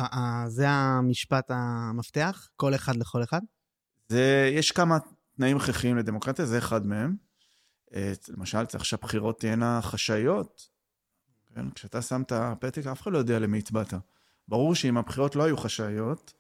[0.48, 2.48] זה המשפט המפתח?
[2.56, 3.42] כל אחד לכל אחד?
[4.12, 4.98] זה, יש כמה
[5.36, 7.16] תנאים הכרחיים לדמוקרטיה, זה אחד מהם.
[8.30, 10.70] למשל, צריך שהבחירות תהיינה חשאיות.
[11.56, 11.70] כן?
[11.70, 13.94] כשאתה שם את הפתק, אף אחד לא יודע למי הצבעת.
[14.48, 16.34] ברור שאם הבחירות לא היו חשאיות,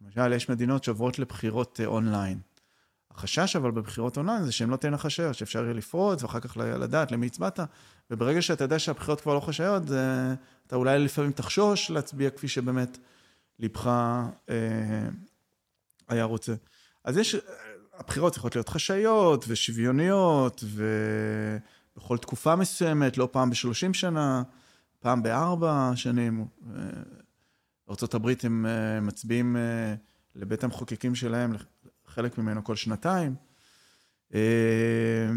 [0.00, 2.40] למשל, יש מדינות שעוברות לבחירות אה, אונליין.
[3.10, 7.12] החשש אבל בבחירות אונליין זה שהן לא תהיינה חשאיות, שאפשר יהיה לפרוץ ואחר כך לדעת
[7.12, 7.60] למי הצבעת,
[8.10, 9.82] וברגע שאתה יודע שהבחירות כבר לא חשאיות,
[10.66, 12.98] אתה אולי לפעמים תחשוש להצביע כפי שבאמת
[13.58, 13.86] ליבך
[14.48, 15.08] אה,
[16.08, 16.54] היה רוצה.
[17.04, 17.36] אז יש,
[17.94, 20.64] הבחירות צריכות להיות חשאיות ושוויוניות,
[21.96, 24.42] ובכל תקופה מסוימת, לא פעם בשלושים שנה,
[25.00, 26.46] פעם בארבע שנים.
[27.86, 29.94] בארה"ב הם אה, מצביעים אה,
[30.34, 31.52] לבית המחוקקים שלהם,
[32.06, 33.34] חלק ממנו כל שנתיים.
[34.34, 35.30] אה,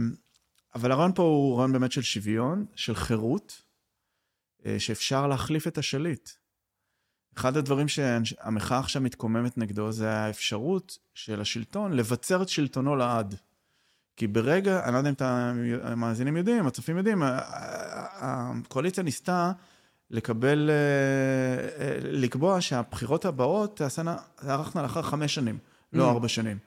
[0.75, 3.61] אבל הרעיון פה הוא רעיון באמת של שוויון, של חירות,
[4.77, 6.29] שאפשר להחליף את השליט.
[7.37, 13.35] אחד הדברים שהמחאה עכשיו מתקוממת נגדו זה האפשרות של השלטון לבצר את שלטונו לעד.
[14.15, 15.15] כי ברגע, אני לא יודע אם
[15.83, 17.21] המאזינים יודעים, הצופים יודעים,
[18.19, 19.51] הקואליציה ניסתה
[20.11, 25.57] לקבל, אה, לקבוע שהבחירות הבאות תארכנה לאחר חמש שנים,
[25.93, 26.11] לא mm.
[26.11, 26.57] ארבע שנים.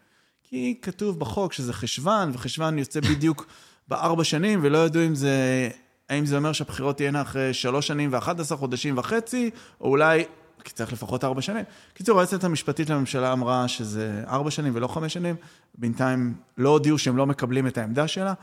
[0.45, 3.47] כי כתוב בחוק שזה חשוון, וחשוון יוצא בדיוק
[3.89, 5.69] בארבע שנים, ולא ידעו אם זה,
[6.09, 9.51] האם זה אומר שהבחירות תהיינה אחרי שלוש שנים ואחד עשר חודשים וחצי,
[9.81, 10.25] או אולי,
[10.65, 11.65] כי צריך לפחות ארבע שנים.
[11.95, 15.37] קיצור, היועצת המשפטית לממשלה אמרה שזה ארבע שנים ולא חמש שנים,
[15.79, 18.35] בינתיים לא הודיעו שהם לא מקבלים את העמדה שלה,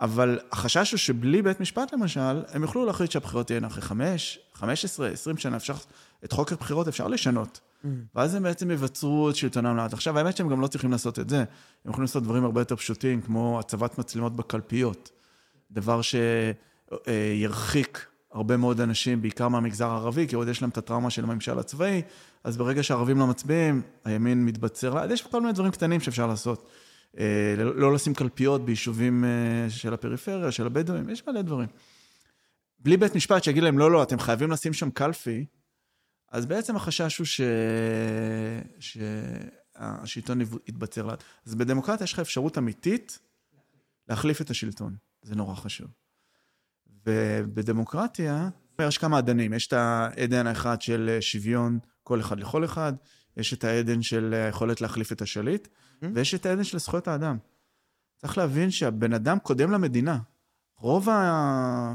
[0.00, 4.84] אבל החשש הוא שבלי בית משפט למשל, הם יוכלו להחליט שהבחירות תהיינה אחרי חמש, חמש
[4.84, 5.74] עשרה, עשרים שנה, אפשר,
[6.24, 7.60] את חוק הבחירות אפשר לשנות.
[7.60, 7.88] Mm.
[8.14, 9.92] ואז הם בעצם יבצרו את שלטונם לאט.
[9.92, 11.38] עכשיו, האמת שהם גם לא צריכים לעשות את זה.
[11.38, 11.44] הם
[11.90, 15.10] יכולים לעשות דברים הרבה יותר פשוטים, כמו הצבת מצלמות בקלפיות.
[15.70, 16.00] דבר
[17.06, 18.06] שירחיק
[18.36, 22.02] הרבה מאוד אנשים, בעיקר מהמגזר הערבי, כי עוד יש להם את הטראומה של הממשל הצבאי,
[22.44, 25.10] אז ברגע שהערבים לא מצביעים, הימין מתבצר לאט.
[25.10, 26.68] יש כל מיני דברים קטנים שאפשר לעשות.
[27.18, 31.68] אה, לא לשים קלפיות ביישובים אה, של הפריפריה, של הבדואים, יש מלא דברים.
[32.78, 35.46] בלי בית משפט שיגיד להם, לא, לא, אתם חייבים לשים שם קלפי,
[36.32, 37.40] אז בעצם החשש הוא ש...
[38.80, 41.22] שהשלטון יתבצר לאט.
[41.46, 43.18] אז בדמוקרטיה יש לך אפשרות אמיתית
[44.08, 44.96] להחליף את השלטון.
[45.22, 46.05] זה נורא חשוב.
[47.06, 48.48] ובדמוקרטיה,
[48.82, 49.52] יש כמה אדנים.
[49.52, 52.92] יש את העדן האחד של שוויון, כל אחד לכל אחד,
[53.36, 56.06] יש את העדן של היכולת להחליף את השליט, mm-hmm.
[56.14, 57.38] ויש את העדן של זכויות האדם.
[58.16, 60.18] צריך להבין שהבן אדם קודם למדינה.
[60.78, 61.94] רוב, ה...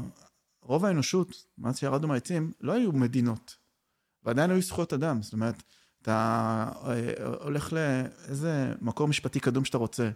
[0.62, 3.56] רוב האנושות, מאז שירדנו מהעצים, לא היו מדינות.
[4.24, 5.22] ועדיין היו זכויות אדם.
[5.22, 5.62] זאת אומרת,
[6.02, 10.10] אתה אה, הולך לאיזה מקור משפטי קדום שאתה רוצה.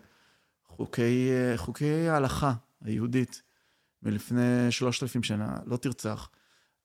[0.67, 2.53] חוקי, אה, חוקי ההלכה
[2.85, 3.43] היהודית
[4.07, 6.31] מלפני שלושת אלפים שנה, לא תרצח.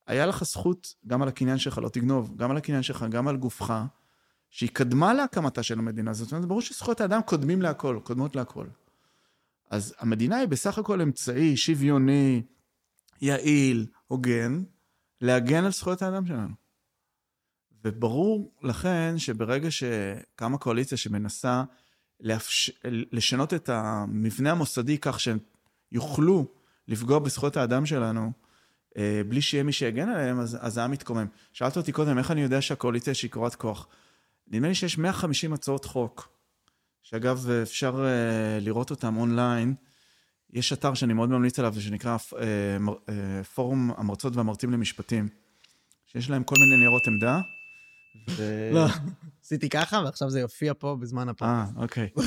[0.07, 3.37] היה לך זכות גם על הקניין שלך, לא תגנוב, גם על הקניין שלך, גם על
[3.37, 3.73] גופך,
[4.49, 6.13] שהיא קדמה להקמתה של המדינה.
[6.13, 8.67] זאת אומרת, ברור שזכויות האדם קודמים להכל, קודמות להכל.
[9.69, 12.41] אז המדינה היא בסך הכל אמצעי שוויוני,
[13.21, 14.63] יעיל, הוגן,
[15.21, 16.53] להגן על זכויות האדם שלנו.
[17.83, 21.63] וברור לכן שברגע שקמה קואליציה שמנסה
[22.19, 22.71] לאפש...
[22.83, 25.37] לשנות את המבנה המוסדי כך שהם
[26.87, 28.31] לפגוע בזכויות האדם שלנו,
[28.97, 31.27] אה, בלי שיהיה מי שיגן עליהם, אז, אז העם מתקומם.
[31.53, 33.87] שאלת אותי קודם, איך אני יודע שהקואליציה שיכורת כוח?
[34.47, 36.29] נדמה לי שיש 150 הצעות חוק,
[37.03, 39.73] שאגב, אפשר uh, לראות אותם אונליין.
[40.53, 42.33] יש אתר שאני מאוד ממליץ עליו, שנקרא uh,
[43.55, 45.27] פורום המרצות והמרצים למשפטים,
[46.05, 47.39] שיש להם כל מיני ניירות עמדה.
[48.29, 48.43] ו...
[48.75, 48.85] לא,
[49.43, 51.77] עשיתי ככה, ועכשיו זה יופיע פה בזמן הפודקאסט.
[51.77, 52.09] אה, אוקיי.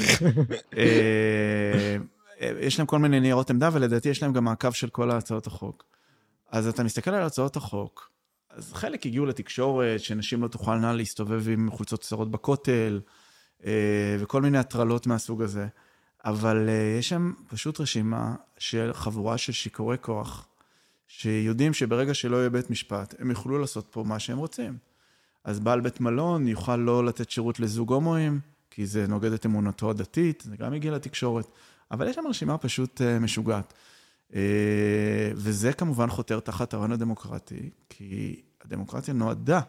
[2.61, 5.85] יש להם כל מיני ניירות עמדה, ולדעתי יש להם גם מעקב של כל ההצעות החוק.
[6.51, 8.11] אז אתה מסתכל על הצעות החוק,
[8.51, 13.01] אז חלק הגיעו לתקשורת, שנשים לא תוכלנה להסתובב עם חולצות קצרות בכותל,
[13.65, 15.67] אה, וכל מיני הטרלות מהסוג הזה.
[16.25, 20.49] אבל אה, יש שם פשוט רשימה של חבורה של שיכורי כוח,
[21.09, 24.79] שיודעים שברגע שלא יהיה בית משפט, הם יוכלו לעשות פה מה שהם רוצים.
[25.45, 28.41] אז בעל בית מלון יוכל לא לתת שירות לזוג הומואים,
[28.71, 31.47] כי זה נוגד את אמונתו הדתית, זה גם הגיע לתקשורת.
[31.95, 33.75] אבל יש שם רשימה פשוט אה, משוגעת.
[34.35, 39.61] אה, וזה כמובן חותר תחת הרעיון הדמוקרטי, כי הדמוקרטיה נועדה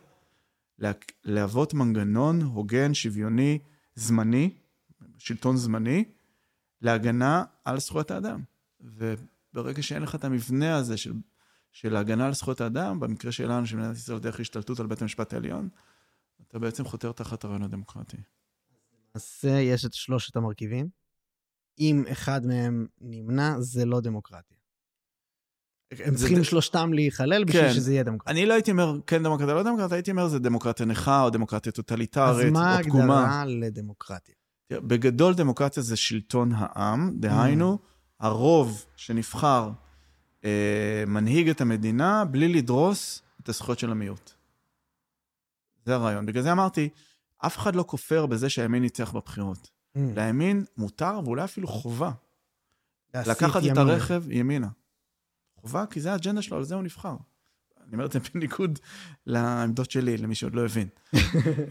[1.23, 3.59] להוות מנגנון הוגן, שוויוני,
[3.95, 4.53] זמני,
[5.17, 6.03] שלטון זמני,
[6.81, 8.43] להגנה על זכויות האדם.
[8.81, 11.13] וברגע שאין לך את המבנה הזה של,
[11.71, 15.33] של ההגנה על זכויות האדם, במקרה שלנו, של מדינת ישראל דרך השתלטות על בית המשפט
[15.33, 15.69] העליון,
[16.47, 18.17] אתה בעצם חותר תחת הרעיון הדמוקרטי.
[19.13, 21.04] אז יש את שלושת המרכיבים.
[21.79, 24.57] אם אחד מהם נמנע, זה לא דמוקרטיה.
[25.91, 26.43] הם צריכים ד...
[26.43, 27.73] שלושתם להיכלל בשביל כן.
[27.73, 28.33] שזה יהיה דמוקרטיה.
[28.33, 31.71] אני לא הייתי אומר כן דמוקרטיה, לא דמוקרטיה, הייתי אומר זה דמוקרטיה נכה או דמוקרטיה
[31.71, 32.47] טוטליטרית או פגומה.
[32.47, 34.35] אז מה ההגדרה לדמוקרטיה?
[34.71, 37.85] בגדול דמוקרטיה זה שלטון העם, דהיינו, mm.
[38.19, 39.71] הרוב שנבחר
[40.45, 44.31] אה, מנהיג את המדינה בלי לדרוס את הזכויות של המיעוט.
[45.85, 46.25] זה הרעיון.
[46.25, 46.89] בגלל זה אמרתי,
[47.37, 49.74] אף אחד לא כופר בזה שהימין ניצח בבחירות.
[49.95, 49.99] Mm.
[50.15, 52.11] לימין מותר ואולי אפילו חובה.
[53.13, 53.71] לקחת ימין.
[53.71, 54.69] את הרכב ימינה.
[55.55, 57.15] חובה, כי זה האג'נדה שלו, על זה הוא נבחר.
[57.77, 58.79] אני אומר את זה בניגוד
[59.25, 60.87] לעמדות שלי, למי שעוד לא הבין.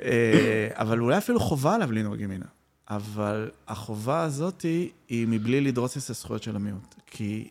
[0.03, 2.47] אה, אבל אולי אפילו חובה עליו לנהוג ימינה.
[2.89, 4.63] אבל החובה הזאת
[5.09, 6.95] היא מבלי לדרוס את הזכויות של המיעוט.
[7.07, 7.51] כי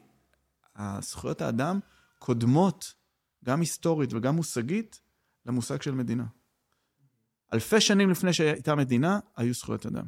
[1.02, 1.80] זכויות האדם
[2.20, 2.94] קודמות,
[3.46, 5.02] גם היסטורית וגם מושגית,
[5.46, 6.26] למושג של מדינה.
[7.54, 10.06] אלפי שנים לפני שהייתה מדינה, היו זכויות אדם.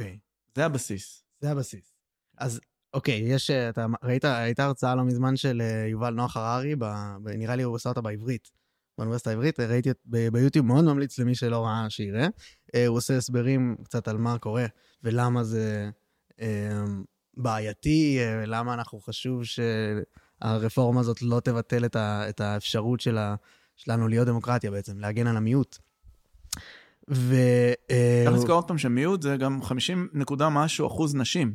[0.00, 0.18] אוקיי.
[0.56, 1.24] זה הבסיס.
[1.40, 1.94] זה הבסיס.
[2.38, 2.60] אז
[2.94, 6.84] אוקיי, יש, אתה ראית, הייתה הרצאה לא מזמן של אה, יובל נוח הררי, ב,
[7.22, 8.50] ב, נראה לי הוא עושה אותה בעברית,
[8.98, 12.26] באוניברסיטה העברית, ראיתי ב, ביוטיוב, מאוד ממליץ למי שלא ראה שיראה.
[12.74, 14.66] אה, הוא עושה הסברים קצת על מה קורה
[15.02, 15.90] ולמה זה
[16.40, 16.84] אה,
[17.36, 23.34] בעייתי, למה אנחנו חשוב שהרפורמה הזאת לא תבטל את, ה, את האפשרות שלה,
[23.76, 25.78] שלנו להיות דמוקרטיה בעצם, להגן על המיעוט.
[27.10, 27.34] ו...
[28.24, 31.54] צריך לזכור עוד פעם שמיעוט זה גם 50 נקודה משהו אחוז נשים.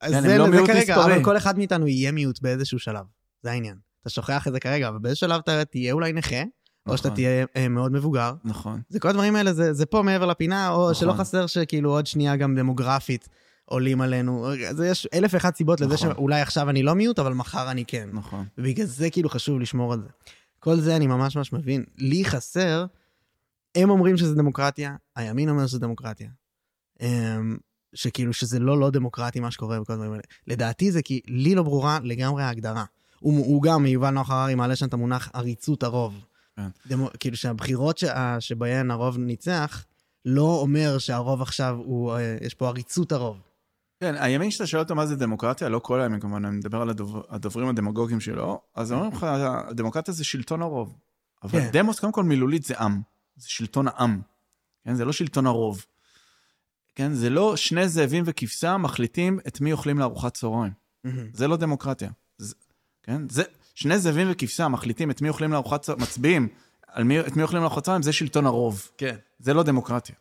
[0.00, 1.04] כן, זה, לא זה כרגע.
[1.04, 3.04] אבל כל אחד מאיתנו יהיה מיעוט באיזשהו שלב,
[3.42, 3.76] זה העניין.
[4.02, 6.50] אתה שוכח את זה כרגע, אבל באיזה שלב אתה תהיה אולי נכה, נכון.
[6.86, 7.16] או שאתה נכון.
[7.16, 8.34] תהיה אה, מאוד מבוגר.
[8.44, 8.80] נכון.
[8.88, 10.94] זה כל הדברים האלה, זה, זה פה מעבר לפינה, או נכון.
[10.94, 13.28] שלא חסר שכאילו עוד שנייה גם דמוגרפית
[13.64, 14.48] עולים עלינו.
[14.70, 15.92] זה יש אלף ואחת סיבות נכון.
[15.92, 18.08] לזה שאולי עכשיו אני לא מיעוט, אבל מחר אני כן.
[18.12, 18.44] נכון.
[18.58, 20.08] ובגלל זה כאילו חשוב לשמור על זה.
[20.60, 21.84] כל זה אני ממש ממש מבין.
[21.98, 22.86] לי חסר,
[23.76, 26.28] הם אומרים שזה דמוקרטיה, הימין אומר שזה דמוקרטיה.
[27.00, 27.56] אמ,
[27.94, 30.22] שכאילו שזה לא לא דמוקרטי מה שקורה וכל הדברים האלה.
[30.46, 32.84] לדעתי זה כי לי לא ברורה לגמרי ההגדרה.
[33.20, 36.24] הוא, הוא גם, יובל נוח הררי מעלה שם את המונח עריצות הרוב.
[36.56, 36.68] כן.
[36.86, 38.04] דמו, כאילו שהבחירות ש,
[38.40, 39.84] שבהן הרוב ניצח,
[40.24, 43.36] לא אומר שהרוב עכשיו הוא, אה, יש פה עריצות הרוב.
[44.00, 46.90] כן, הימין שאתה שואל אותו מה זה דמוקרטיה, לא כל הימין כמובן, אני מדבר על
[46.90, 49.26] הדובר, הדוברים הדמגוגיים שלו, אז אומרים לך,
[49.70, 50.98] דמוקרטיה זה שלטון הרוב.
[51.42, 51.70] אבל כן.
[51.72, 53.00] דמוס, קודם כל מילולית זה עם,
[53.36, 54.20] זה שלטון העם.
[54.84, 55.84] כן, זה לא שלטון הרוב.
[56.94, 57.14] כן?
[57.14, 60.72] זה לא שני זאבים וכבשה מחליטים את מי אוכלים לארוחת צהריים.
[61.06, 61.10] Mm-hmm.
[61.32, 62.10] זה לא דמוקרטיה.
[62.38, 62.54] זה,
[63.02, 63.28] כן?
[63.28, 63.42] זה,
[63.74, 66.48] שני זאבים וכבשה מחליטים את מי אוכלים לארוחת צהריים, מצביעים
[66.86, 68.90] על מי, את מי אוכלים לארוחת צהריים, זה שלטון הרוב.
[68.98, 69.16] כן.
[69.38, 70.14] זה לא דמוקרטיה.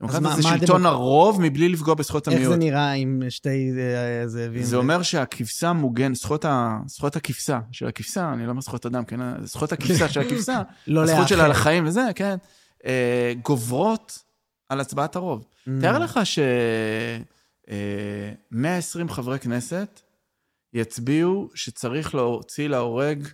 [0.00, 2.44] דמוקרטיה זה מה, שלטון מה הרוב מבלי לפגוע בזכויות המיעוט.
[2.44, 4.62] איך זה נראה עם שתי אה, זאבים?
[4.62, 9.04] זה אומר שהכבשה מוגן, זכויות, ה, זכויות הכבשה של הכבשה, אני לא אומר זכויות אדם,
[9.04, 9.44] כן?
[9.44, 12.36] זכויות הכבשה של הכבשה, לא הזכות שלה לחיים וזה, כן?
[12.86, 14.18] אה, גוברות
[14.68, 15.44] על הצבעת הרוב.
[15.44, 15.70] Mm.
[15.80, 17.70] תאר לך ש-120
[18.60, 20.00] אה, חברי כנסת
[20.72, 23.28] יצביעו שצריך להוציא להורג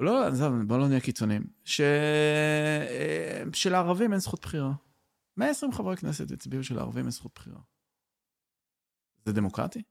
[0.00, 1.42] לא, עזוב, בוא לא נהיה קיצוניים.
[1.64, 1.80] ש...
[3.52, 4.70] שלערבים אין זכות בחירה.
[5.36, 7.60] 120 חברי כנסת הצביעו שלערבים אין זכות בחירה.
[9.24, 9.82] זה דמוקרטי?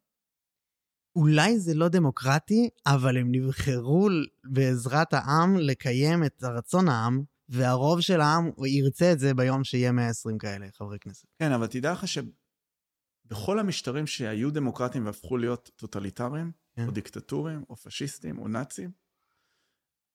[1.15, 4.07] אולי זה לא דמוקרטי, אבל הם נבחרו
[4.43, 10.37] בעזרת העם לקיים את רצון העם, והרוב של העם ירצה את זה ביום שיהיה 120
[10.37, 11.27] כאלה חברי כנסת.
[11.39, 16.87] כן, אבל תדע לך שבכל המשטרים שהיו דמוקרטיים והפכו להיות טוטליטריים, כן.
[16.87, 18.91] או דיקטטורים, או פשיסטים, או נאצים,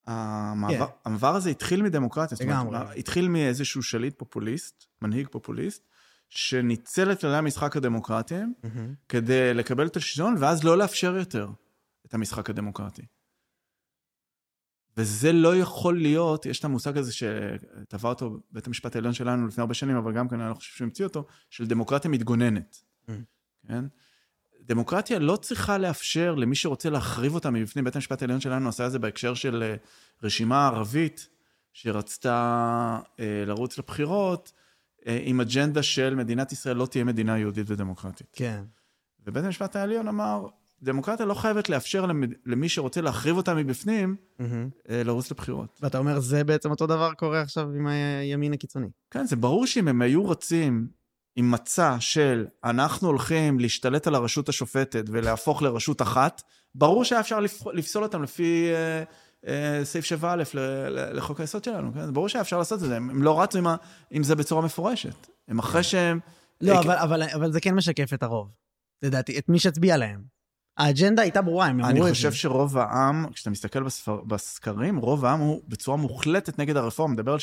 [0.07, 0.93] המעבר, כן.
[1.05, 2.37] המעבר הזה התחיל מדמוקרטיה.
[2.37, 2.97] זאת אומרת.
[2.97, 5.87] התחיל מאיזשהו שליט פופוליסט, מנהיג פופוליסט,
[6.29, 8.53] שניצל את כללי המשחק הדמוקרטיים
[9.09, 11.49] כדי לקבל את השלטון, ואז לא לאפשר יותר
[12.05, 13.05] את המשחק הדמוקרטי.
[14.97, 19.61] וזה לא יכול להיות, יש את המושג הזה שטבע אותו בית המשפט העליון שלנו לפני
[19.61, 22.83] הרבה שנים, אבל גם כאן אני לא חושב שהוא המציא אותו, של דמוקרטיה מתגוננת.
[23.07, 23.11] Mm.
[23.67, 23.85] כן?
[24.65, 27.85] דמוקרטיה לא צריכה לאפשר למי שרוצה להחריב אותה מבפנים.
[27.85, 29.75] בית המשפט העליון שלנו עשה את זה בהקשר של אה,
[30.23, 31.27] רשימה ערבית
[31.73, 32.39] שרצתה
[33.19, 34.51] אה, לרוץ לבחירות,
[35.07, 38.27] אה, עם אג'נדה של מדינת ישראל לא תהיה מדינה יהודית ודמוקרטית.
[38.33, 38.63] כן.
[39.27, 40.45] ובית המשפט העליון אמר,
[40.83, 44.15] דמוקרטיה לא חייבת לאפשר למ- למי שרוצה להחריב אותה מבפנים,
[44.89, 45.79] אה, לרוץ לבחירות.
[45.81, 48.87] ואתה אומר, זה בעצם אותו דבר קורה עכשיו עם הימין הקיצוני.
[49.11, 50.87] כן, זה ברור שאם הם היו רצים
[51.35, 56.41] עם מצע של אנחנו הולכים להשתלט על הרשות השופטת ולהפוך לרשות אחת,
[56.75, 59.03] ברור שהיה אפשר לפ- לפסול אותם לפי אה,
[59.47, 60.59] אה, סעיף 7א ל-
[60.89, 62.13] ל- לחוק היסוד שלנו, כן?
[62.13, 63.75] ברור שהיה אפשר לעשות את זה, הם הם לא רצו עם, ה-
[64.11, 65.27] עם זה בצורה מפורשת.
[65.47, 66.19] הם אחרי שהם...
[66.61, 68.51] לא, אה, אבל, אבל, אבל זה כן משקף את הרוב.
[69.03, 70.34] לדעתי, את מי שהצביע להם.
[70.77, 72.09] האג'נדה הייתה ברורה, הם אמרו את אני זה.
[72.09, 77.31] חושב שרוב העם, כשאתה מסתכל בספר, בסקרים, רוב העם הוא בצורה מוחלטת נגד הרפורמה, מדבר
[77.31, 77.37] על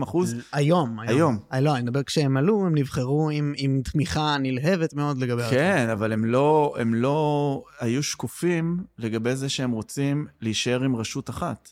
[0.00, 0.34] 70-80 אחוז.
[0.52, 1.38] היום, היום.
[1.52, 5.42] אה, לא, אני מדבר כשהם עלו, הם נבחרו עם, עם תמיכה נלהבת מאוד לגבי...
[5.50, 11.30] כן, אבל הם לא, הם לא היו שקופים לגבי זה שהם רוצים להישאר עם רשות
[11.30, 11.70] אחת.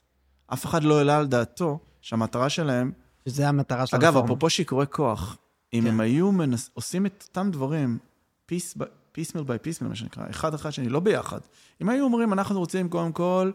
[0.53, 2.93] אף אחד לא העלה על דעתו שהמטרה שלהם...
[3.29, 4.27] שזה המטרה של אגב, הרפורמה.
[4.27, 5.37] אפרופו שיכורי כוח,
[5.75, 5.87] אם כן.
[5.87, 6.71] הם היו מנס...
[6.75, 7.99] עושים את אותם דברים,
[8.47, 8.77] פיס.
[9.19, 11.41] פיסמל ביי פיסמל, מה שנקרא, אחד אחרי השני, לא ביחד.
[11.83, 13.51] אם היו אומרים, אנחנו רוצים קודם כל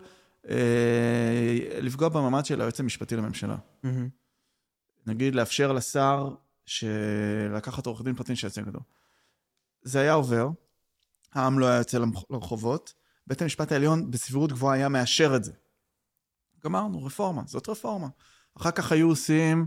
[0.49, 3.55] אה, לפגוע במעמד של היועץ המשפטי לממשלה.
[3.83, 4.09] מהמם.
[5.07, 6.29] נגיד, לאפשר לשר
[6.65, 8.79] שלקחת עורך דין פרטי שייצג אותו.
[9.81, 10.49] זה היה עובר,
[11.33, 11.97] העם לא היה יוצא
[12.29, 12.93] לרחובות,
[13.27, 15.51] בית המשפט העליון בסבירות גבוהה היה מאשר את זה.
[16.63, 18.07] גמרנו, רפורמה, זאת רפורמה.
[18.57, 19.65] אחר כך היו עושים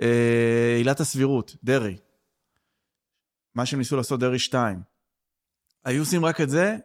[0.00, 1.96] אה, עילת הסבירות, דרעי.
[3.54, 4.91] מה שהם ניסו לעשות דרעי 2.
[5.84, 6.76] היו עושים רק את זה,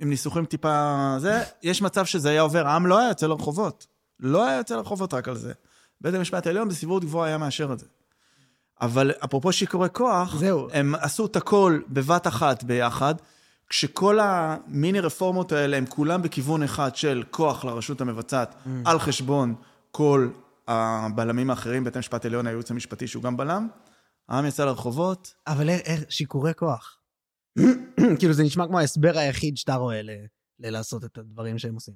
[0.00, 3.86] עם ניסוחים טיפה זה, יש מצב שזה היה עובר, העם לא היה יוצא לרחובות.
[4.20, 5.52] לא היה יוצא לרחובות רק על זה.
[6.00, 7.86] בית המשפט העליון בסבירות גבוהה היה מאשר את זה.
[8.80, 10.68] אבל אפרופו שיכורי כוח, זהו.
[10.72, 13.14] הם עשו את הכל בבת אחת ביחד,
[13.68, 18.68] כשכל המיני רפורמות האלה הם כולם בכיוון אחד של כוח לרשות המבצעת, Mm.
[18.84, 19.54] על חשבון
[19.90, 20.28] כל
[20.68, 23.68] הבלמים האחרים, בית המשפט העליון, הייעוץ המשפטי שהוא גם בלם.
[24.28, 26.98] העם יצא לרחובות, אבל איך, איך, שיכורי כוח.
[28.18, 30.00] כאילו, זה נשמע כמו ההסבר היחיד שאתה רואה
[30.58, 31.94] ללעשות את הדברים שהם עושים.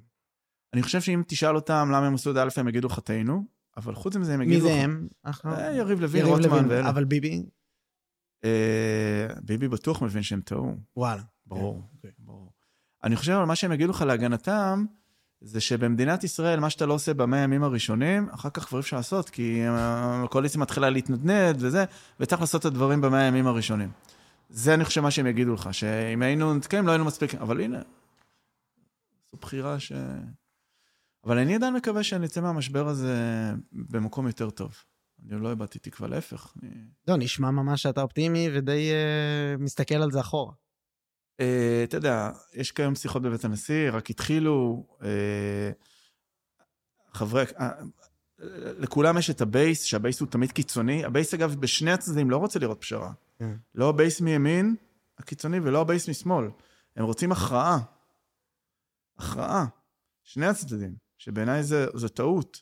[0.73, 3.43] אני חושב שאם תשאל אותם למה הם עשו את זה, א', הם יגידו לך טעינו,
[3.77, 4.85] אבל חוץ מזה הם מי יגידו זה
[5.25, 5.45] לך...
[5.45, 5.53] הם?
[5.53, 6.89] אה, יריב לוין, רוטמן ואלה.
[6.89, 7.43] אבל ביבי,
[8.43, 10.75] אה, ביבי בטוח מבין שהם טעו.
[10.97, 11.21] וואלה.
[11.45, 12.11] ברור, אוקיי.
[12.19, 12.51] ברור.
[13.03, 14.85] אני חושב, אבל מה שהם יגידו לך להגנתם,
[15.41, 18.97] זה שבמדינת ישראל, מה שאתה לא עושה במאה הימים הראשונים, אחר כך כבר אי אפשר
[18.97, 21.85] לעשות, כי אה, הקואליציה מתחילה להתנדנד וזה,
[22.19, 23.89] וצריך לעשות את הדברים במאה הימים הראשונים.
[24.49, 27.81] זה אני חושב מה שהם יגידו לך, שאם היינו נתקעים לא היינו מספיקים, אבל הנה,
[29.31, 29.91] זו בחירה ש...
[31.23, 33.15] אבל אני עדיין מקווה שנצא מהמשבר הזה
[33.71, 34.75] במקום יותר טוב.
[35.31, 36.53] אני לא הבעתי תקווה, להפך.
[36.63, 36.69] אני...
[37.07, 40.53] לא, נשמע ממש שאתה אופטימי ודי אה, מסתכל על זה אחורה.
[41.39, 45.71] אה, אתה יודע, יש כיום שיחות בבית הנשיא, רק התחילו, אה,
[47.13, 47.43] חברי,
[48.79, 51.05] לכולם יש את ה base, שה base הוא תמיד קיצוני.
[51.05, 53.11] ה base, אגב, בשני הצדדים לא רוצה לראות פשרה.
[53.39, 53.55] כן.
[53.75, 54.75] לא ה base מימין,
[55.17, 56.49] הקיצוני, ולא ה base משמאל.
[56.95, 57.79] הם רוצים הכרעה.
[59.17, 59.65] הכרעה.
[60.23, 61.63] שני הצדדים, שבעיניי
[61.93, 62.61] זו טעות.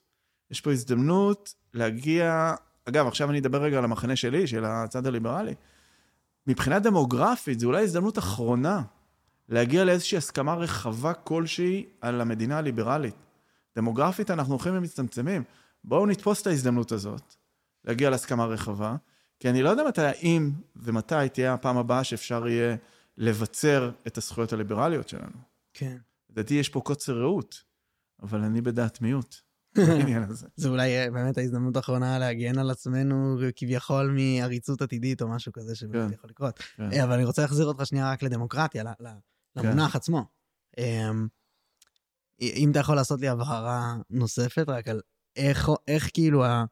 [0.52, 2.54] יש פה הזדמנות להגיע...
[2.86, 5.54] אגב, עכשיו אני אדבר רגע על המחנה שלי, של הצד הליברלי.
[6.48, 8.82] מבחינה דמוגרפית, זו אולי הזדמנות אחרונה
[9.50, 13.16] להגיע לאיזושהי הסכמה רחבה כלשהי על המדינה הליברלית.
[13.76, 15.44] דמוגרפית אנחנו הולכים ומצטמצמים.
[15.88, 17.36] בואו נתפוס את ההזדמנות הזאת,
[17.86, 18.96] להגיע להסכמה רחבה,
[19.40, 22.76] כי אני לא יודע מתי, האם ומתי תהיה הפעם הבאה שאפשר יהיה
[23.18, 25.38] לבצר את הזכויות הליברליות שלנו.
[25.74, 25.98] כן.
[26.30, 27.64] לדעתי יש פה קוצר ראות,
[28.22, 29.36] אבל אני בדעת מיעוט
[29.88, 30.48] בעניין הזה.
[30.56, 35.76] זה אולי אה, באמת ההזדמנות האחרונה להגן על עצמנו כביכול מעריצות עתידית או משהו כזה
[35.76, 36.14] שבאמת כן.
[36.14, 36.60] יכול לקרות.
[36.60, 36.92] כן.
[36.92, 39.08] אה, אבל אני רוצה להחזיר אותך שנייה רק לדמוקרטיה, ל-
[39.56, 40.26] למונח עצמו.
[40.78, 41.28] אמ,
[42.42, 45.02] אם אתה יכול לעשות לי הבהרה נוספת, רק על
[45.38, 46.66] איך, איך כאילו ה...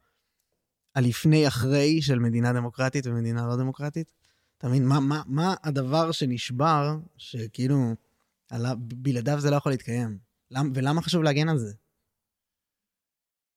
[0.95, 4.13] הלפני-אחרי של מדינה דמוקרטית ומדינה לא דמוקרטית?
[4.57, 4.87] אתה מבין?
[4.87, 7.95] מה, מה, מה הדבר שנשבר, שכאילו,
[8.49, 10.17] עלה, בלעדיו זה לא יכול להתקיים?
[10.51, 11.73] למ, ולמה חשוב להגן על זה?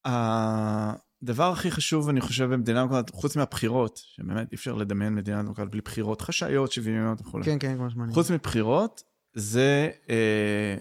[0.04, 5.70] הדבר הכי חשוב, אני חושב, במדינה דמוקרטית, חוץ מהבחירות, שבאמת אי אפשר לדמיין מדינה דמוקרטית
[5.70, 7.40] בלי בחירות חשאיות, שוויוניות וכו'.
[7.44, 8.14] כן, כן, כמו שמעניין.
[8.14, 9.02] חוץ מבחירות,
[9.34, 10.76] זה אה,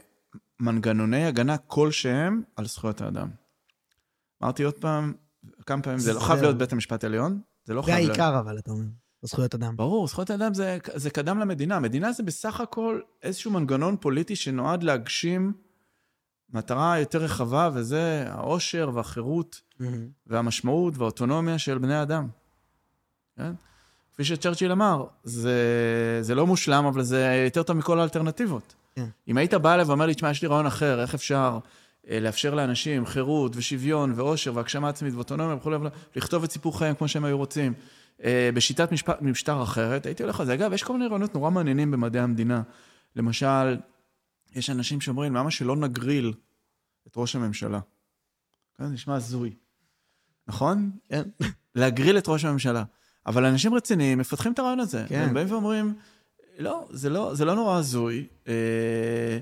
[0.60, 3.30] מנגנוני הגנה כלשהם על זכויות האדם.
[4.44, 5.14] אמרתי עוד פעם,
[5.66, 8.20] כמה פעמים, זה לא חייב להיות בית המשפט העליון, זה לא זה חייב להיות...
[8.20, 8.86] העיקר, אבל, אתה אומר.
[9.22, 9.78] זכויות אדם.
[9.78, 11.80] ברור, זכויות האדם זה, זה קדם למדינה.
[11.80, 15.54] מדינה זה בסך הכל איזשהו מנגנון פוליטי שנועד להגשים
[16.54, 19.62] מטרה יותר רחבה, וזה העושר והחירות
[20.28, 22.28] והמשמעות והאוטונומיה של בני אדם.
[23.38, 23.52] כן?
[24.14, 25.60] כפי שצ'רצ'יל אמר, זה,
[26.22, 28.76] זה לא מושלם, אבל זה יותר טוב מכל האלטרנטיבות.
[28.96, 29.08] כן.
[29.28, 31.60] אם היית בא אליי ואומר לי, תשמע, יש לי רעיון אחר, איך אפשר
[32.12, 35.72] לאפשר לאנשים חירות ושוויון ואושר והגשמה עצמית ואוטונומיה וכו',
[36.16, 37.74] לכתוב את סיפור חיים כמו שהם היו רוצים,
[38.24, 40.54] אה, בשיטת משפט, משטר אחרת, הייתי הולך על זה.
[40.54, 42.62] אגב, יש כל מיני רעיונות נורא מעניינים במדעי המדינה.
[43.16, 43.78] למשל,
[44.56, 46.34] יש אנשים שאומרים, למה שלא נגריל
[47.08, 47.80] את ראש הממשלה?
[48.78, 49.54] כן, זה נשמע הזוי.
[50.48, 50.92] נכון?
[51.10, 51.24] כן.
[51.76, 52.84] להגריל את ראש הממשלה.
[53.26, 55.06] אבל אנשים רציניים מפתחים את הרעיון הזה.
[55.08, 55.22] כן.
[55.22, 55.94] הם באים ואומרים,
[56.58, 58.28] לא, זה לא, זה לא נורא הזוי.
[58.48, 58.54] אה,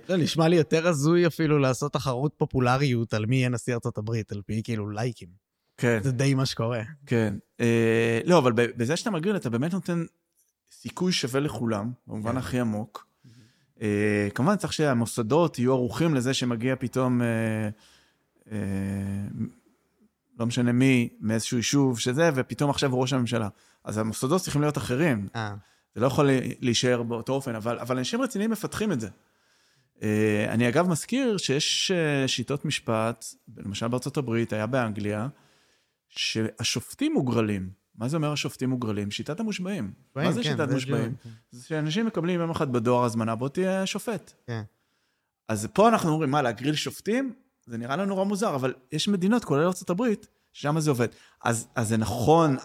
[0.08, 4.32] זה נשמע לי יותר הזוי אפילו לעשות תחרות פופולריות על מי יהיה נשיא ארצות הברית,
[4.32, 5.30] על פי כאילו לייקים.
[5.78, 6.82] כן, זה די מה שקורה.
[7.06, 7.34] כן.
[7.60, 10.06] אה, לא, אבל בזה שאתה מגריל, אתה באמת נותן
[10.72, 12.38] סיכוי שווה לכולם, במובן כן.
[12.38, 13.06] הכי עמוק.
[13.82, 17.70] אה, כמובן צריך שהמוסדות יהיו ערוכים לזה שמגיע פתאום, אה,
[18.52, 18.58] אה,
[20.40, 23.50] לא משנה מי, מאיזשהו יישוב שזה, ופתאום עכשיו הוא ראש הממשלה.
[23.84, 25.28] אז המוסדות צריכים להיות אחרים.
[25.96, 29.10] זה לא יכול להישאר באותו אופן, אבל, אבל אנשים רציניים מפתחים את זה.
[30.04, 33.26] אה, אני אגב מזכיר שיש אה, שיטות משפט,
[33.58, 35.28] למשל בארצות הברית, היה באנגליה,
[36.10, 37.70] שהשופטים מוגרלים.
[37.96, 39.12] מה זה אומר השופטים מוגרלים?
[39.12, 39.94] שיטת המושבעים.
[40.16, 41.16] מה זה כן, שיטת מושבעים?
[41.24, 44.34] ג'וי, זה שאנשים מקבלים יום אחד בדואר הזמנה, בוא תהיה שופט.
[44.48, 44.62] כן.
[45.50, 47.34] אז פה אנחנו אומרים, מה, להגריל שופטים?
[47.66, 50.04] זה נראה לנו נורא מוזר, אבל יש מדינות, כולל ארה"ב,
[50.54, 51.08] ששם זה עובד.
[51.44, 52.58] אז, אז זה נכון,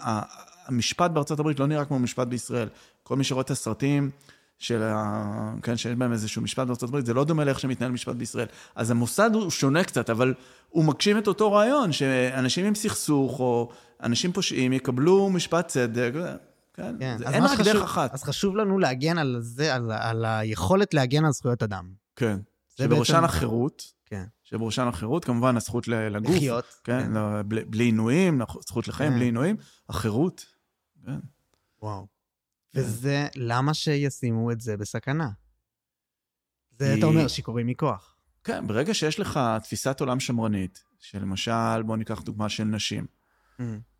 [0.70, 2.68] המשפט בארצות הברית לא נראה כמו משפט בישראל.
[3.02, 4.10] כל מי שרואה את הסרטים
[4.58, 5.54] של ה...
[5.62, 8.46] כן, שיש בהם איזשהו משפט בארצות הברית, זה לא דומה לאיך שמתנהל משפט בישראל.
[8.74, 10.34] אז המוסד הוא שונה קצת, אבל
[10.68, 13.68] הוא מגשים את אותו רעיון, שאנשים עם סכסוך, או
[14.02, 16.10] אנשים פושעים, יקבלו משפט צדק,
[16.74, 17.16] כן, כן.
[17.18, 18.14] זה, אין רק שחשוב- דרך אחת.
[18.14, 21.84] אז חשוב לנו להגן על זה, על, על היכולת להגן על זכויות אדם.
[22.16, 22.38] כן.
[22.78, 24.24] שבראשן בעצם- החירות, כן.
[24.44, 26.64] שבראשן החירות, כמובן הזכות לגוף, לחיות.
[26.84, 27.12] כן,
[27.46, 29.16] בלי בלי עינויים, זכות לחיים כן.
[29.16, 29.56] בלי עינויים,
[29.88, 30.44] החירות,
[31.06, 31.18] כן.
[31.82, 32.06] וואו.
[32.74, 35.28] וזה, למה שישימו את זה בסכנה?
[36.70, 38.16] זה, אתה אומר, שיכורים מכוח.
[38.44, 43.06] כן, ברגע שיש לך תפיסת עולם שמרנית, שלמשל, בוא ניקח דוגמה של נשים.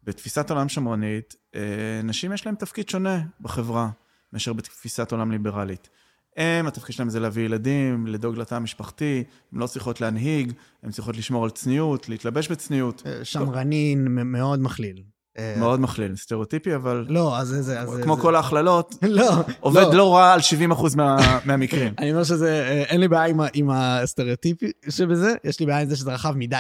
[0.02, 3.90] בתפיסת עולם שמרנית, אה, נשים יש להן תפקיד שונה בחברה
[4.32, 5.88] מאשר בתפיסת עולם ליברלית.
[6.36, 10.52] הם, התפקיד שלהם זה להביא ילדים, לדאוג לתא המשפחתי, הן לא צריכות להנהיג,
[10.82, 13.02] הן צריכות לשמור על צניעות, להתלבש בצניעות.
[13.06, 15.02] אה, שמרני מאוד מכליל.
[15.38, 17.62] אה, מאוד מכליל, סטריאוטיפי, אבל לא, אז זה...
[17.62, 19.30] זה- אז זה- כמו זה- כל ההכללות, לא,
[19.60, 20.40] עובד לא רע על
[20.72, 21.16] 70% מה-
[21.46, 21.94] מהמקרים.
[21.98, 24.56] אני אומר שזה, אה, אין לי בעיה עם ה- עם הסטריאוטיפ
[24.88, 26.56] שבזה, יש לי בעיה עם זה שזה רחב מדי.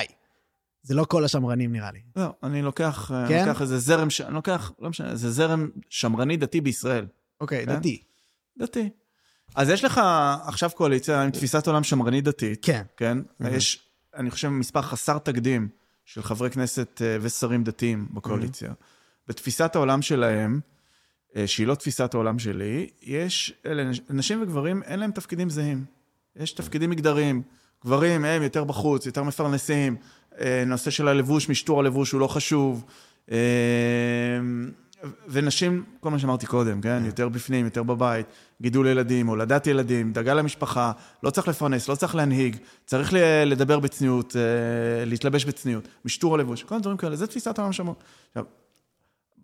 [0.82, 1.98] זה לא כל השמרנים נראה לי.
[2.16, 3.46] לא, אני לוקח, אני כן?
[3.48, 7.06] לוקח איזה זרם, ש- אני לוקח, לא משנה, איזה זרם שמרני דתי בישראל.
[7.40, 7.74] אוקיי, כן?
[7.76, 8.02] דתי.
[8.58, 8.88] דתי.
[9.54, 10.00] אז יש לך
[10.44, 12.82] עכשיו קואליציה עם תפיסת עולם שמרנית דתית, כן.
[12.96, 13.18] כן?
[13.40, 13.54] מהמם.
[13.54, 13.86] יש,
[14.16, 15.68] אני חושב, מספר חסר תקדים
[16.14, 18.72] של חברי כנסת אה, ושרים דתיים בקואליציה.
[19.28, 20.60] בתפיסת העולם שלהם,
[21.36, 25.84] אה, שהיא לא תפיסת העולם שלי, יש, אלה, נשים וגברים, אין להם תפקידים זהים.
[26.36, 27.42] יש תפקידים מגדריים.
[27.84, 29.96] גברים הם יותר בחוץ, יותר מפרנסים,
[30.40, 32.84] אה, נושא של הלבוש, משטור הלבוש הוא לא חשוב.
[35.28, 37.02] ונשים, כל מה שאמרתי קודם, כן?
[37.06, 38.26] יותר בפנים, יותר בבית,
[38.62, 42.56] גידול ילדים, הולדת ילדים, דאגה למשפחה, לא צריך לפרנס, לא צריך להנהיג,
[42.86, 43.12] צריך
[43.46, 47.94] לדבר בצניעות, אה, להתלבש בצניעות, משטור הלבוש, כל הדברים כאלה, זה תפיסת העולם שלנו.
[48.28, 48.44] עכשיו,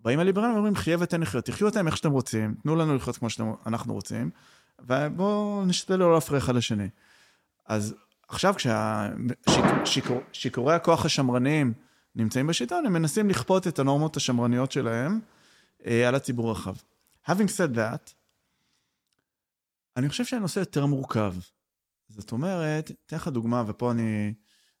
[0.03, 3.29] באים הליברלים ואומרים, חיה ותן לחיות, תחיו אותם איך שאתם רוצים, תנו לנו לחיות כמו
[3.29, 4.29] שאנחנו רוצים,
[4.79, 6.87] ובואו נשתדל לא להפריע אחד לשני.
[7.67, 7.95] אז
[8.27, 8.53] עכשיו
[9.83, 11.73] כששיכורי הכוח השמרניים
[12.15, 15.19] נמצאים בשלטון, הם מנסים לכפות את הנורמות השמרניות שלהם
[16.07, 16.75] על הציבור הרחב.
[17.25, 18.13] Having said that,
[19.97, 21.33] אני חושב שהנושא יותר מורכב.
[22.07, 24.33] זאת אומרת, אתן לך דוגמה, ופה אני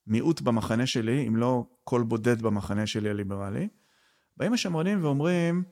[0.07, 3.67] מיעוט במחנה שלי, אם לא קול בודד במחנה שלי הליברלי.
[4.37, 5.63] באים השמרנים ואומרים,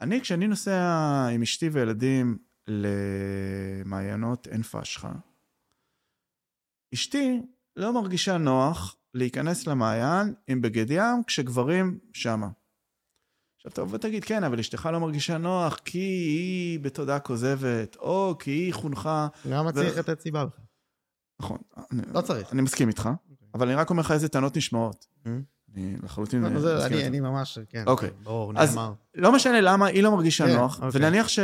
[0.00, 5.12] אני, כשאני נוסע עם אשתי וילדים למעיינות עין פשחה,
[6.94, 7.42] אשתי
[7.76, 12.48] לא מרגישה נוח להיכנס למעיין עם בגד ים כשגברים שמה.
[13.66, 18.50] עכשיו תבוא ותגיד, כן, אבל אשתך לא מרגישה נוח כי היא בתודעה כוזבת, או כי
[18.50, 19.28] היא חונכה...
[19.44, 20.64] למה ו- צריך לתת סיבה בכלל?
[21.40, 21.58] נכון.
[21.92, 22.52] אני, לא צריך.
[22.52, 23.08] אני מסכים איתך,
[23.54, 25.06] אבל אני רק אומר לך איזה טענות נשמעות.
[25.24, 25.28] Mm.
[25.74, 26.92] אני לחלוטין לא, מסכים איתך.
[26.92, 27.84] אני אני ממש, כן.
[27.86, 28.10] אוקיי.
[28.22, 28.92] ברור, אז- נאמר.
[29.14, 30.90] לא משנה למה היא לא מרגישה כן, נוח, אוקיי.
[30.92, 31.38] ונניח ש...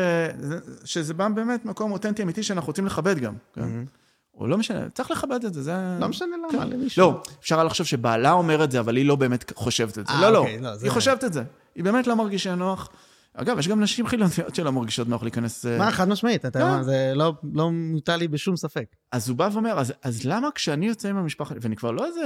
[0.84, 3.34] שזה בא באמת מקום אותנטי אמיתי שאנחנו רוצים לכבד גם.
[3.54, 3.62] כן?
[3.62, 3.88] Mhm.
[4.34, 5.96] או לא משנה, צריך לכבד את זה, זה...
[6.00, 6.56] לא משנה כן.
[6.56, 7.02] למה, למישהו.
[7.02, 10.12] לא, אפשר לחשוב שבעלה אומר את זה, אבל היא לא באמת חושבת את זה.
[10.12, 11.42] אה, לא, לא, אוקיי, לא, היא חושבת את זה.
[11.74, 12.88] היא באמת לא מרגישה נוח.
[13.34, 15.66] אגב, יש גם נשים חילוניות שלא מרגישות נוח להיכנס...
[15.66, 16.66] אה, מה, חד משמעית, אתה כן.
[16.66, 18.86] יודע, זה לא- לא מוטל לי בשום ספק.
[19.12, 22.22] אז הוא בא ואומר, אז, אז למה כשאני יוצא עם המשפחה, ואני כבר לא איזה,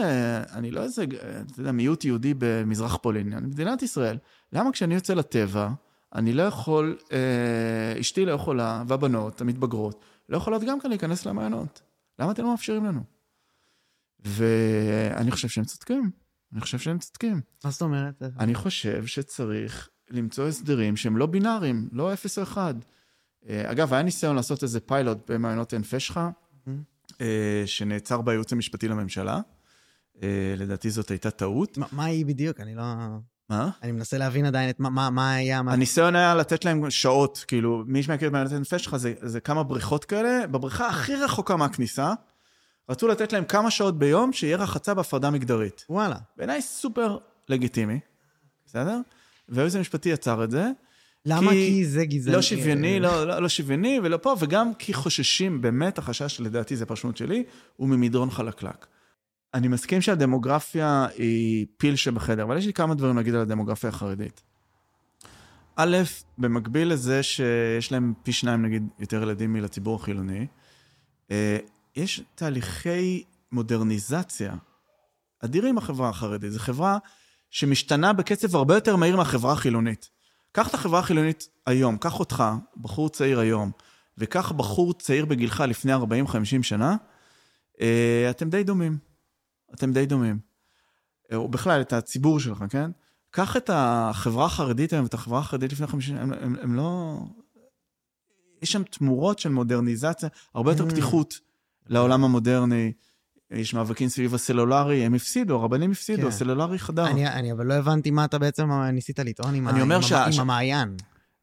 [0.53, 1.05] אני לא איזה,
[1.53, 4.19] אתה יודע, מיעוט יהודי במזרח פולין, אני מדינת ישראל,
[4.53, 5.69] למה כשאני יוצא לטבע,
[6.15, 11.83] אני לא יכול, אה, אשתי לא יכולה, והבנות המתבגרות, לא יכולות גם כאן להיכנס למעיינות?
[12.19, 13.01] למה אתם לא מאפשרים לנו?
[14.25, 16.11] ואני חושב שהם צודקים,
[16.57, 17.41] אני חושב שהם צודקים.
[17.65, 18.23] מה זאת אומרת?
[18.39, 22.75] אני חושב שצריך למצוא הסדרים שהם לא בינאריים, לא אפס או אחד.
[23.49, 26.31] אה, אגב, היה ניסיון לעשות איזה פיילוט במעיינות עין פשחה,
[27.21, 29.41] אה, שנעצר בייעוץ המשפטי לממשלה.
[30.23, 31.79] אה, לדעתי זאת הייתה טעות.
[31.79, 32.61] מה- מה היא בדיוק?
[32.61, 32.83] אני לא...
[33.51, 33.71] מה?
[33.83, 35.63] אני מנסה להבין עדיין את מה- מה מה היה...
[35.63, 39.41] מה- הניסיון היה לתת להם שעות, כאילו, מי שמכיר את מעיינות עין פשחה זה, זה
[39.41, 42.13] כמה בריכות כאלה, בבריכה הכי רחוקה מהכניסה,
[42.89, 45.85] רצו לתת להם כמה שעות ביום שיהיה רחצה בהפרדה מגדרית.
[45.91, 46.17] וואלה.
[46.37, 47.19] בעיניי סופר
[47.49, 48.01] לגיטימי,
[48.67, 49.01] בסדר?
[49.49, 50.71] והיועץ המשפטי יצר את זה.
[51.27, 51.51] למה?
[51.51, 52.37] כי זה גזעני.
[52.37, 56.87] לא שוויוני, לא, לא, לא שוויוני ולא פה, וגם כי חוששים, באמת החשש, לדעתי, זו
[56.87, 57.45] פרשנות שלי,
[57.77, 58.87] הוא ממדרון חלקלק.
[59.55, 64.43] אני מסכים שהדמוגרפיה היא פיל שבחדר, אבל יש לי כמה דברים להגיד על הדמוגרפיה החרדית.
[65.77, 65.97] א',
[66.39, 70.47] במקביל לזה שיש להם פי שניים, נגיד, יותר ילדים מלציבור החילוני,
[71.31, 71.59] אה,
[71.97, 74.55] יש תהליכי מודרניזציה
[75.45, 76.53] אדירים בחברה החרדית.
[76.53, 76.99] זו חברה
[77.51, 80.11] שמשתנה בקצב הרבה יותר מהיר מהחברה החילונית.
[80.53, 82.45] קח את החברה החילונית היום, קח אותך,
[82.77, 83.71] בחור צעיר היום,
[84.19, 85.99] וקח בחור צעיר בגילך לפני 40-50
[86.63, 86.97] שנה,
[87.81, 88.99] אה, אתם די דומים.
[89.75, 90.39] אתם די דומים.
[91.33, 92.91] אה, או בכלל, את הציבור שלך, כן?
[93.31, 97.19] קח את החברה החרדית היום ואת החברה החרדית לפני 50 שנה, הם, הם, הם לא...
[98.63, 100.91] יש שם תמורות של מודרניזציה, הרבה יותר Mm.
[100.91, 101.46] פתיחות
[101.89, 102.93] לעולם המודרני.
[103.51, 106.29] יש מאבקים סביב הסלולרי, הם הפסידו, הרבנים הפסידו, כן.
[106.29, 107.07] הסלולרי חדר.
[107.07, 110.41] אני, אני אבל לא הבנתי מה אתה בעצם ניסית לטעון עם, ה, עם, ש- עם
[110.41, 110.97] המעיין.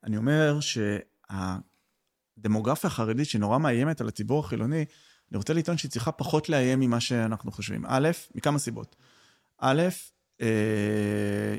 [0.03, 0.59] אני אומר
[2.39, 4.85] שהדמוגרפיה החרדית שנורא מאיימת על הציבור החילוני,
[5.31, 7.83] אני רוצה לטעון שהיא צריכה פחות לאיים ממה שאנחנו חושבים.
[7.87, 8.95] א', מכמה סיבות.
[9.59, 9.81] א',
[10.41, 10.47] אה,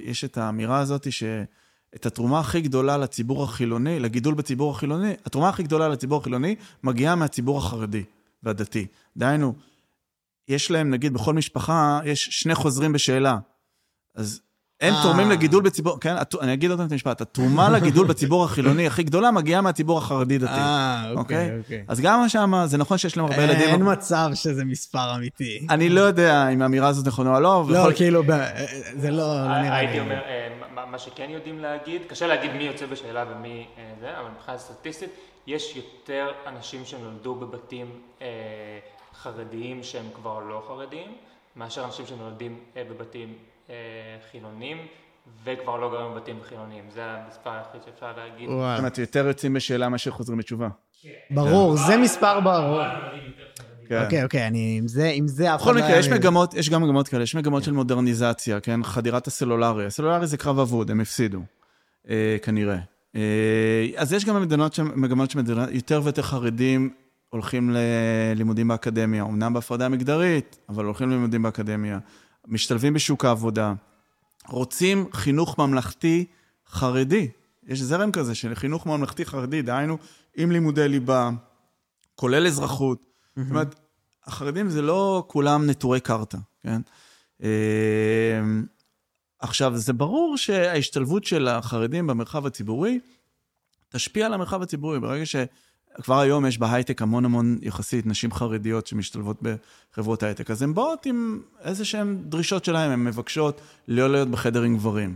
[0.02, 5.62] יש את האמירה הזאת שאת התרומה הכי גדולה לציבור החילוני, לגידול בציבור החילוני, התרומה הכי
[5.62, 8.05] גדולה לציבור החילוני מגיעה מהציבור החרדי
[8.44, 8.86] והדתי.
[9.16, 9.54] דהיינו,
[10.48, 13.38] יש להם, נגיד, בכל משפחה, יש שני חוזרים בשאלה.
[14.14, 14.40] אז
[14.80, 15.02] הם אה.
[15.02, 18.86] תורמים לגידול בציבור, כן, הת- אני אגיד עוד פעם את המשפט, התרומה לגידול בציבור החילוני
[18.86, 20.52] הכי גדולה מגיעה מהציבור החרדי-דתי.
[20.52, 21.44] אה, אוקיי?
[21.44, 21.84] אוקיי, אוקיי.
[21.88, 23.68] אז גם שם, זה נכון שיש להם הרבה ילדים.
[23.68, 25.66] אין מצב שזה מספר אמיתי.
[25.70, 27.64] אני לא יודע אם האמירה הזאת נכונה או לא.
[27.68, 28.48] לא, ובכל- כאילו, ב-
[28.96, 29.68] זה לא לא נראה לי.
[29.86, 30.48] הייתי אומר, אה,
[30.90, 35.10] מה- שכן יודעים להגיד, קשה להגיד מי יוצא בשאלה ומי אה, זה, אבל מבחינה סטטיסטית,
[35.46, 37.86] יש יותר אנשים שנולדו בבתים
[38.22, 38.26] אה,
[39.14, 41.12] חרדיים שהם כבר לא חרדיים,
[41.56, 43.34] מאשר אנשים שנולדים אה, בבתים
[43.70, 43.74] אה,
[44.30, 44.76] חילונים
[45.44, 46.84] וכבר לא גרים בבתים חילוניים.
[46.90, 48.48] זה המספר היחיד שאפשר להגיד.
[48.48, 48.78] זאת וואלה.
[48.78, 50.68] אומרת, יותר יוצאים בשאלה מאשר חוזרים בתשובה.
[51.30, 52.80] ברור, זה מספר ברור.
[53.88, 54.04] כן.
[54.04, 56.54] אוקיי, אוקיי, אני עם זה, עם זה אף אחד בכל לא מקרה, יש היה- מגמות,
[56.54, 58.82] יש גם מגמות כאלה, יש מגמות של מודרניזציה, כן?
[58.82, 59.86] חדירת הסלולרי.
[59.86, 61.40] הסלולרי זה קרב אבוד, הם הפסידו,
[62.08, 62.76] אה, כנראה.
[63.16, 63.20] אה,
[63.97, 66.91] אז יש גם מדינות, ש- מגמות שמדינות, יותר ויותר חרדים
[67.31, 71.99] הולכים ללימודים באקדמיה, אמנם בהפרדה מגדרית, אבל הולכים ללימודים באקדמיה,
[72.49, 73.73] משתלבים בשוק העבודה,
[74.49, 76.24] רוצים חינוך ממלכתי
[76.69, 77.28] חרדי.
[77.66, 79.99] יש זרם כזה של חינוך ממלכתי חרדי, דהיינו,
[80.36, 81.31] עם לימודי ליבה,
[82.15, 83.07] כולל אזרחות.
[83.36, 83.74] זאת אומרת,
[84.27, 86.81] החרדים זה לא כולם נטורי קרתא, כן?
[89.44, 93.00] עכשיו, זה ברור שההשתלבות של החרדים במרחב הציבורי
[93.88, 95.00] תשפיע על המרחב הציבורי.
[95.00, 100.74] ברגע שכבר היום יש בהייטק המון המון יחסית נשים חרדיות שמשתלבות בחברות הייטק, אז הן
[100.74, 105.14] באות עם איזה שהן דרישות שלהן, הן מבקשות לא להיות בחדר עם גברים.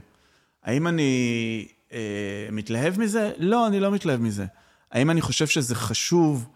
[0.65, 3.33] האם אני אה, מתלהב מזה?
[3.39, 4.47] לא, אני לא מתלהב מזה.
[4.93, 6.49] האם אני חושב שזה חשוב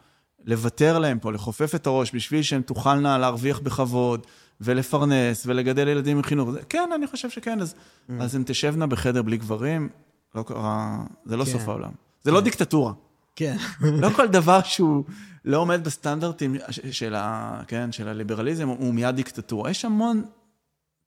[0.44, 4.27] לוותר להם פה, לכופף את הראש בשביל שהן תוכלנה להרוויח בכבוד
[4.60, 6.51] ולפרנס ולגדל ילדים עם חינוך?
[6.51, 7.74] זה- כן, אני חושב שכן, אז,
[8.20, 9.89] אז הן תשבנה בחדר בלי גברים,
[10.35, 11.51] לא קרה, זה לא כן.
[11.51, 11.90] סוף העולם.
[12.23, 12.93] זה לא דיקטטורה.
[13.36, 13.56] כן.
[13.81, 15.05] לא כל דבר שהוא
[15.44, 16.56] לא עומד בסטנדרטים
[16.90, 19.70] של, ה, כן, של הליברליזם הוא מיד דיקטטורה.
[19.70, 20.24] יש המון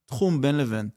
[0.06, 0.90] תחום בין לבין.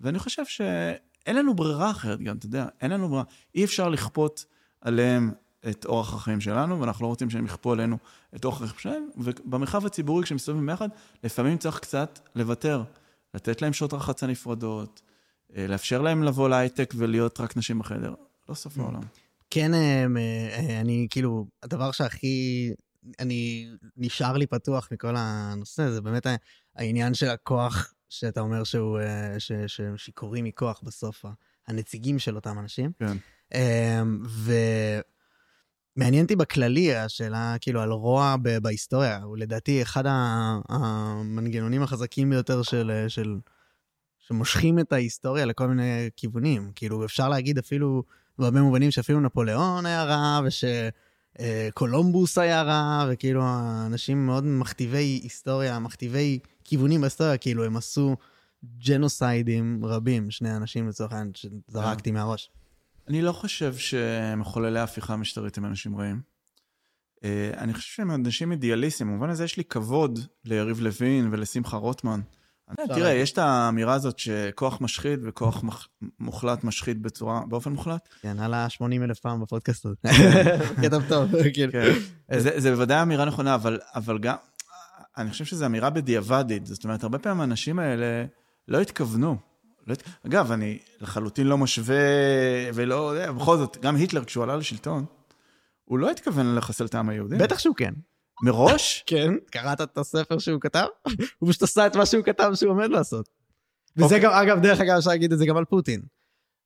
[0.00, 3.24] ואני חושב שאין לנו ברירה אחרת גם, אתה יודע, אין לנו ברירה.
[3.54, 4.44] אי אפשר לכפות
[4.80, 5.32] עליהם
[5.70, 7.98] את אורח החיים שלנו, ואנחנו לא רוצים שהם יכפו עלינו
[8.36, 10.88] את אורח החיים שלהם, ובמרחב הציבורי, כשהם מסתובבים ביחד,
[11.24, 12.82] לפעמים צריך קצת לוותר,
[13.34, 15.02] לתת להם שעות רחצה נפרדות,
[15.56, 18.14] אה, לאפשר להם לבוא להייטק ולהיות רק נשים בחדר.
[18.48, 19.00] לא סוף העולם.
[19.50, 22.70] כן, אה, אה, אני כאילו, הדבר שהכי,
[23.20, 26.26] אני, נשאר לי פתוח מכל הנושא, זה באמת
[26.76, 28.98] העניין של הכוח שאתה אומר שהוא,
[29.68, 31.24] שהם שיכורים מכוח בסוף,
[31.68, 32.92] הנציגים של אותם אנשים.
[32.98, 33.16] כן.
[35.96, 39.18] ומעניין אותי בכללי השאלה, כאילו, על רוע בהיסטוריה.
[39.22, 40.04] הוא לדעתי אחד
[40.68, 43.36] המנגנונים החזקים ביותר של, של,
[44.18, 46.70] שמושכים את ההיסטוריה לכל מיני כיוונים.
[46.74, 48.02] כאילו, אפשר להגיד אפילו,
[48.38, 50.40] בהרבה מובנים שאפילו נפוליאון היה רע,
[51.38, 53.44] ושקולומבוס היה רע, וכאילו,
[53.86, 58.16] אנשים מאוד מכתיבי היסטוריה, מכתיבי כיוונים בהיסטוריה, כאילו, הם עשו
[58.86, 62.50] ג'נוסיידים רבים, שני אנשים לצורך העניין, שזרקתי מהראש.
[63.08, 66.20] אני לא חושב שמחוללי ההפיכה המשטרית הם אנשים רעים.
[67.24, 72.20] אה, אני חושב שהם אנשים אידיאליסטים, במובן הזה יש לי כבוד ליריב לוין ולשמחה רוטמן.
[72.86, 75.64] תראה, יש את האמירה הזאת שכוח משחית וכוח
[76.20, 78.08] מוחלט משחית בצורה, באופן מוחלט.
[78.20, 79.96] כן, עלה 80 אלף פעם בפודקאסט הזה.
[80.82, 81.72] כתב טוב, כאילו.
[81.72, 81.92] כן.
[82.38, 83.54] זה בוודאי אמירה נכונה,
[83.94, 84.36] אבל גם,
[85.16, 86.66] אני חושב שזו אמירה בדיעבדית.
[86.66, 88.24] זאת אומרת, הרבה פעמים האנשים האלה
[88.68, 89.36] לא התכוונו.
[89.86, 89.94] לא
[90.26, 91.96] אגב, אני לחלוטין לא משווה
[92.74, 95.04] ולא, בכל זאת, גם היטלר, כשהוא עלה לשלטון,
[95.84, 97.36] הוא לא התכוון לחסל את העם היהודי.
[97.36, 97.94] בטח שהוא כן.
[98.42, 99.02] מראש?
[99.06, 100.86] כן, קראת את הספר שהוא כתב?
[101.38, 103.28] הוא פשוט עשה את מה שהוא כתב שהוא עומד לעשות.
[103.96, 104.20] וזה אוקיי.
[104.20, 106.02] גם, אגב, דרך אגב, אפשר להגיד את זה גם על פוטין.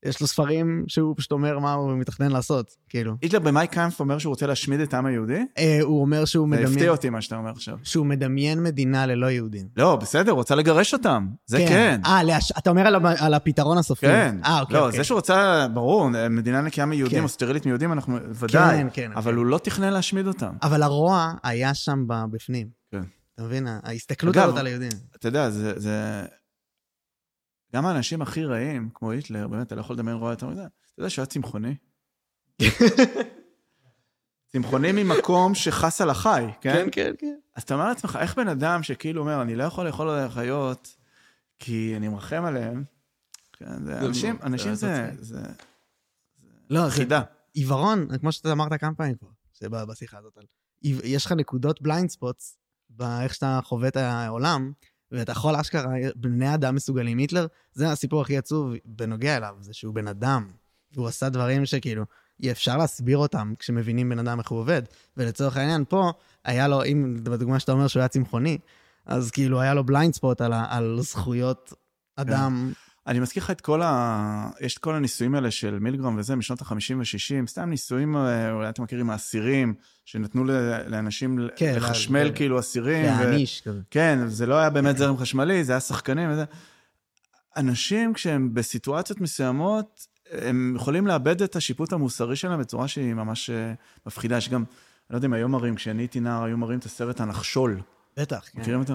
[0.05, 3.15] יש לו ספרים שהוא פשוט אומר מה הוא מתכנן לעשות, כאילו.
[3.23, 5.45] היטלר במאי קאמפ אומר שהוא רוצה להשמיד את העם היהודי?
[5.59, 6.67] אה, הוא אומר שהוא מדמיין...
[6.67, 7.79] זה הפתיע אותי מה שאתה אומר עכשיו.
[7.83, 9.67] שהוא מדמיין מדינה ללא יהודים.
[9.77, 11.29] לא, בסדר, הוא רוצה לגרש אותם.
[11.47, 11.67] זה כן.
[11.69, 12.01] כן.
[12.07, 12.39] אה.
[12.59, 14.07] אתה אומר על, על הפתרון הסופי.
[14.07, 14.37] כן.
[14.45, 14.99] אה, אוקיי, לא, אוקיי.
[14.99, 17.25] זה שהוא רוצה, ברור, מדינה נקייה מיהודים כן.
[17.25, 18.79] או סטרילית מיהודים, אנחנו ודאי.
[18.79, 19.11] כן, כן.
[19.17, 19.39] אבל כן.
[19.39, 20.53] הוא לא תכנן להשמיד אותם.
[20.63, 22.67] אבל הרוע היה שם בפנים.
[22.93, 23.03] כן.
[23.35, 23.67] אתה מבין?
[23.83, 24.91] ההסתכלות הזאת על היהודים.
[25.17, 26.25] אתה יודע, זה...
[27.75, 30.63] גם האנשים הכי רעים, כמו היטלר, באמת, אתה לא יכול לדמיין רוע יותר מזה.
[30.63, 31.75] אתה יודע שהוא היה צמחוני?
[34.53, 36.75] צמחוני ממקום שחס על החי, כן?
[36.75, 37.37] כן, כן, כן.
[37.55, 40.97] אז אתה אומר לעצמך, איך בן אדם שכאילו אומר, אני לא יכול לאכול על החיות,
[41.59, 42.85] כי אני מרחם עליהם,
[43.53, 45.11] כן, זה אנשים, אנשים זה...
[45.19, 45.41] זה...
[46.71, 47.23] לא, חידה.
[47.55, 50.39] עיוורון, כמו שאתה אמרת כמה פעמים כבר, בשיחה הזאת,
[50.83, 52.59] יש לך נקודות blind spots,
[52.91, 54.73] באיך שאתה חווה את העולם,
[55.13, 57.19] ואתה יכול אשכרה, בני אדם מסוגלים.
[57.19, 60.49] היטלר, זה הסיפור הכי עצוב בנוגע אליו, זה שהוא בן אדם,
[60.93, 62.05] והוא עשה דברים שכאילו,
[62.43, 64.83] אי אפשר להסביר אותם כשמבינים בן אדם איך הוא עובד.
[65.17, 66.13] ולצורך העניין, פה,
[66.45, 68.59] היה לו, אם בדוגמה שאתה אומר שהוא היה צמחוני,
[69.07, 71.73] אז כאילו היה לו בליינד ספוט על, על זכויות
[72.17, 72.73] אדם.
[73.05, 73.11] כן.
[73.11, 74.51] אני מזכיר לך את כל ה...
[74.61, 78.69] יש את כל הניסויים האלה של מילגרם וזה, משנות ה-50 ו-60, סתם ניסויים, אה, אולי
[78.69, 79.75] אתם מכירים, האסירים,
[80.05, 80.45] שנתנו
[80.87, 82.33] לאנשים כן, לחשמל לה...
[82.33, 83.05] כאילו אסירים.
[83.05, 83.71] להעניש ו...
[83.71, 83.81] כזה.
[83.91, 86.45] כן, זה לא היה באמת זרם חשמלי, זה היה שחקנים וזה.
[87.57, 93.73] אנשים, כשהם בסיטואציות מסוימות, הם יכולים לאבד את השיפוט המוסרי שלהם בצורה שהיא ממש אה,
[94.07, 94.37] מפחידה.
[94.37, 94.67] יש גם, אני
[95.11, 97.81] לא יודע אם היום מראים, כשאני הייתי נער, היו מראים את הסרט הנחשול.
[98.17, 98.61] בטח, כן.
[98.61, 98.95] מכירים אותו?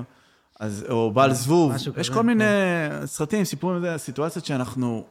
[0.59, 1.71] אז, או בעל זבוב.
[1.97, 3.05] יש כל מיני כן.
[3.05, 5.05] סרטים, סיפורים, סיטואציות שאנחנו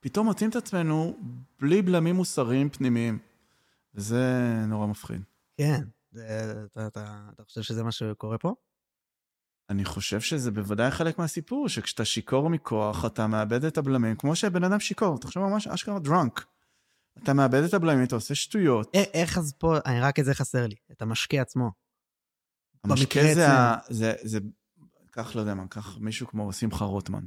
[0.00, 1.16] פתאום מוצאים את עצמנו
[1.60, 3.18] בלי בלמים מוסריים פנימיים.
[3.94, 5.22] וזה נורא מפחיד.
[5.56, 5.80] כן.
[6.10, 8.54] זה, אתה, אתה, אתה חושב שזה מה שקורה פה?
[9.70, 14.64] אני חושב שזה בוודאי חלק מהסיפור, שכשאתה שיכור מכוח, אתה מאבד את הבלמים, כמו שבן
[14.64, 16.44] אדם שיכור, תחשוב ממש אשכרה דרונק.
[17.22, 18.90] אתה מאבד את הבלמים, אתה עושה שטויות.
[18.94, 21.70] איך אז פה, אני רק את זה חסר לי, את המשקה עצמו.
[22.84, 24.38] המשקה זה, ה, זה, זה,
[25.18, 27.24] קח, לא יודע מה, קח מישהו כמו שמחה רוטמן,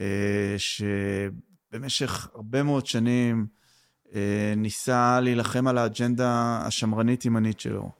[0.00, 3.46] אה, שבמשך הרבה מאוד שנים
[4.14, 7.90] אה, ניסה להילחם על האג'נדה השמרנית-ימנית שלו.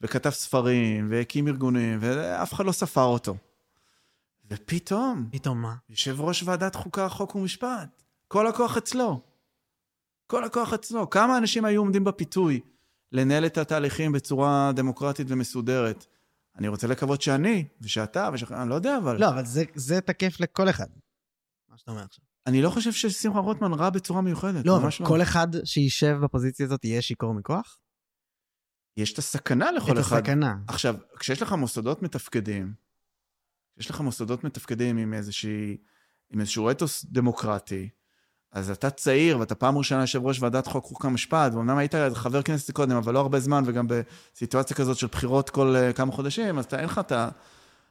[0.00, 3.36] וכתב ספרים, והקים ארגונים, ואף אחד לא ספר אותו.
[4.50, 5.28] ופתאום...
[5.32, 5.74] פתאום מה?
[5.88, 8.02] יושב ראש ועדת חוקה, חוק ומשפט.
[8.28, 9.20] כל הכוח אצלו.
[10.26, 11.10] כל הכוח אצלו.
[11.10, 12.60] כמה אנשים היו עומדים בפיתוי
[13.12, 16.06] לנהל את התהליכים בצורה דמוקרטית ומסודרת?
[16.58, 19.20] אני רוצה לקוות שאני, ושאתה, ושאתה, אני לא יודע, אבל...
[19.20, 20.86] לא, אבל זה, זה תקף לכל אחד,
[21.68, 22.24] מה שאתה אומר עכשיו.
[22.46, 25.06] אני לא חושב ששמחה רוטמן רע בצורה מיוחדת, לא, אבל לא.
[25.06, 27.78] כל אחד שישב בפוזיציה הזאת יהיה שיכור מכוח?
[28.96, 30.16] יש את הסכנה לכל את אחד.
[30.16, 30.56] את הסכנה.
[30.68, 32.74] עכשיו, כשיש לך מוסדות מתפקדים,
[33.78, 35.76] יש לך מוסדות מתפקדים עם איזושהי,
[36.30, 37.88] עם איזשהו אתוס דמוקרטי,
[38.52, 42.42] אז אתה צעיר, ואתה פעם ראשונה יושב ראש ועדת חוק, חוק ומשפט, ואומנם היית חבר
[42.42, 46.58] כנסת קודם, אבל לא הרבה זמן, וגם בסיטואציה כזאת של בחירות כל uh, כמה חודשים,
[46.58, 47.28] אז אתה, אין לך את ה...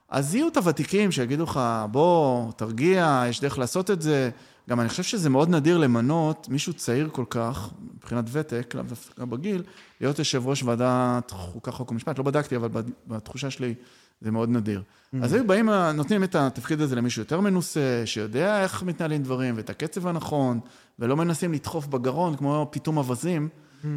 [0.09, 1.59] אז יהיו את הוותיקים שיגידו לך,
[1.91, 4.29] בוא, תרגיע, יש דרך לעשות את זה.
[4.69, 9.25] גם אני חושב שזה מאוד נדיר למנות מישהו צעיר כל כך, מבחינת ותק, לאו דווקא
[9.25, 9.63] בגיל,
[10.01, 12.17] להיות יושב ראש ועדת חוקה, חוק ומשפט.
[12.17, 12.69] לא בדקתי, אבל
[13.07, 13.73] בתחושה שלי
[14.21, 14.83] זה מאוד נדיר.
[14.83, 15.17] Mm-hmm.
[15.23, 19.69] אז היו באים, נותנים את התפקיד הזה למישהו יותר מנוסה, שיודע איך מתנהלים דברים, ואת
[19.69, 20.59] הקצב הנכון,
[20.99, 23.49] ולא מנסים לדחוף בגרון כמו פיתום אווזים.
[23.83, 23.87] Mm.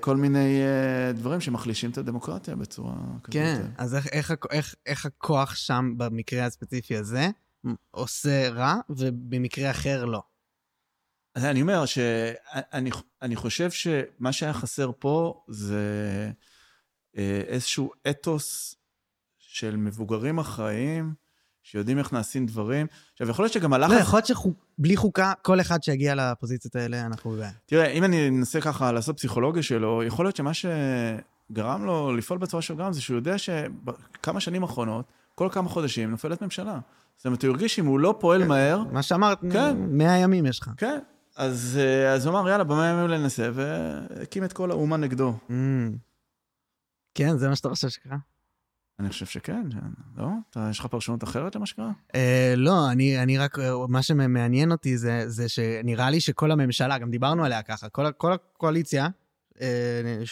[0.00, 3.32] כל מיני אה, דברים שמחלישים את הדמוקרטיה בצורה כזאת.
[3.32, 7.28] כן, אז איך, איך, איך, איך הכוח שם, במקרה הספציפי הזה,
[7.90, 10.22] עושה רע, ובמקרה אחר לא?
[11.34, 15.82] אז אני אומר שאני חושב שמה שהיה חסר פה זה
[17.16, 18.74] אה, איזשהו אתוס
[19.52, 21.14] של מבוגרים אחראיים,
[21.62, 22.86] שיודעים איך נעשים דברים.
[23.12, 23.92] עכשיו, יכול להיות שגם הלחץ...
[23.92, 27.36] לא, יכול להיות שבלי חוקה, כל אחד שיגיע לפוזיציות האלה, אנחנו.
[27.66, 32.62] תראה, אם אני אנסה ככה לעשות פסיכולוגיה שלו, יכול להיות שמה שגרם לו לפעול בצורה
[32.62, 35.04] של גרם, זה שהוא יודע שכמה שנים אחרונות,
[35.34, 36.78] כל כמה חודשים נופלת ממשלה.
[37.16, 38.82] זאת אומרת, הוא הרגיש שאם הוא לא פועל כן, מהר...
[38.92, 39.76] מה שאמרת, כן.
[39.78, 40.70] 100 ימים יש לך.
[40.76, 40.98] כן.
[41.36, 45.34] אז, אה, אז הוא אמר, יאללה, במאה ימים ננסה, והקים את כל האומה נגדו.
[45.48, 45.52] Mm.
[47.14, 48.16] כן, זה מה שאתה חושב שקרה?
[49.00, 49.68] אני חושב שכן,
[50.16, 50.28] לא?
[50.50, 51.90] אתה, יש לך פרשנות אחרת למה שקרה?
[52.14, 53.58] אה, לא, אני, אני רק,
[53.88, 58.32] מה שמעניין אותי זה, זה שנראה לי שכל הממשלה, גם דיברנו עליה ככה, כל, כל
[58.32, 59.08] הקואליציה,
[59.60, 60.22] אה,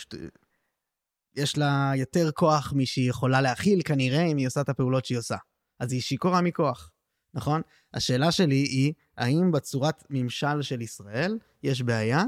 [1.36, 5.36] יש לה יותר כוח משהיא יכולה להכיל, כנראה, אם היא עושה את הפעולות שהיא עושה.
[5.78, 6.90] אז היא שיכורה מכוח,
[7.34, 7.62] נכון?
[7.94, 12.24] השאלה שלי היא, האם בצורת ממשל של ישראל יש בעיה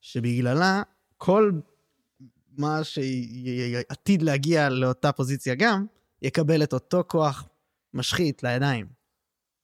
[0.00, 0.82] שבגללה
[1.16, 1.52] כל
[2.58, 5.86] מה שעתיד להגיע לאותה פוזיציה גם,
[6.22, 7.48] יקבל את אותו כוח
[7.94, 8.86] משחית לידיים.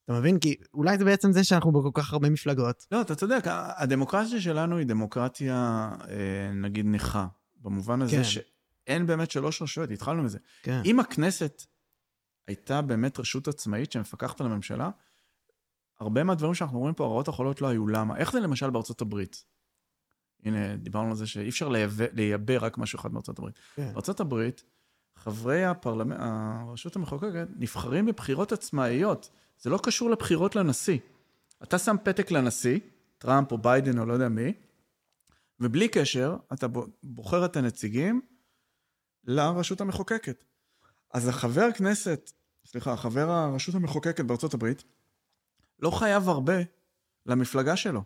[0.05, 0.39] אתה מבין?
[0.39, 2.87] כי אולי זה בעצם זה שאנחנו בכל כך הרבה מפלגות.
[2.93, 7.27] לא, אתה צודק, הדמוקרטיה שלנו היא דמוקרטיה, אה, נגיד, נכה.
[7.61, 8.25] במובן הזה כן.
[8.25, 10.39] שאין באמת שלוש רשויות, התחלנו מזה.
[10.63, 10.81] כן.
[10.85, 11.63] אם הכנסת
[12.47, 14.91] הייתה באמת רשות עצמאית שמפקחת על הממשלה,
[16.01, 17.89] הרבה מהדברים שאנחנו רואים פה, הרעות החולות לא היו.
[17.89, 18.17] למה?
[18.17, 19.45] איך זה למשל בארצות הברית?
[20.45, 21.69] הנה, דיברנו על זה שאי אפשר
[22.13, 23.55] לייבא רק משהו אחד מארצות הברית.
[23.75, 23.93] כן.
[23.93, 24.65] בארצות הברית,
[25.17, 29.31] חברי הפרלמנט, הרשות המחוקקת נבחרים בבחירות עצמאיות.
[29.61, 30.99] זה לא קשור לבחירות לנשיא.
[31.63, 32.79] אתה שם פתק לנשיא,
[33.19, 34.53] טראמפ או ביידן או לא יודע מי,
[35.61, 36.67] ובלי קשר, אתה
[37.03, 38.21] בוחר את הנציגים
[39.25, 40.45] לרשות המחוקקת.
[41.15, 42.33] אז החבר כנסת,
[42.67, 44.85] סליחה, חבר הרשות המחוקקת בארצות הברית,
[45.79, 46.57] לא חייב הרבה
[47.27, 48.03] למפלגה שלו.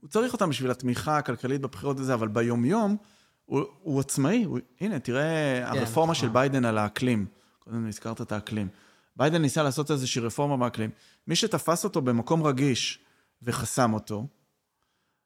[0.00, 2.96] הוא צריך אותם בשביל התמיכה הכלכלית בבחירות הזה, אבל ביומיום
[3.44, 4.44] הוא, הוא עצמאי.
[4.44, 6.22] הוא, הנה, תראה כן, הרפורמה נכון.
[6.22, 7.26] של ביידן על האקלים.
[7.58, 8.68] קודם הזכרת את האקלים.
[9.16, 10.90] ביידן ניסה לעשות איזושהי רפורמה באקלים.
[11.26, 12.98] מי שתפס אותו במקום רגיש
[13.42, 14.26] וחסם אותו,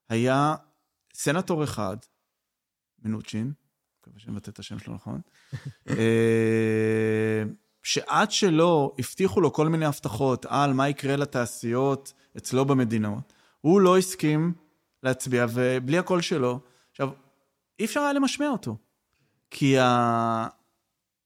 [0.08, 0.54] היה
[1.14, 1.96] סנטור אחד,
[3.02, 3.52] מנוצ'ין,
[4.00, 5.20] מקווה שאני מבטא את השם שלו נכון,
[5.88, 7.42] אה,
[7.82, 13.98] שעד שלא הבטיחו לו כל מיני הבטחות על מה יקרה לתעשיות אצלו במדינות, הוא לא
[13.98, 14.52] הסכים
[15.02, 16.60] להצביע, ובלי הקול שלו,
[16.90, 17.10] עכשיו,
[17.78, 18.76] אי אפשר היה למשמע אותו,
[19.50, 20.46] כי ה...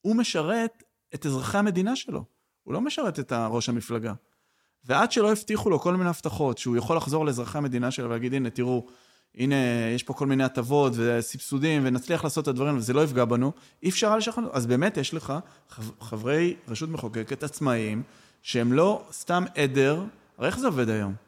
[0.00, 0.82] הוא משרת
[1.14, 2.24] את אזרחי המדינה שלו,
[2.62, 4.12] הוא לא משרת את ראש המפלגה.
[4.84, 8.50] ועד שלא הבטיחו לו כל מיני הבטחות, שהוא יכול לחזור לאזרחי המדינה שלו ולהגיד, הנה,
[8.50, 8.86] תראו,
[9.34, 9.56] הנה,
[9.94, 13.52] יש פה כל מיני הטבות וסבסודים, ונצליח לעשות את הדברים, וזה לא יפגע בנו,
[13.82, 14.46] אי אפשר היה לשכנע.
[14.52, 15.32] אז באמת יש לך
[16.00, 18.02] חברי רשות מחוקקת עצמאיים,
[18.42, 20.04] שהם לא סתם עדר,
[20.38, 21.23] הרי איך זה עובד היום?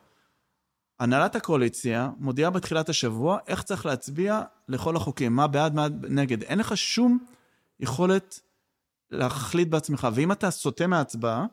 [1.01, 6.43] הנהלת הקואליציה מודיעה בתחילת השבוע איך צריך להצביע לכל החוקים, מה בעד, מה נגד.
[6.43, 7.19] אין לך שום
[7.81, 8.41] יכולת
[9.11, 11.47] להחליט בעצמך, ואם אתה סוטה מההצבעה,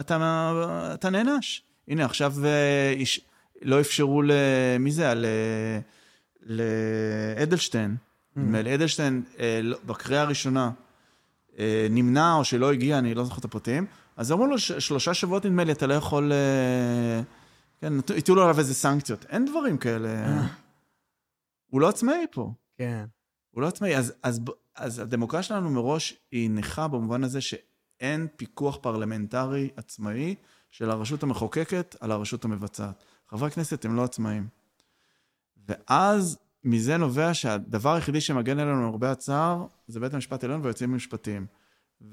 [0.00, 0.52] אתה,
[0.94, 1.62] אתה נענש.
[1.88, 3.20] הנה, עכשיו אה, איש,
[3.62, 4.30] לא אפשרו ל...
[4.80, 5.14] מי זה?
[5.14, 5.26] ל...
[6.42, 7.96] לאדלשטיין.
[7.96, 8.40] Mm.
[8.40, 10.70] נדמה לי, אדלשטיין אה, לא, בקריאה הראשונה
[11.58, 13.86] אה, נמנע או שלא הגיע, אני לא זוכר את הפרטים,
[14.16, 16.32] אז אמרו לו שלושה שבועות נדמה לי, אתה לא יכול...
[17.80, 19.24] כן, הטילו עליו איזה סנקציות.
[19.24, 20.42] אין דברים כאלה.
[21.66, 22.52] הוא לא עצמאי פה.
[22.78, 23.04] כן.
[23.50, 23.96] הוא לא עצמאי.
[23.96, 24.40] אז, אז,
[24.76, 30.34] אז הדמוקרטיה שלנו מראש היא נכה במובן הזה שאין פיקוח פרלמנטרי עצמאי
[30.70, 33.04] של הרשות המחוקקת על הרשות המבצעת.
[33.28, 34.48] חברי הכנסת הם לא עצמאים.
[35.68, 41.46] ואז מזה נובע שהדבר היחידי שמגן עלינו למרבה הצער זה בית המשפט העליון והיועצים המשפטיים.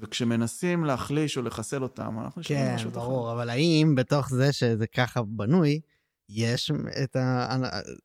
[0.00, 3.00] וכשמנסים להחליש או לחסל אותם, אנחנו נשארים כן, משהו אחר.
[3.00, 5.80] כן, ברור, אבל האם בתוך זה שזה ככה בנוי,
[6.28, 6.70] יש
[7.02, 7.56] את ה...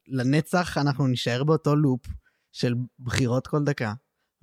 [0.07, 2.01] לנצח אנחנו נישאר באותו לופ
[2.51, 3.93] של בחירות כל דקה,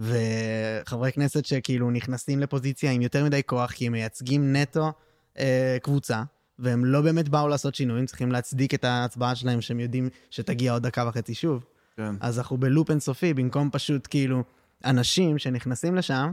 [0.01, 4.93] וחברי כנסת שכאילו נכנסים לפוזיציה עם יותר מדי כוח, כי הם מייצגים נטו
[5.39, 6.23] אה, קבוצה,
[6.59, 10.83] והם לא באמת באו לעשות שינויים, צריכים להצדיק את ההצבעה שלהם שהם יודעים שתגיע עוד
[10.83, 11.65] דקה וחצי שוב.
[11.97, 12.15] כן.
[12.21, 14.45] אז אנחנו בלופ אינסופי, במקום פשוט כאילו
[14.85, 16.33] אנשים שנכנסים לשם,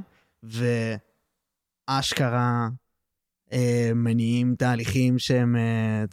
[1.89, 2.69] ואשכרה
[3.51, 6.03] אה, מניעים תהליכים שהם, אה,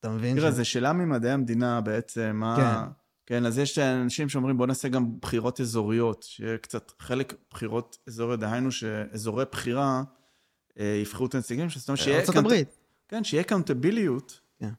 [0.00, 0.36] אתה מבין?
[0.36, 2.56] תראה, ש- זו שאלה ממדעי המדינה בעצם, מה...
[2.56, 2.90] כן.
[3.28, 8.40] כן, אז יש אנשים שאומרים, בוא נעשה גם בחירות אזוריות, שיהיה קצת חלק בחירות אזוריות,
[8.40, 10.02] דהיינו שאזורי בחירה
[10.78, 12.20] אה, יבחרו את הנציגים, זאת אומרת שיהיה...
[12.20, 12.78] ארצות account- הברית.
[13.08, 14.40] כן, שיהיה accountability.
[14.58, 14.70] כן.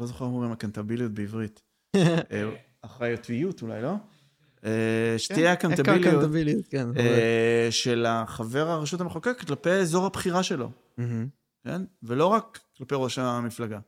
[0.00, 1.62] לא זוכר איך אומרים ה accountability בעברית.
[1.96, 2.50] אה,
[2.82, 3.94] אחריותיות אולי, לא?
[4.64, 6.86] אה, שתהיה accountability, כן.
[6.96, 10.70] אה, של החבר הרשות המחוקקת כלפי אזור הבחירה שלו.
[10.98, 11.26] מהמם.
[11.64, 11.82] כן?
[12.02, 13.78] ולא רק כלפי ראש המפלגה.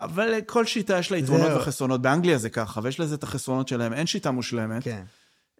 [0.00, 1.50] אבל כל שיטה יש לה יתרונות.
[1.56, 2.02] וחסרונות.
[2.02, 3.92] באנגליה זה ככה, ויש לזה את החסרונות שלהם.
[3.92, 4.84] אין שיטה מושלמת.
[4.84, 5.02] כן.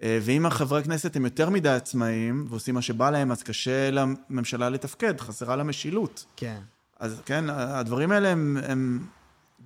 [0.03, 4.69] אה, ואם החברי כנסת הם יותר מדי עצמאיים, ועושים מה שבא להם, אז קשה לממשלה
[4.69, 6.25] לתפקד, חסרה לה משילות.
[6.37, 6.61] כן.
[6.99, 9.07] אז כן, הדברים האלה הם, הם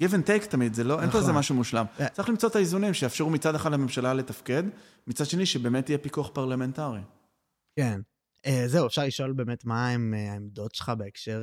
[0.01, 1.21] give and take תמיד, זה לא, אין פה נכון.
[1.21, 1.87] איזה משהו מושלם.
[2.01, 2.09] אה.
[2.09, 4.63] צריך למצוא את האיזונים שיאפשרו מצד אחד לממשלה לתפקד,
[5.07, 7.01] מצד שני שבאמת יהיה פיקוח פרלמנטרי.
[7.77, 8.01] כן.
[8.47, 11.43] אה, זהו, אפשר לשאול באמת מה הם אה, העמדות שלך בהקשר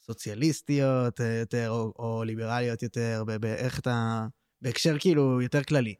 [0.00, 4.26] סוציאליסטיות יותר, או, או ליברליות יותר, באיך אתה...
[4.62, 5.94] בהקשר כאילו יותר כללי,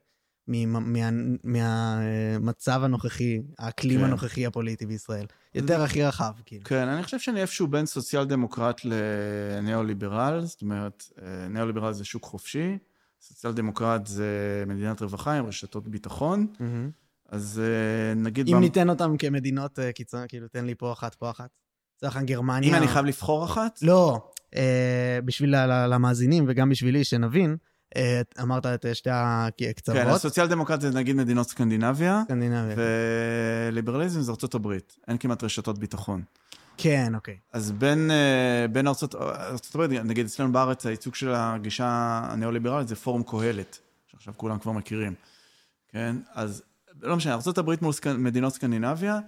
[1.43, 4.05] מהמצב הנוכחי, האקלים כן.
[4.05, 5.25] הנוכחי הפוליטי בישראל.
[5.55, 6.63] יותר הכי רחב, כאילו.
[6.63, 12.23] כן, אני חושב שאני איפשהו בין סוציאל דמוקרט לניאו-ליברל, זאת אומרת, אה, ניאו-ליברל זה שוק
[12.23, 12.77] חופשי,
[13.21, 14.27] סוציאל דמוקרט זה
[14.67, 16.89] מדינת רווחה עם רשתות ביטחון, מהמם.
[17.29, 18.47] אז אה, נגיד...
[18.47, 21.49] אם במ- ניתן אותם כמדינות אה, קיצון, כאילו, תן לי פה אחת, פה אחת.
[21.97, 22.69] לצורך העניין גרמניה...
[22.69, 23.79] אם אני חייב לבחור אחת?
[23.81, 25.55] לא, אה, בשביל
[25.87, 27.57] למאזינים וגם בשבילי, שנבין,
[28.41, 29.09] אמרת את אה, שתי
[29.69, 29.97] הקצוות.
[29.97, 32.75] כן, הסוציאל דמוקרט זה נגיד מדינות סקנדינביה, סקנדינביה.
[33.71, 34.95] וליברליזם זה ארצות הברית.
[35.07, 36.21] אין כמעט רשתות ביטחון.
[36.77, 37.37] כן, אוקיי.
[37.53, 41.87] אז בין, אה, בין ארצות, ארצות הברית, נגיד אצלנו בארץ, הייצוג של הגישה
[42.31, 45.13] הניאו-ליברלית זה פורום קהלת, שעכשיו כולם כבר מכירים,
[45.87, 46.15] כן?
[46.33, 46.63] אז
[47.01, 48.07] לא משנה, ארצות הברית מול סק...
[48.07, 49.19] מדינות סקנדינביה,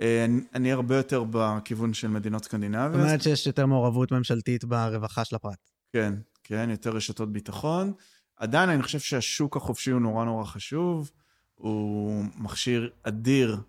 [0.00, 3.00] אה, אני- הרבה יותר בכיוון של מדינות זאת סקנדינביה.
[3.00, 5.70] אומרת שיש יותר מעורבות ממשלתית ברווחה של הפרט.
[5.92, 6.14] כן,
[6.44, 7.92] כן, יותר רשתות ביטחון.
[8.36, 11.10] עדיין אני חושב שהשוק החופשי הוא נורא נורא חשוב,
[11.54, 13.60] הוא מכשיר אדיר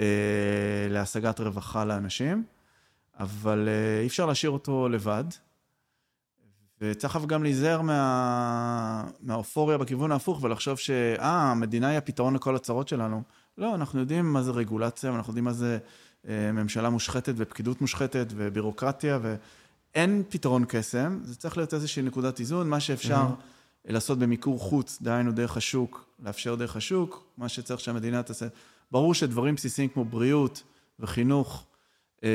[0.00, 0.04] אה,
[0.90, 2.44] להשגת רווחה לאנשים,
[3.18, 5.24] אבל אה, אי אפשר להשאיר אותו לבד.
[6.80, 9.04] וצריך גם להיזהר מה...
[9.20, 13.22] מהאופוריה בכיוון ההפוך ולחשוב שאה, המדינה היא הפתרון לכל הצרות שלנו.
[13.58, 15.78] לא, אנחנו יודעים מה זה רגולציה, ואנחנו יודעים מה זה
[16.28, 22.68] אה, ממשלה מושחתת ופקידות מושחתת ובירוקרטיה, ואין פתרון קסם, זה צריך להיות איזושהי נקודת איזון,
[22.68, 23.55] מה שאפשר Mhm.
[23.86, 28.46] לעשות במיקור חוץ, דהיינו דרך השוק, לאפשר דרך השוק, מה שצריך שהמדינה תעשה.
[28.90, 30.62] ברור שדברים בסיסיים כמו בריאות
[31.00, 31.66] וחינוך,
[32.24, 32.28] אה,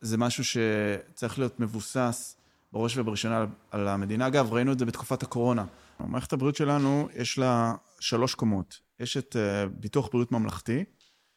[0.00, 2.36] זה משהו שצריך להיות מבוסס
[2.72, 4.26] בראש ובראשונה על- על המדינה.
[4.26, 5.64] אגב, ראינו את זה בתקופת הקורונה.
[6.00, 8.78] מערכת הבריאות שלנו, יש לה שלוש קומות.
[9.00, 10.84] יש את אה, ביטוח בריאות ממלכתי,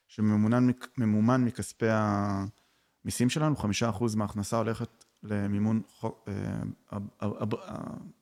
[0.08, 7.54] שממומן מכספי המיסים שלנו, חמישה אחוז מההכנסה הולכת למימון חוק- אה, הב-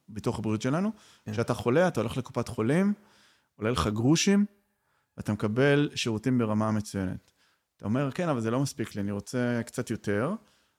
[0.09, 0.91] ביטוח הבריאות שלנו.
[1.25, 1.31] כן.
[1.31, 2.93] כשאתה חולה, אתה הולך לקופת חולים,
[3.55, 4.45] עולה לך גרושים,
[5.17, 7.31] ואתה מקבל שירותים ברמה מצוינת.
[7.77, 10.33] אתה אומר, כן, אבל זה לא מספיק לי, אני רוצה קצת יותר.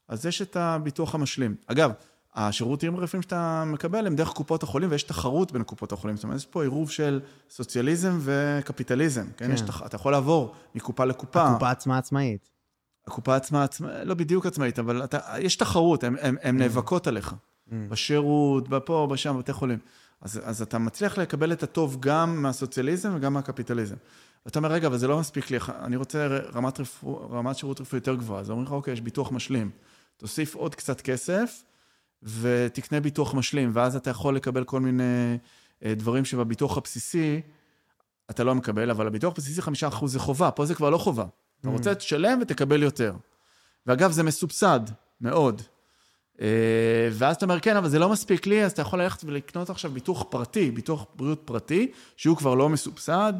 [0.08, 1.54] אז יש את הביטוח המשלים.
[1.66, 1.92] אגב,
[2.34, 6.16] השירותים הרפואיים שאתה מקבל הם דרך קופות החולים, ויש תחרות בין קופות החולים.
[6.16, 7.20] זאת אומרת, יש פה עירוב של
[7.50, 9.26] סוציאליזם וקפיטליזם.
[9.36, 9.46] כן?
[9.46, 9.52] כן.
[9.54, 9.62] יש.
[9.86, 11.50] אתה יכול לעבור מקופה לקופה.
[11.50, 12.48] הקופה עצמה עצמאית.
[13.06, 16.48] הקופה עצמה, עצמה, לא בדיוק עצמאית, אבל אתה, יש תחרות, הן Mm.
[16.52, 17.34] נאבקות עליך.
[17.88, 19.78] בשירות, בפה, בשם, בבתי חולים.
[20.20, 23.96] אז, אז אתה מצליח לקבל את הטוב גם מהסוציאליזם וגם מהקפיטליזם.
[24.46, 27.98] ואתה אומר, רגע, אבל זה לא מספיק לי, אני רוצה רמת, רפוא, רמת שירות רפואי
[27.98, 28.40] יותר גבוהה.
[28.40, 29.70] אז אומרים לך, אוקיי, יש ביטוח משלים.
[30.16, 31.62] תוסיף עוד קצת כסף
[32.22, 35.38] ותקנה ביטוח משלים, ואז אתה יכול לקבל כל מיני
[35.84, 37.40] אה, דברים שבביטוח הבסיסי
[38.30, 41.24] אתה לא מקבל, אבל הביטוח הבסיסי חמישה אחוז זה חובה, פה זה כבר לא חובה.
[41.62, 43.14] אתה רוצה, תשלם ותקבל יותר.
[43.86, 44.80] ואגב, זה מסובסד
[45.20, 45.62] מאוד.
[46.40, 49.70] אה, ואז אתה אומר, כן, אבל זה לא מספיק לי, אז אתה יכול ללכת ולקנות
[49.70, 53.32] עכשיו ביטוח פרטי, ביטוח בריאות פרטי, שהוא כבר לא מסובסד,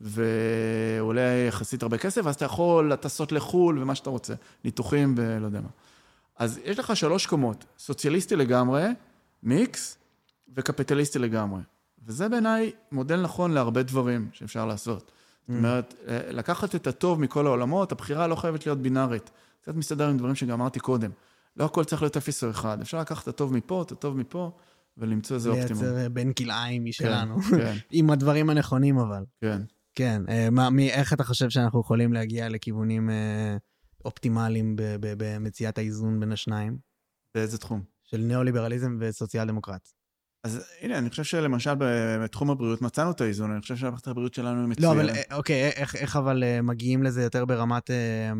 [0.00, 4.34] ועולה יחסית הרבה כסף, ואז אתה יכול לטסות לחו"ל ומה שאתה רוצה,
[4.64, 5.68] ניתוחים ולא יודע מה.
[6.36, 8.84] אז יש לך שלוש קומות, סוציאליסטי לגמרי,
[9.42, 9.98] מיקס,
[10.56, 11.60] וקפיטליסטי לגמרי.
[12.06, 15.12] וזה בעיניי מודל נכון להרבה דברים שאפשר לעשות.
[15.50, 19.30] זאת אומרת, לקחת את הטוב מכל העולמות, הבחירה לא חייבת להיות בינארית.
[19.60, 21.10] קצת מסתדר עם דברים שגם אמרתי קודם.
[21.56, 22.80] לא הכל צריך להיות אפס או אחד.
[22.80, 24.50] אפשר לקחת את הטוב מפה, את הטוב מפה,
[24.96, 25.82] ולמצוא איזה אופטימום.
[25.82, 27.40] לייצר אה, בן כלאיים משלנו.
[27.42, 29.24] כן, עם הדברים הנכונים אבל.
[29.40, 29.62] כן.
[29.94, 33.56] כן, אה, מה, מי, איך אתה חושב שאנחנו יכולים להגיע לכיוונים אה,
[34.04, 36.78] אופטימליים במציאת האיזון בין השניים?
[37.34, 37.82] באיזה תחום?
[38.04, 39.88] של ניאו-ליברליזם וסוציאל דמוקרט.
[40.44, 41.74] אז הנה, אני חושב שלמשל
[42.22, 44.96] בתחום הבריאות מצאנו את האיזון, אני חושב שמערכת הבריאות שלנו היא מצוינת.
[44.96, 48.32] לא, אבל אה, אוקיי, איך, איך אבל אה, מגיעים לזה יותר ברמת אה,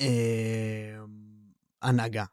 [0.00, 0.98] אה,
[1.82, 2.24] הנהגה?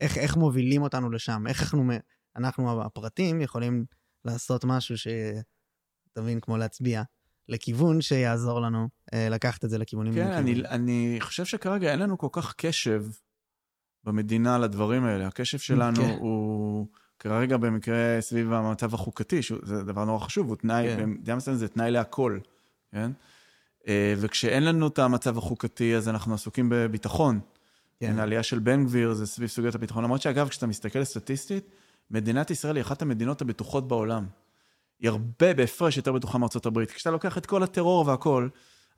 [0.00, 1.46] איך, איך מובילים אותנו לשם?
[1.46, 1.92] איך אנחנו,
[2.36, 3.84] אנחנו הפרטים יכולים
[4.24, 5.06] לעשות משהו ש...
[6.12, 7.02] אתה מבין, כמו להצביע,
[7.48, 10.14] לכיוון שיעזור לנו אה, לקחת את זה לכיוונים.
[10.14, 13.04] כן, אני, אני חושב שכרגע אין לנו כל כך קשב
[14.04, 15.26] במדינה לדברים האלה.
[15.26, 16.16] הקשב שלנו כן.
[16.20, 16.86] הוא
[17.20, 21.02] כרגע במקרה סביב המצב החוקתי, שזה דבר נורא חשוב, הוא תנאי, כן.
[21.02, 22.38] במדינה מסוימת זה תנאי להכל,
[22.92, 23.10] כן?
[23.88, 27.40] אה, וכשאין לנו את המצב החוקתי, אז אנחנו עסוקים בביטחון.
[28.00, 28.18] כן.
[28.18, 30.04] העלייה של בן גביר זה סביב סוגיית הביטחון.
[30.04, 31.70] למרות שאגב, כשאתה מסתכל סטטיסטית,
[32.10, 34.26] מדינת ישראל היא אחת המדינות הבטוחות בעולם.
[35.00, 36.90] היא הרבה בהפרש יותר בטוחה מארצות הברית.
[36.90, 38.48] כשאתה לוקח את כל הטרור והכל,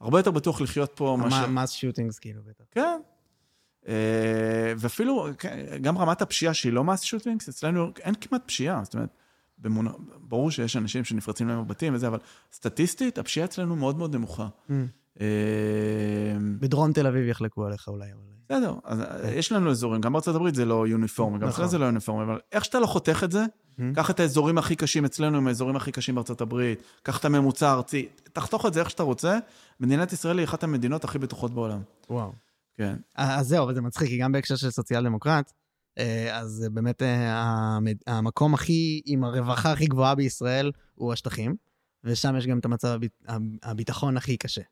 [0.01, 1.47] הרבה יותר בטוח לחיות פה מאשר...
[1.47, 2.65] מס שוטינגס כאילו בטח.
[2.71, 3.01] כן.
[3.89, 8.85] אה, ואפילו, כן, גם רמת הפשיעה שהיא לא מס שוטינגס, אצלנו אין כמעט פשיעה.
[8.85, 9.09] זאת אומרת,
[9.59, 9.87] במונ...
[10.21, 12.19] ברור שיש אנשים שנפרצים להם בבתים וזה, אבל
[12.53, 14.49] סטטיסטית, הפשיעה אצלנו מאוד מאוד נמוכה.
[14.69, 14.73] Mm.
[16.61, 18.07] בדרום תל אביב יחלקו עליך אולי.
[18.45, 19.29] בסדר, אז כן.
[19.35, 21.69] יש לנו אזורים, גם בארצות הברית זה לא יוניפורמי, גם נכון.
[21.69, 23.83] זה לא יוניפורמי, אבל איך שאתה לא חותך את זה, mm-hmm.
[23.95, 27.69] קח את האזורים הכי קשים אצלנו עם האזורים הכי קשים בארצות הברית, קח את הממוצע
[27.69, 29.39] הארצי, תחתוך את זה איך שאתה רוצה,
[29.81, 31.81] מדינת ישראל היא אחת המדינות הכי בטוחות בעולם.
[32.11, 32.33] וואו.
[32.77, 32.97] כן.
[33.15, 35.53] אז זהו, אבל זה מצחיק, כי גם בהקשר של סוציאל דמוקרט,
[35.99, 41.57] אה, אז באמת אה, המקום הכי, עם הרווחה הכי גבוהה בישראל הוא השטחים,
[42.05, 43.01] ושם יש גם את המצב
[43.63, 44.63] הביטחון הכי קשה.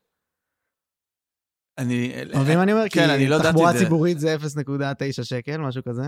[1.79, 2.13] אני...
[2.41, 2.85] מבין מה אני אומר?
[2.91, 3.49] כן, אני לא ידעתי את זה.
[3.53, 6.03] תחבורה ציבורית זה 0.9 שקל, משהו כזה.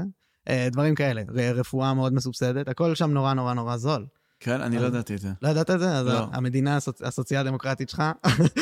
[0.49, 1.23] אה, דברים כאלה,
[1.55, 4.07] רפואה מאוד מסובסדת, הכל שם נורא נורא נורא זול.
[4.45, 5.29] כן, אני לא ידעתי את זה.
[5.43, 5.93] לא ידעת את זה?
[5.93, 6.27] אז לא.
[6.33, 8.03] המדינה הסוציאל דמוקרטית שלך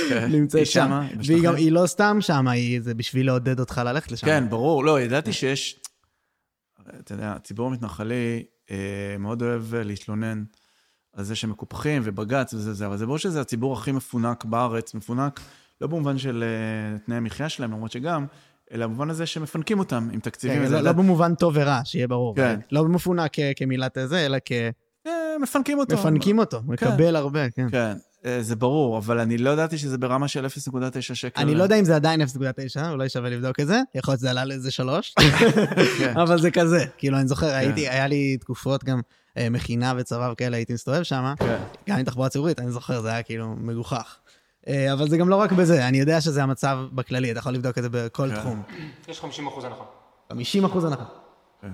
[0.08, 0.28] כן.
[0.36, 1.00] נמצאת שם.
[1.26, 2.46] והיא גם, היא לא סתם שם,
[2.80, 4.26] זה בשביל לעודד אותך ללכת לשם.
[4.26, 4.84] כן, ברור.
[4.84, 5.80] לא, ידעתי שיש...
[7.00, 8.76] אתה יודע, הציבור המתנחלי אה,
[9.18, 10.44] מאוד אוהב להתלונן
[11.12, 15.40] על זה שמקופחים ובג"ץ וזה זה, אבל זה ברור שזה הציבור הכי מפונק בארץ, מפונק
[15.80, 18.26] לא במובן של אה, תנאי המחיה שלהם, למרות שגם,
[18.72, 20.66] אלא במובן הזה שמפנקים אותם עם תקציבים.
[20.66, 22.36] כן, לא, לא במובן טוב ורע, שיהיה ברור.
[22.36, 22.60] כן.
[22.72, 24.52] לא מפונק כמילת זה, אלא כ...
[25.06, 25.96] אה, מפנקים אותו.
[25.96, 26.72] מפנקים אותו, כן.
[26.72, 27.70] מקבל הרבה, כן.
[27.70, 27.96] כן,
[28.26, 31.42] אה, זה ברור, אבל אני לא ידעתי שזה ברמה של 0.9 שקל.
[31.42, 32.26] אני לא יודע אם זה עדיין 0.9,
[32.90, 33.80] אולי שווה לבדוק את זה.
[33.94, 35.14] יכול להיות שזה עלה לאיזה 3,
[35.98, 36.18] כן.
[36.18, 36.84] אבל זה כזה.
[36.98, 39.00] כאילו, אני זוכר, הייתי, היה לי תקופות גם
[39.50, 41.34] מכינה וצבא וכאלה, הייתי מסתובב שם,
[41.88, 44.18] גם עם תחבורה ציבורית, אני זוכר, זה היה כאילו מגוחך.
[44.68, 47.78] אה, אבל זה גם לא רק בזה, אני יודע שזה המצב בכללי, אתה יכול לבדוק
[47.78, 48.40] את זה בכל כן.
[48.40, 48.62] תחום.
[49.08, 49.84] יש 50 אחוז הנחה.
[50.32, 51.04] 50 אחוז הנחה.
[51.62, 51.72] כן.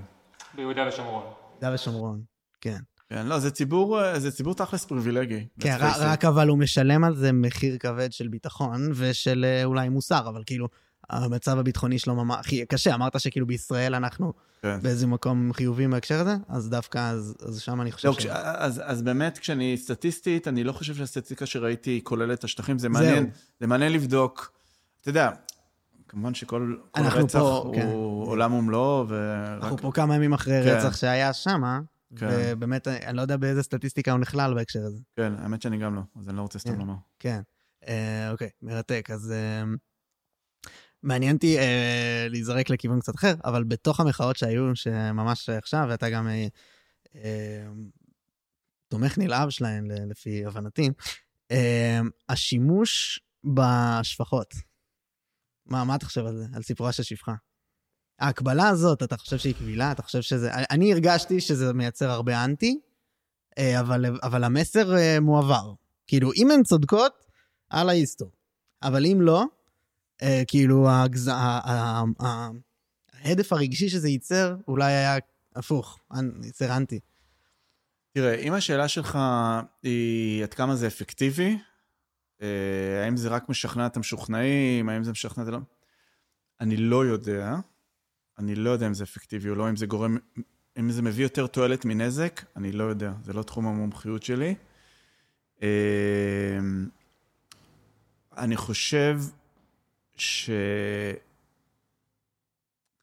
[0.55, 1.23] ביהודה ושומרון.
[1.61, 2.20] ביהודה ושומרון,
[2.61, 2.78] כן.
[3.11, 5.47] כן, לא, זה ציבור, אה, זה ציבור תכלס פריבילגי.
[5.61, 10.28] כן, רק אבל הוא משלם על זה מחיר כבד של ביטחון ושל אה, אולי מוסר,
[10.28, 10.69] אבל כאילו,
[11.11, 12.95] המצב הביטחוני שלו ממש הכי קשה.
[12.95, 14.78] אמרת שכאילו בישראל אנחנו כן.
[14.83, 18.16] באיזה מקום חיובי בהקשר הזה, אז דווקא, אז, אז שם אני חושב לא, ש...
[18.19, 22.89] כש, אז, אז באמת, כשאני סטטיסטית, אני לא חושב שהסטטיסטיקה שראיתי כוללת את השטחים, זה
[22.89, 23.31] מעניין,
[23.61, 24.53] זה מעניין לבדוק.
[25.01, 25.31] אתה יודע,
[26.09, 27.87] כמובן שכל רצח פה, הוא כן.
[28.27, 29.62] עולם ומלואו, ורק...
[29.62, 30.77] אנחנו פה כמה ימים אחרי כן.
[30.77, 31.62] רצח שהיה שם,
[32.16, 32.28] כן.
[32.31, 35.01] ובאמת, אני לא יודע באיזה סטטיסטיקה הוא נכלל בהקשר הזה.
[35.16, 36.78] כן, האמת שאני גם לא, אז אני לא רוצה סתם כן.
[36.78, 36.95] לומר.
[37.19, 37.41] כן,
[37.89, 39.09] אה, אוקיי, מרתק.
[39.12, 39.33] אז...
[39.33, 39.65] אה,
[41.03, 46.28] מעניין אותי אה, להיזרק לכיוון קצת אחר, אבל בתוך המחאות שהיו, שממש עכשיו, ואתה גם
[46.28, 46.47] אה,
[47.15, 47.66] אה,
[48.89, 50.91] תומך נלהב שלהן, לפי הבנתי,
[51.51, 54.55] אה, השימוש בשפחות,
[55.66, 56.45] מה, מה אתה חושב על זה?
[56.55, 57.35] על סיפורה של שפחה?
[58.18, 59.93] ההקבלה הזאת, אתה חושב שהיא קבילה?
[59.93, 60.51] אתה חושב שזה...
[60.70, 62.80] אני הרגשתי שזה מייצר הרבה אנטי,
[63.59, 65.72] אה, אבל, אבל המסר אה, מועבר.
[66.06, 67.12] כאילו, אם הן צודקות,
[67.72, 68.30] אללה יסתור.
[68.82, 69.44] אבל אם לא,
[70.22, 71.30] אה, כאילו, הגז...
[73.22, 75.16] ההדף הרגשי שזה ייצר, אולי היה
[75.56, 75.98] הפוך,
[76.44, 77.01] ייצר אנטי.
[78.12, 79.18] תראה, אם השאלה שלך
[79.82, 81.59] היא עד כמה זה אפקטיבי,
[83.05, 85.48] האם זה רק משכנע את המשוכנעים, האם זה משכנע את...
[85.48, 85.59] לא...
[86.60, 87.56] אני לא יודע.
[88.39, 90.19] אני לא יודע אם זה אפקטיבי או לא, אם זה גורם...
[90.79, 93.13] אם זה מביא יותר תועלת מנזק, אני לא יודע.
[93.25, 94.55] זה לא תחום המומחיות שלי.
[95.63, 96.59] אה,
[98.37, 99.21] אני חושב
[100.17, 100.51] ש...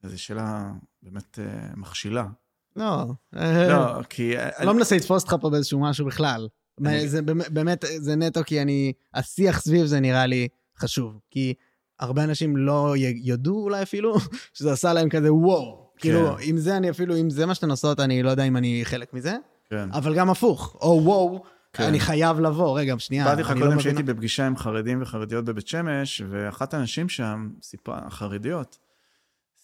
[0.04, 0.72] זו שאלה
[1.04, 2.28] באמת uh, מכשילה.
[2.76, 3.06] לא.
[3.70, 4.34] לא, כי...
[4.64, 6.48] לא מנסה לתפוס אותך פה באיזשהו משהו בכלל.
[7.06, 8.94] זה באמת, זה נטו כי אני...
[9.14, 10.48] השיח סביב זה נראה לי
[10.78, 11.20] חשוב.
[11.32, 11.54] כי
[12.00, 14.16] הרבה אנשים לא יודו אולי אפילו,
[14.54, 15.92] שזה עשה להם כזה וואו.
[15.98, 16.00] כן.
[16.02, 18.82] כאילו, אם זה אני אפילו, אם זה מה שאתן עושות, אני לא יודע אם אני
[18.84, 19.36] חלק מזה.
[19.70, 19.90] כן.
[19.92, 20.78] אבל גם הפוך.
[20.82, 21.44] או וואו,
[21.74, 21.84] כן.
[21.84, 23.26] אני חייב לבוא, רגע, שנייה.
[23.26, 28.00] באתי לך קודם לא שהייתי בפגישה עם חרדים וחרדיות בבית שמש, ואחת הנשים שם, סיפרה,
[28.06, 28.78] החרדיות,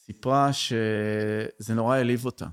[0.06, 2.46] סיפרה שזה נורא העליב אותה.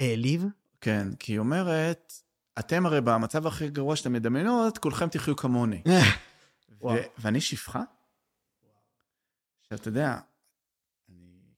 [0.00, 0.44] העליב?
[0.80, 2.12] כן, כי היא אומרת,
[2.58, 5.82] אתם הרי במצב הכי גרוע שאתם מדמיינות, כולכם תחיו כמוני.
[6.80, 6.94] וואו.
[6.96, 7.82] ו- ואני שפחה?
[9.70, 10.16] עכשיו, אתה יודע,
[11.08, 11.16] אני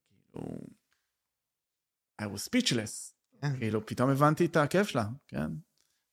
[0.08, 0.58] כאילו...
[2.22, 3.12] I was speechless.
[3.40, 3.56] כן.
[3.58, 5.50] כאילו, פתאום הבנתי את הכאב שלה, כן?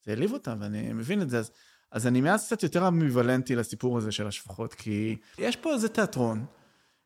[0.05, 1.39] זה העליב אותה, ואני מבין את זה.
[1.39, 1.51] אז,
[1.91, 6.45] אז אני מאז קצת יותר אמביוולנטי לסיפור הזה של השפחות, כי יש פה איזה תיאטרון,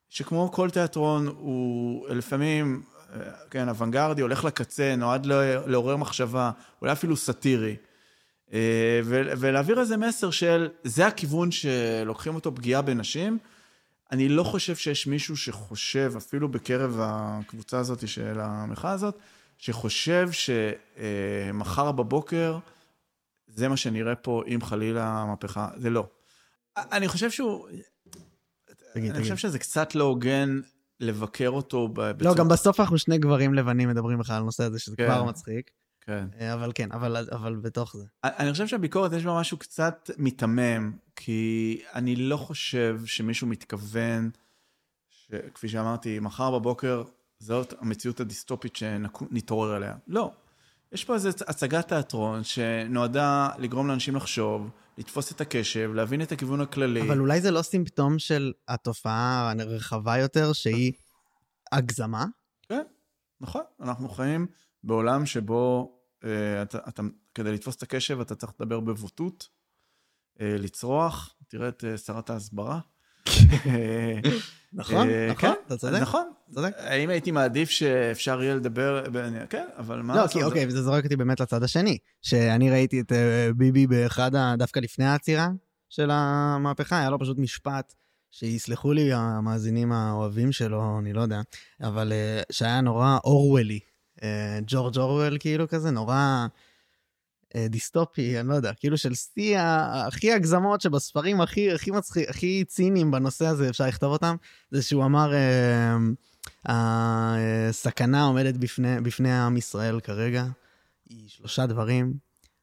[0.10, 5.26] שכמו כל תיאטרון, הוא לפעמים, אה, כן, אוונגרדי, הולך לקצה, נועד
[5.66, 6.52] לעורר מחשבה,
[6.82, 7.76] אולי אפילו סאטירי.
[8.54, 13.38] אה, ולהעביר איזה מסר של, זה הכיוון שלוקחים אותו פגיעה בנשים.
[14.12, 19.18] אני לא חושב שיש מישהו שחושב, אפילו בקרב הקבוצה הזאת של המחאה הזאת,
[19.58, 22.58] שחושב שמחר בבוקר
[23.48, 26.08] זה מה שנראה פה, אם חלילה המהפכה, זה לא.
[26.78, 27.68] אני חושב שהוא...
[28.94, 29.22] תגיד, אני תגיד.
[29.22, 30.60] חושב שזה קצת לא הוגן
[31.00, 34.64] לבקר אותו ב- לא, בצורה- גם בסוף אנחנו שני גברים לבנים מדברים בכלל על הנושא
[34.64, 35.06] הזה, שזה כן.
[35.08, 35.72] כבר מצחיק.
[36.02, 36.28] כן.
[36.40, 38.06] אה, אבל כן, אבל, אבל בתוך זה.
[38.24, 44.30] אני חושב שהביקורת יש בה משהו קצת מיתמם, כי אני לא חושב שמישהו מתכוון,
[45.10, 47.04] ש- כפי שאמרתי, מחר בבוקר
[47.40, 49.96] זאת המציאות הדיסטופית שנתעורר עליה.
[50.08, 50.32] לא.
[50.92, 56.62] יש פה איזו הצגת תיאטרון שנועדה לגרום לאנשים לחשוב, לתפוס את הקשב, להבין את הכיוון
[56.62, 57.02] הכללי.
[57.02, 60.94] אבל אולי זה לא סימפטום של התופעה הרחבה יותר, שהיא
[61.72, 62.26] הגזמה?
[62.70, 62.84] כן,
[63.42, 63.62] נכון.
[63.82, 64.48] אנחנו חיים
[64.84, 67.04] בעולם שבו אה, אתה, אתה,
[67.36, 69.48] כדי לתפוס את הקשב אתה צריך לדבר בבוטות,
[70.42, 72.80] אה, לצרוח, תראה את אה, שרת ההסברה.
[74.74, 76.02] נכון, נכון, כן, אתה צודק.
[76.02, 76.32] נכון.
[76.54, 76.74] צודק.
[76.78, 79.04] האם הייתי מעדיף שאפשר יהיה לדבר,
[79.50, 80.28] כן, אבל מה לא?
[80.28, 81.98] כי אוקיי, וזה זורק אותי באמת לצד השני.
[82.22, 83.12] שאני ראיתי את
[83.56, 85.50] ביבי באחד, דווקא לפני העצירה
[85.90, 87.94] של המהפכה, היה לו פשוט משפט,
[88.32, 91.42] שיסלחו לי המאזינים האוהבים שלו, אני לא יודע,
[91.82, 92.14] אבל
[92.52, 93.91] שהיה נורא אורוולים.
[94.24, 96.48] אה, ג'ורג' אורוול כאילו כזה, נורא
[97.56, 102.64] אה, דיסטופי, אני לא יודע, כאילו של שיא הכי הגזמות שבספרים הכי, הכי מצחיק, הכי
[102.68, 104.36] ציניים בנושא הזה, אפשר לכתוב אותם,
[104.72, 105.98] זה שהוא אמר, אה,
[107.70, 110.46] הסכנה עומדת בפני, בפני עם ישראל כרגע,
[111.10, 112.14] היא שלושה דברים,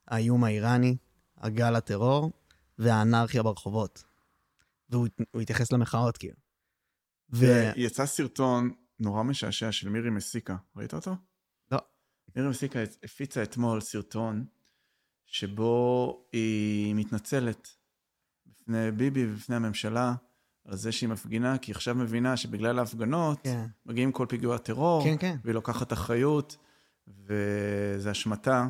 [0.08, 0.96] האיום האיראני,
[1.38, 2.30] הגל הטרור
[2.78, 4.04] והאנרכיה ברחובות.
[4.90, 6.36] והוא הוא התייחס למחאות כאילו.
[7.32, 7.46] ו...
[7.76, 8.70] יצא סרטון
[9.00, 11.14] נורא משעשע של מירי מסיקה, ראית אותו?
[12.36, 12.42] לא.
[12.42, 14.44] מירי מסיקה הפיצה אתמול סרטון
[15.26, 17.68] שבו היא מתנצלת
[18.46, 20.14] בפני ביבי ובפני הממשלה
[20.64, 25.04] על זה שהיא מפגינה, כי היא עכשיו מבינה שבגלל ההפגנות כן, מגיעים כל פיגועי הטרור,
[25.04, 25.36] כן, כן.
[25.44, 26.56] והיא לוקחת אחריות,
[27.26, 28.68] וזה השמטה,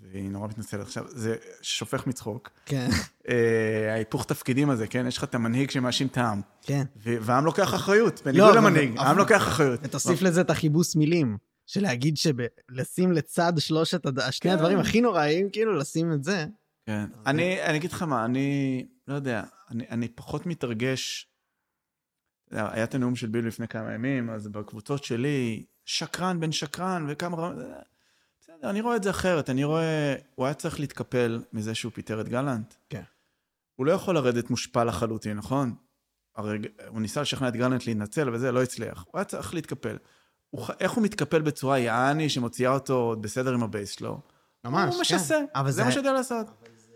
[0.00, 0.80] והיא נורא מתנצלת.
[0.80, 2.50] עכשיו, זה שופך מצחוק.
[2.66, 2.88] כן,
[3.28, 5.06] אה, ההיפוך תפקידים הזה, כן?
[5.06, 6.40] יש לך את המנהיג שמאשים את העם.
[6.62, 6.84] כן.
[6.96, 9.80] והעם לוקח אחריות, בניגוד אבל- למנהיג, העם לוקח אחריות.
[9.82, 11.36] ותוסיף לזה את הכיבוס מילים.
[11.66, 14.56] של להגיד שלשים לצד שלושת, הד- שני כן.
[14.56, 16.46] הדברים הכי נוראים, כאילו לשים את זה.
[16.86, 17.04] כן.
[17.26, 21.28] אני, אני אגיד לך מה, אני לא יודע, אני, אני פחות מתרגש.
[22.50, 27.36] היה את הנאום של ביל לפני כמה ימים, אז בקבוצות שלי, שקרן בן שקרן וכמה...
[27.36, 27.56] רמות,
[28.40, 30.14] בסדר, אני רואה את זה אחרת, אני רואה...
[30.34, 32.74] הוא היה צריך להתקפל מזה שהוא פיטר את גלנט.
[32.88, 33.02] כן.
[33.74, 35.74] הוא לא יכול לרדת מושפל לחלוטין, נכון?
[36.36, 36.58] הרי
[36.88, 39.04] הוא ניסה לשכנע את גלנט להתנצל וזה, לא הצליח.
[39.10, 39.96] הוא היה צריך להתקפל.
[40.54, 44.20] הוא, איך הוא מתקפל בצורה יעני שמוציאה אותו עוד בסדר עם ה base שלו?
[44.64, 45.44] ממש, הוא משסה, כן.
[45.54, 46.46] אבל זה זה- מה שיודע לעשות.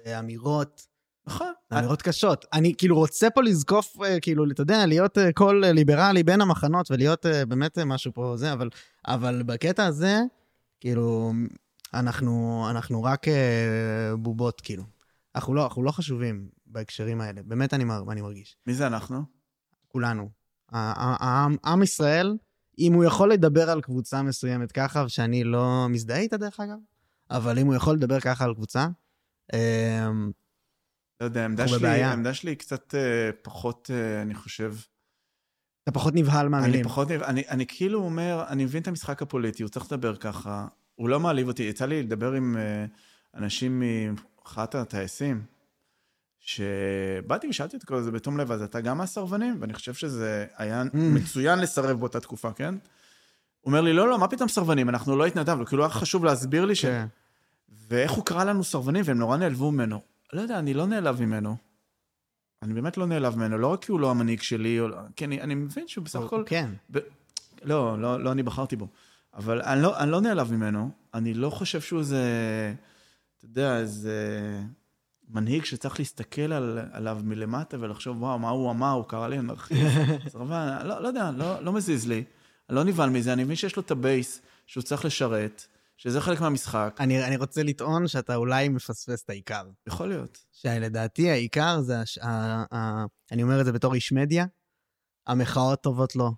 [0.05, 0.87] זה אמירות,
[1.27, 1.53] נכון.
[1.73, 2.45] אמירות קשות.
[2.53, 6.41] אני כאילו רוצה פה לזקוף, אה, כאילו, אתה יודע, להיות אה, קול אה, ליברלי בין
[6.41, 8.69] המחנות ולהיות באמת משהו פה זה, אבל,
[9.07, 10.21] אבל בקטע הזה,
[10.81, 11.33] כאילו,
[11.95, 13.27] אנחנו, אנחנו רק
[14.19, 14.83] בובות, כאילו.
[15.35, 17.41] אנחנו לא, אנחנו לא חשובים בהקשרים האלה.
[17.45, 18.57] באמת אני, אני מרגיש.
[18.67, 19.23] מי זה אנחנו?
[19.89, 20.29] כולנו.
[20.73, 22.37] העם עם ישראל,
[22.79, 26.79] אם הוא יכול לדבר על קבוצה מסוימת ככה, שאני לא מזדהה איתה דרך אגב,
[27.31, 28.87] אבל אם הוא יכול לדבר ככה על קבוצה,
[29.53, 30.31] אמ,
[31.21, 32.11] לא יודע, העמדה שלי, בבעיה.
[32.11, 34.75] העמדה שלי היא קצת אה, פחות, אה, אני חושב,
[35.83, 36.85] אתה פחות נבהל אני מהמילים.
[36.85, 41.09] פחות, אני, אני כאילו אומר, אני מבין את המשחק הפוליטי, הוא צריך לדבר ככה, הוא
[41.09, 41.63] לא מעליב אותי.
[41.63, 42.87] יצא לי לדבר עם אה,
[43.35, 45.45] אנשים ממחאת הטייסים,
[46.47, 49.57] שבאתי ושאלתי את כל זה בתום לב, אז אתה גם מהסרבנים?
[49.61, 50.89] ואני חושב שזה היה Mm.
[50.97, 52.75] מצוין לסרב באותה תקופה, כן?
[52.75, 52.79] הוא
[53.71, 54.89] אומר לי, לא, לא, מה פתאום סרבנים?
[54.89, 55.67] אנחנו לא התנדבנו.
[55.67, 56.85] כאילו, היה חשוב להסביר לי ש...
[56.85, 57.07] כן.
[57.89, 60.01] ואיך הוא קרא לנו סרבנים, והם נורא נעלבו ממנו.
[60.33, 61.57] לא יודע, אני לא נעלב ממנו.
[62.63, 64.89] אני באמת לא נעלב ממנו, לא רק כי הוא לא המנהיג שלי, או...
[64.89, 66.43] לא- כי אני, אני מבין שהוא בסך הכל...
[66.47, 66.71] כן.
[67.63, 68.89] לא, לא, לא אני בחרתי בו.
[69.35, 72.23] אבל אני לא, אני לא נעלב ממנו, אני לא חושב שהוא איזה,
[73.39, 74.21] אתה יודע, איזה
[75.29, 79.83] מנהיג שצריך להסתכל על, עליו מלמטה ולחשוב, וואו, מה הוא אמר, הוא קרא לי אנרכיסט,
[80.33, 82.25] סרבן, לא, לא יודע, לא, לא מזיז לי.
[82.69, 85.67] אני לא נבהל מזה, אני מבין שיש לו את ה base שהוא צריך לשרת,
[85.97, 86.97] שזה חלק מהמשחק.
[87.01, 89.67] אני, אני רוצה לטעון שאתה אולי מפספס את העיקר.
[89.87, 90.39] יכול להיות.
[90.53, 92.19] שלדעתי העיקר זה, הש...
[92.19, 92.29] ה...
[92.75, 93.05] ה...
[93.33, 94.47] אני אומר את זה בתור איש מדיה,
[95.27, 96.33] המחאות טובות לו,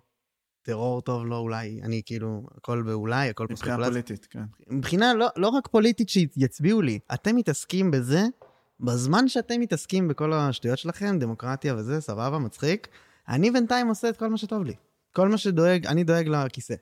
[0.61, 3.91] טרור טוב לו אולי, אני כאילו, הכל באולי, הכל מבחינה בספקולציה.
[3.91, 4.43] פוליטית, כן.
[4.67, 8.23] מבחינה לא, לא רק פוליטית שיצביעו לי, אתם מתעסקים בזה,
[8.79, 12.87] בזמן שאתם מתעסקים בכל השטויות שלכם, דמוקרטיה וזה, סבבה, מצחיק,
[13.27, 14.73] אני בינתיים עושה את כל מה שטוב לי.
[15.11, 16.75] כל מה שדואג, אני דואג לכיסא.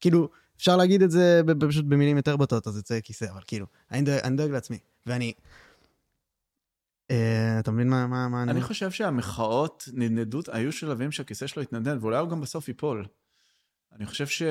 [0.00, 4.02] כאילו, אפשר להגיד את זה פשוט במילים יותר בוטות, אז יוצא כיסא, אבל כאילו, אני
[4.02, 4.78] דואג, אני דואג לעצמי.
[5.06, 5.32] ואני...
[7.10, 8.66] אה, אתה מבין מה, מה, מה אני אומר?
[8.66, 13.06] חושב שהמחאות נדנדות, היו שלבים שהכיסא שלו התנדנד, ואולי הוא גם בסוף ייפול.
[13.92, 14.42] אני חושב ש...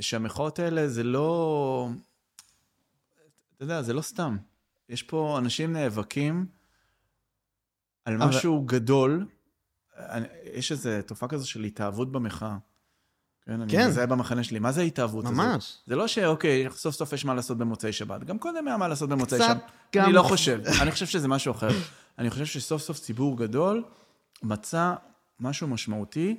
[0.00, 1.88] שהמחאות האלה זה לא...
[3.56, 4.36] אתה יודע, זה לא סתם.
[4.88, 6.46] יש פה אנשים נאבקים
[8.04, 9.26] על אבל- משהו גדול.
[9.98, 12.56] אני- יש איזו תופעה כזו של התאהבות במחאה.
[13.42, 13.88] כן, אני כן.
[13.88, 14.58] מזהה במחנה שלי.
[14.58, 15.36] מה זה ההתאהבות הזאת?
[15.36, 15.78] ממש.
[15.86, 18.24] זה לא שאוקיי, סוף סוף יש מה לעשות במוצאי שבת.
[18.24, 19.70] גם קודם היה מה לעשות במוצאי שבת.
[19.96, 20.60] גם- אני לא חושב.
[20.82, 21.68] אני חושב שזה משהו אחר.
[22.18, 23.84] אני חושב שסוף סוף ציבור גדול
[24.42, 24.94] מצא
[25.40, 26.36] משהו משמעותי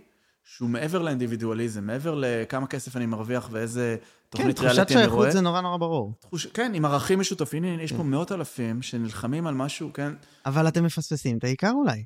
[0.56, 5.26] שהוא מעבר לאינדיבידואליזם, מעבר לכמה כסף אני מרוויח ואיזה כן, תוכנית תחושת ריאליטי אני רואה.
[5.26, 6.14] שייכות זה נורא נורא ברור.
[6.20, 6.48] תחוש...
[6.48, 7.64] כן, עם ערכים משותפים.
[7.64, 10.14] הנה, יש פה מאות אלפים שנלחמים על משהו, כן?
[10.46, 12.06] אבל אתם מפספסים את העיקר אולי.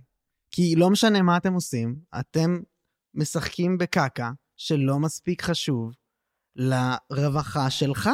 [0.52, 2.60] כי לא משנה מה אתם עושים, אתם
[3.14, 5.92] משחקים בקקה שלא מספיק חשוב
[6.56, 8.10] לרווחה שלך.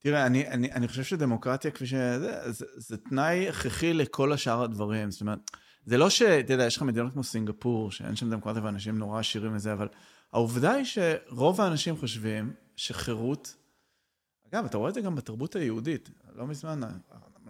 [0.00, 1.94] תראה, אני, אני, אני חושב שדמוקרטיה, כפי ש...
[1.94, 5.10] זה, זה, זה תנאי הכרחי לכל השאר הדברים.
[5.10, 5.38] זאת אומרת,
[5.86, 6.22] זה לא ש...
[6.22, 9.88] אתה יודע, יש לך מדינות כמו סינגפור, שאין שם דמוקרטיה ואנשים נורא עשירים וזה, אבל
[10.32, 13.56] העובדה היא שרוב האנשים חושבים שחירות...
[14.52, 16.10] אגב, אתה רואה את זה גם בתרבות היהודית.
[16.36, 16.80] לא מזמן,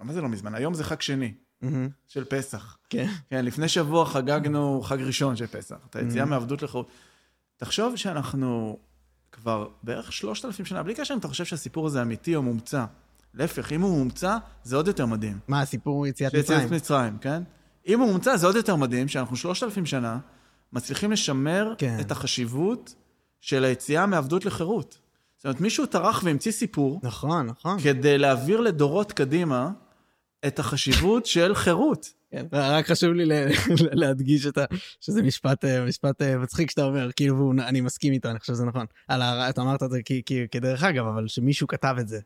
[0.02, 0.54] מה זה לא מזמן?
[0.54, 1.34] היום זה חג שני
[2.08, 2.76] של פסח.
[2.90, 3.08] כן.
[3.30, 6.28] כן, לפני שבוע חגגנו חג ראשון של פסח, את היציאה Mhm.
[6.28, 6.88] מעבדות לחירות.
[7.56, 8.78] תחשוב שאנחנו
[9.32, 12.84] כבר בערך שלושת אלפים שנה, בלי קשר אם אתה חושב שהסיפור הזה אמיתי או מומצא.
[13.34, 15.38] להפך, אם הוא מומצא, זה עוד יותר מדהים.
[15.48, 16.74] מה, הסיפור יציאת שיציאת מצרים?
[16.76, 17.42] מצרים, כן?
[17.86, 20.18] אם הוא מומצא, זה עוד יותר מדהים, שאנחנו שלושת אלפים שנה
[20.72, 21.96] מצליחים לשמר כן.
[22.00, 22.94] את החשיבות
[23.40, 24.98] של היציאה מעבדות לחירות.
[25.36, 27.80] זאת אומרת, מישהו טרח והמציא סיפור נכון, נכון.
[27.80, 29.70] כדי להעביר לדורות קדימה
[30.46, 32.06] את החשיבות של חירות.
[32.30, 32.46] כן.
[32.52, 33.24] רק חשוב לי
[33.92, 34.64] להדגיש את ה...
[35.00, 38.64] שזה משפט, אה, משפט אה, מצחיק שאתה אומר, כאילו, אני מסכים איתו, אני חושב שזה
[38.64, 38.86] נכון.
[39.08, 39.50] על ה...
[39.50, 42.20] אתה אמרת את זה כי- כי- כדרך אגב, אבל שמישהו כתב את זה.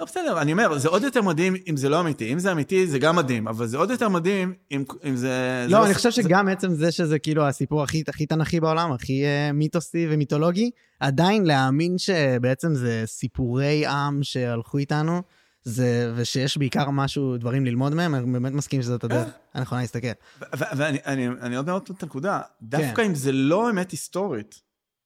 [0.00, 2.32] לא, בסדר, אני אומר, זה עוד יותר מדהים אם זה לא אמיתי.
[2.32, 5.64] אם זה אמיתי, זה גם מדהים, אבל זה עוד יותר מדהים אם, אם זה...
[5.66, 8.92] זה לא, אני חושב זה- שגם עצם זה שזה כאילו הסיפור הכי, הכי תנכי בעולם,
[8.92, 10.70] הכי אה, מיתוסי ומיתולוגי,
[11.00, 15.22] עדיין להאמין שבעצם זה סיפורי עם שהלכו איתנו,
[15.64, 20.08] זה, ושיש בעיקר משהו, דברים ללמוד מהם, אני באמת מסכים שזאת הדרך הנכונה להסתכל.
[20.52, 22.40] ואני אני, אני עוד מעט את הנקודה.
[22.40, 22.66] כן.
[22.66, 24.60] דווקא אם זה לא אמת היסטורית,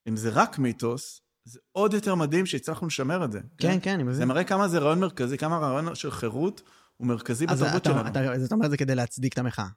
[0.09, 3.41] אם זה רק מיתוס, זה עוד יותר מדהים שהצלחנו לשמר את זה.
[3.59, 4.29] כן, כן, אני זה מבין.
[4.29, 6.63] מראה כמה זה רעיון מרכזי, כמה הרעיון של חירות
[6.97, 8.09] הוא מרכזי בתרבות אתה, שלנו.
[8.09, 9.69] אתה, אז אתה אומר את זה כדי להצדיק את המחאה.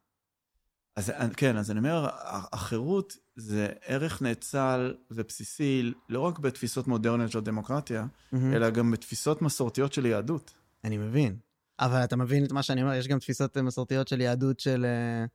[0.96, 2.08] אז כן, אז אני אומר,
[2.54, 8.54] החירות זה ערך נאצל ובסיסי לא רק בתפיסות מודרניות של דמוקרטיה, מהמם.
[8.54, 10.54] אלא גם בתפיסות מסורתיות של יהדות.
[10.84, 11.36] אני מבין.
[11.80, 14.86] אבל אתה מבין את מה שאני אומר, יש גם תפיסות מסורתיות של יהדות של...
[14.86, 15.26] אה,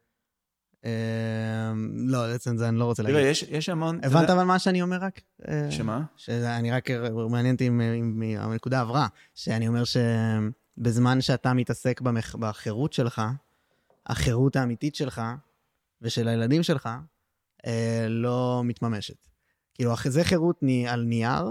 [2.06, 3.30] לא, בעצם זה אני לא רוצה תראה, להגיד.
[3.30, 4.00] יש, יש המון...
[4.02, 5.20] הבנת אבל מה שאני אומר רק?
[5.48, 6.02] אה, שמה?
[6.16, 6.90] שאני רק,
[7.30, 12.00] מעניין אותי אם, הנקודה עברה, שאני אומר שבזמן שאתה מתעסק
[12.38, 13.22] בחירות שלך,
[14.06, 15.22] החירות האמיתית שלך
[16.02, 16.88] ושל הילדים שלך
[17.66, 19.26] אה, לא מתממשת.
[19.74, 21.50] כאילו, זה חירות על נייר,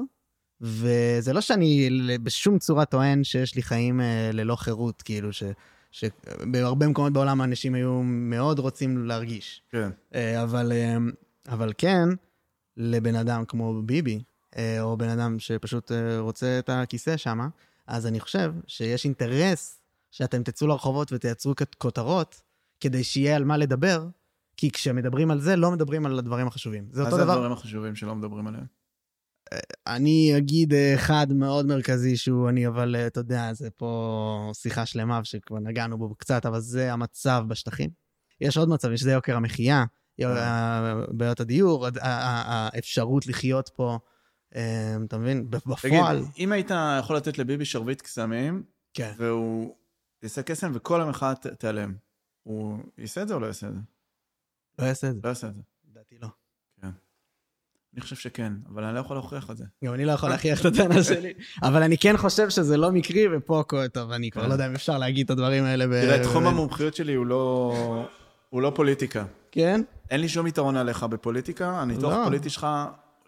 [0.62, 1.90] וזה לא שאני
[2.24, 5.44] בשום צורה טוען שיש לי חיים אה, ללא חירות, כאילו, ש,
[5.92, 9.62] שבהרבה מקומות בעולם האנשים היו מאוד רוצים להרגיש.
[9.72, 9.90] כן.
[10.16, 10.98] אה, אבל, אה,
[11.48, 12.10] אבל כן,
[12.78, 14.24] לבן אדם כמו ביבי,
[14.58, 17.40] אה, או בן אדם שפשוט רוצה את הכיסא שם,
[17.88, 19.82] אז אני חושב שיש אינטרס
[20.12, 22.42] שאתם תצאו לרחובות ותייצרו כותרות,
[22.80, 24.08] כדי שיהיה על מה לדבר,
[24.58, 26.88] כי כשמדברים על זה, לא מדברים על הדברים החשובים.
[26.92, 27.34] זה מה אותו זה דבר.
[27.34, 28.81] הדברים החשובים שלא מדברים עליהם?
[29.88, 34.86] אני אגיד אה, אחד מאוד מרכזי שהוא אני, אבל אה, אתה יודע, זה פה שיחה
[34.86, 37.90] שלמה שכבר נגענו בו קצת, אבל זה המצב בשטחים.
[38.42, 39.86] יש עוד מצבים, שזה יוקר המחיה,
[40.22, 44.00] אה, בעיות הדיור, האפשרות לחיות פה,
[45.06, 45.38] אתה מבין?
[45.38, 46.24] תגיד, בפועל.
[46.38, 48.64] אם היית יכול לתת לביבי שרביט קסמים,
[48.94, 49.14] כן.
[49.18, 49.76] והוא
[50.24, 51.94] יעשה קסם וכל המחאה תיעלם,
[52.44, 53.80] הוא יעשה את זה או לא יעשה את זה?
[54.80, 55.20] לא יעשה את זה.
[55.24, 55.62] לא יעשה את זה.
[57.94, 59.66] אני חושב שכן, אבל אני לא יכול להוכיח את זה.
[59.86, 63.26] גם אני לא יכול להכריח את הטענה שלי, אבל אני כן חושב שזה לא מקרי,
[63.38, 63.64] ופה,
[63.94, 64.48] טוב, אני כבר כן.
[64.48, 65.88] לא יודע אם אפשר להגיד את הדברים האלה.
[65.88, 68.06] ב- תראה, תחום המומחיות שלי הוא לא...
[68.50, 69.26] הוא לא פוליטיקה.
[69.52, 69.82] כן?
[70.10, 72.22] אין לי שום יתרון עליך בפוליטיקה, הניתוח לא.
[72.22, 72.68] הפוליטי שלך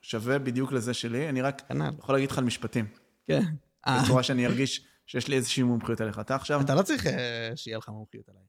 [0.01, 1.89] שווה בדיוק לזה שלי, אני רק כנ"ל.
[1.99, 2.85] יכול להגיד לך על משפטים,
[3.27, 3.41] כן.
[3.87, 6.19] אה, בצורה שאני ארגיש שיש לי איזושהי מומחיות עליך.
[6.19, 6.61] אתה עכשיו...
[6.61, 8.43] אתה לא צריך אה, שיהיה לך מומחיות עליי.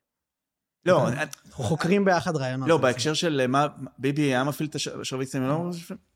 [0.87, 1.31] לא, אנחנו
[1.65, 2.69] חוקרים ביחד רעיונות.
[2.69, 3.67] לא, בהקשר של אה, מה,
[3.99, 5.71] ביבי היה מפעיל את השרביט סמים, לא,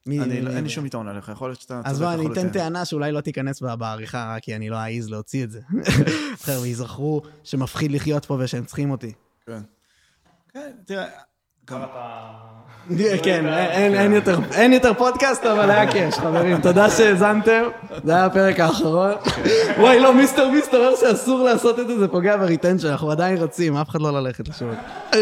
[0.07, 2.53] אני לא- אין לי שום יתרון עליך, יכול להיות שאתה אז בוא, אני אתן לחלוטין.
[2.53, 5.61] טענה שאולי לא תיכנס בעריכה, רק כי אני לא אעז להוציא את זה.
[6.43, 9.13] אחר, ויזכרו שמפחיד לחיות פה ושהם צריכים אותי.
[9.47, 9.61] כן.
[10.53, 11.07] כן, תראה,
[13.25, 13.95] כן, אין-
[14.53, 16.61] אין יותר- פודקאסט, אבל היה קאש, חברים.
[16.61, 17.63] תודה שהאזנתם,
[18.05, 19.11] זה היה הפרק האחרון.
[19.79, 23.77] וואי, לא, MrBeast אומר שאסור לעשות את זה, זה פוגע ב retention, אנחנו עדיין רצים,
[23.77, 24.71] אף אחד לא ללכת לשם.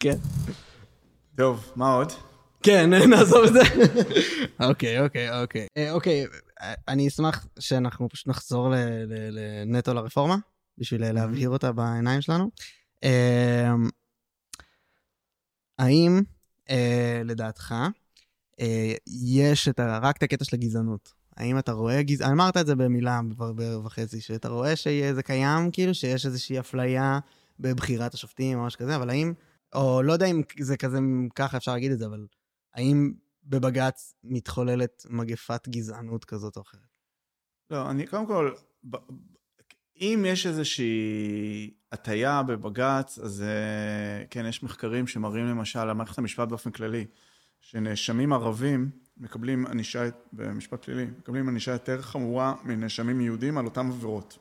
[0.00, 0.16] כן.
[1.36, 2.12] טוב, מה עוד?
[2.62, 3.60] כן, נעזוב את זה.
[4.60, 5.66] אוקיי, אוקיי, אוקיי.
[5.76, 6.26] אה, אוקיי,
[6.62, 8.72] אה, אני אשמח שאנחנו פשוט נחזור
[9.66, 10.36] לנטו לרפורמה,
[10.78, 12.50] בשביל אה, להבהיר אותה בעיניים שלנו.
[15.78, 16.20] האם,
[16.70, 17.74] אה, לדעתך,
[18.60, 21.12] אה, יש את ה, רק את הקטע של הגזענות?
[21.36, 23.20] האם אתה רואה גזענות, אמרת את זה במילה
[23.84, 27.18] וחצי, שאתה רואה שזה קיים, כאילו, שיש איזושהי אפליה
[27.60, 29.32] בבחירת השופטים או משהו כזה, אבל האם,
[29.74, 30.98] או לא יודע אם זה כזה,
[31.34, 32.26] ככה אפשר להגיד את זה, אבל
[32.74, 33.12] האם
[33.44, 36.80] בבג"ץ מתחוללת מגפת גזענות כזאת או אחרת?
[37.70, 38.54] לא, אני קודם כל,
[40.00, 46.48] אם יש איזושהי הטיה בבג"ץ, אז אה, כן, יש מחקרים שמראים למשל על מערכת המשפט
[46.48, 47.06] באופן כללי,
[47.60, 54.38] שנאשמים ערבים מקבלים ענישה במשפט פלילי, מקבלים ענישה יותר חמורה מנאשמים יהודים על אותם עבירות.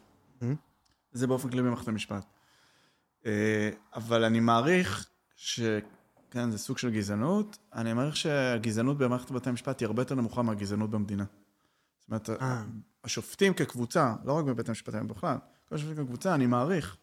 [1.12, 2.26] זה באופן כללי במערכת המשפט.
[3.26, 5.60] אה, אבל אני מעריך ש...
[6.32, 7.58] כן, זה סוג של גזענות.
[7.74, 11.26] אני מעריך שהגזענות במערכת בתי המשפט היא הרבה יותר נמוכה מהגזענות במדינה.
[12.00, 12.64] זאת אומרת, אה.
[13.08, 15.38] השופטים כקבוצה, לא רק בבית המשפט העליון בכלל,
[15.70, 16.98] כל השופטים כקבוצה, אני מעריך,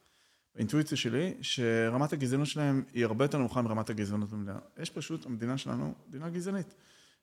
[0.55, 4.59] באינטואיציה שלי, שרמת הגזענות שלהם היא הרבה יותר נמוכה מרמת הגזענות במדינה.
[4.79, 6.75] יש פשוט, המדינה שלנו, מדינה גזענית.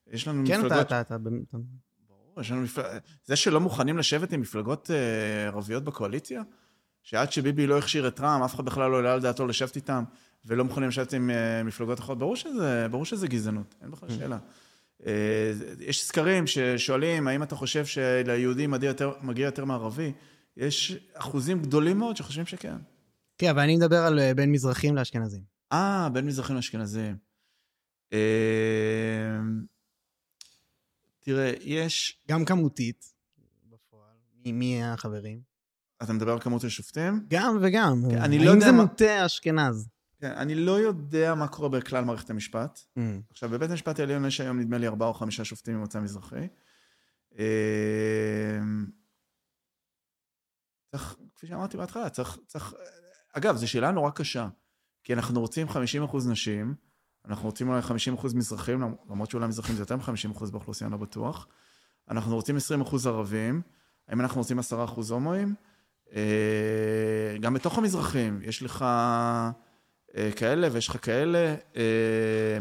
[0.07, 0.85] יש לנו כן, מפלגות...
[0.87, 1.15] אתה, אתה, אתה,
[1.49, 1.57] אתה...
[2.07, 2.85] ברור, יש לנו מפלג...
[3.25, 6.41] זה שלא מוכנים לשבת עם מפלגות אה, ערביות בקואליציה,
[7.03, 10.03] שעד שביבי לא הכשיר את רע"מ, אף אחד בכלל לא העלה על דעתו לשבת איתם,
[10.45, 14.37] ולא מוכנים לשבת עם אה, מפלגות אחרות, ברור שזה, ברור שזה גזענות, אין בכלל שאלה.
[15.05, 20.11] אה, יש סקרים ששואלים, האם אתה חושב שליהודים מגיע יותר, מגיע יותר מערבי?
[20.57, 22.75] יש אחוזים גדולים מאוד שחושבים שכן.
[23.37, 25.41] כן, אבל אני מדבר על אה, בין מזרחים לאשכנזים.
[25.71, 27.15] אה, בין מזרחים לאשכנזים.
[28.13, 28.19] אה,
[31.19, 32.19] תראה, יש...
[32.29, 33.13] גם כמותית,
[33.69, 34.09] בפועל.
[34.45, 35.39] מי, החברים?
[36.03, 37.25] אתה מדבר על כמות השופטים?
[37.27, 38.01] גם וגם.
[38.11, 39.87] אני לא האם יודע זה מה- מוטה אשכנז?
[40.21, 42.79] כן, אני לא יודע מה קורה בכלל מערכת המשפט.
[43.29, 46.47] עכשיו, בבית המשפט העליון יש היום, נדמה לי, ארבעה או חמישה שופטים ממוצא מזרחי.
[47.39, 48.59] אה,
[50.91, 52.73] צריך, כפי שאמרתי בהתחלה, צריך, צריך...
[53.33, 54.47] אגב, זו שאלה נורא קשה,
[55.03, 55.71] כי אנחנו רוצים 50%
[56.29, 56.75] נשים,
[57.25, 61.47] אנחנו רוצים אולי 50% מזרחים, למרות שאולי מזרחים זה יותר מ-50% באוכלוסייה, אני לא בטוח.
[62.09, 63.61] אנחנו רוצים 20% ערבים,
[64.07, 64.63] האם אנחנו רוצים 10%
[65.09, 65.55] הומואים?
[66.15, 68.85] אה, גם בתוך המזרחים, יש לך
[70.35, 71.81] כאלה ויש לך כאלה, אה,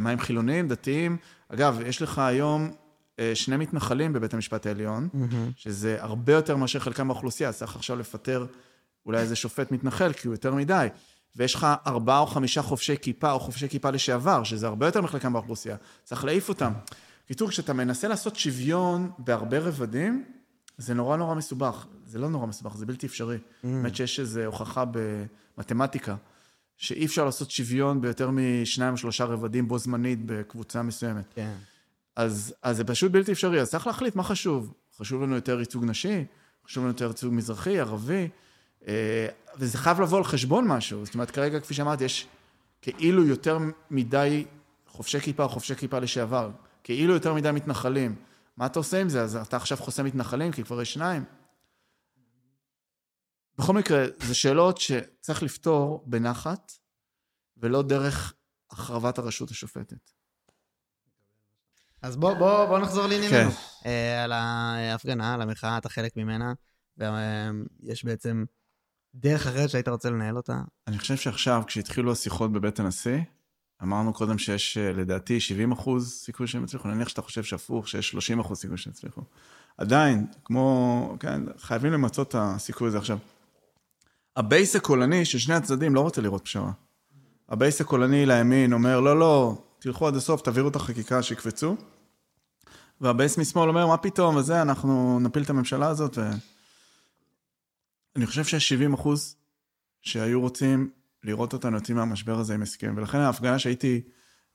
[0.01, 1.17] מה עם חילונים, דתיים?
[1.49, 2.71] אגב, יש לך היום
[3.19, 5.09] אה, שני מתנחלים בבית המשפט העליון,
[5.57, 8.47] שזה הרבה יותר מאשר חלקם באוכלוסייה, אז צריך עכשיו לפטר
[9.07, 10.89] אולי איזה שופט מתנחל, כי הוא יותר מדי.
[11.37, 15.33] ויש לך ארבעה או חמישה חובשי כיפה או חובשי כיפה לשעבר, שזה הרבה יותר מחלקם
[15.33, 15.77] באוכלוסייה.
[16.05, 16.73] צריך להעיף אותם.
[17.29, 20.25] קיצור, כשאתה מנסה לעשות שוויון בהרבה רבדים,
[20.79, 21.87] זה נורא נורא מסובך.
[22.07, 23.39] זה לא נורא מסובך, זה בלתי אפשרי.
[23.65, 24.85] באמת שיש איזו הוכחה
[25.57, 26.15] במתמטיקה,
[26.81, 31.25] שאי אפשר לעשות שוויון ביותר משניים או שלושה רבדים בו זמנית בקבוצה מסוימת.
[31.35, 31.55] כן.
[32.17, 34.73] אז, אז זה פשוט בלתי אפשרי, אז צריך להחליט מה חשוב.
[34.99, 36.25] חשוב לנו יותר ייצוג נשי,
[36.67, 38.29] חשוב לנו יותר ייצוג מזרחי, ערבי,
[38.89, 39.27] אה,
[39.59, 41.05] וזה חייב לבוא על חשבון משהו.
[41.05, 42.27] זאת אומרת, כרגע, כפי שאמרתי, יש
[42.83, 43.59] כאילו יותר
[43.91, 44.45] מדי
[44.87, 46.51] חובשי כיפה או חובשי כיפה לשעבר,
[46.85, 48.15] כאילו יותר מדי מתנחלים.
[48.57, 49.23] מה אתה עושה עם זה?
[49.23, 51.25] אז אתה עכשיו חוסם מתנחלים, כי כבר יש שניים.
[53.61, 56.73] בכל מקרה, זה שאלות שצריך לפתור בנחת,
[57.57, 58.35] ולא דרך
[58.71, 60.11] החרבת הרשות השופטת.
[62.03, 63.51] אז בוא, בוא, בוא נחזור לענייננו.
[63.51, 63.57] כן.
[63.87, 66.53] אה, על ההפגנה, על המחאה, אתה חלק ממנה,
[66.99, 68.45] ויש בעצם
[69.15, 70.61] דרך אחרת שהיית רוצה לנהל אותה.
[70.87, 73.19] אני חושב שעכשיו, כשהתחילו השיחות בבית הנשיא,
[73.83, 78.09] אמרנו קודם שיש אה, לדעתי 70 אחוז סיכוי שהם יצליחו, נניח שאתה חושב שהפוך, שיש
[78.09, 79.23] 30 אחוז סיכוי שהם יצליחו.
[79.79, 83.19] עדיין, כמו, כן, חייבים למצות את הסיכוי הזה עכשיו.
[84.37, 86.73] ה base הקולני של שני הצדדים לא רוצה לראות פשרה.
[87.49, 91.77] ה base הקולני לימין אומר, לא, לא, תלכו עד הסוף, תעבירו את החקיקה, שיקפצו.
[93.01, 96.19] וה base משמאל אומר, מה פתאום, וזה, אנחנו נפיל את הממשלה הזאת.
[96.19, 96.31] ו...
[98.17, 99.37] אני חושב שיש 70 אחוז
[100.03, 100.91] שהיו רוצים
[101.25, 102.95] לראות אותנו יוצאים מהמשבר הזה עם הסכם.
[102.97, 104.01] ולכן ההפגנה שהייתי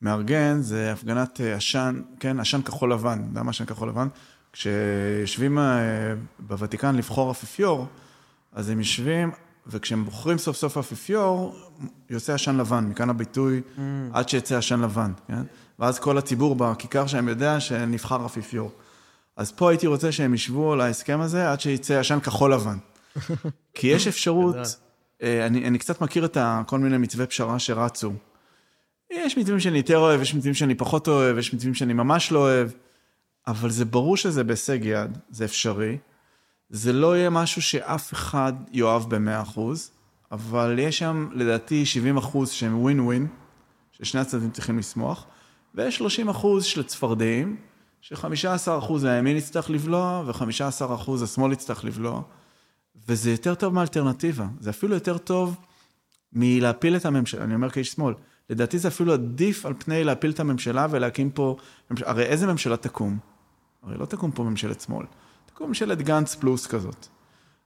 [0.02, 3.20] מארגן זה הפגנת אה, עשן, כן, עשן כחול לבן.
[3.20, 4.08] אתה יודע מה עשן כחול לבן?
[4.54, 7.88] כשיושבים אה, בוותיקן לבחור אפיפיור,
[8.52, 9.32] אז הם יושבים,
[9.68, 11.56] וכשהם בוחרים סוף סוף אפיפיור,
[12.10, 13.80] יוצא עשן לבן, מכאן הביטוי mm.
[14.14, 15.42] עד שיצא עשן לבן, כן?
[15.80, 18.72] ואז כל הציבור בכיכר שלהם יודע שנבחר אפיפיור.
[19.38, 22.78] אז פה הייתי רוצה שהם ישבו על ההסכם הזה עד שיצא עשן כחול לבן.
[23.76, 24.56] כי יש אפשרות,
[25.24, 26.38] אה, אני, אני קצת מכיר את
[26.68, 28.14] כל מיני מתווי פשרה שרצו.
[29.12, 32.40] יש מתווים שאני יותר אוהב, יש מתווים שאני פחות אוהב, יש מתווים שאני ממש לא
[32.40, 32.70] אוהב,
[33.48, 35.98] אבל זה ברור שזה בהישג יד, זה אפשרי.
[36.70, 39.60] זה לא יהיה משהו שאף אחד יאהב ב-100%,
[40.32, 41.84] אבל יש שם לדעתי
[42.18, 43.28] 70% שהם ווין ווין,
[43.92, 45.26] ששני הצדדים צריכים לשמוח,
[45.76, 47.58] ויש 30% של צפרדעים,
[48.02, 52.22] ש-15% הימין יצטרך לבלוע, ו-15% השמאל יצטרך לבלוע,
[53.08, 54.46] וזה יותר טוב מאלטרנטיבה.
[54.60, 55.56] זה אפילו יותר טוב
[56.34, 58.14] מלהפיל את הממשלה, אני אומר כאיש שמאל.
[58.50, 61.56] לדעתי זה אפילו עדיף על פני להפיל את הממשלה ולהקים פה...
[62.06, 63.18] הרי איזה ממשלה תקום?
[63.84, 65.06] הרי לא תקום פה ממשלת שמאל.
[65.56, 67.08] תקום ממשלת גנץ פלוס כזאת.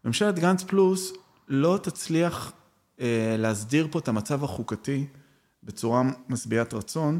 [0.06, 1.14] ממשלת גנץ פלוס
[1.48, 2.52] לא תצליח
[3.00, 5.08] אה, להסדיר פה את המצב החוקתי
[5.64, 7.20] בצורה משביעת רצון,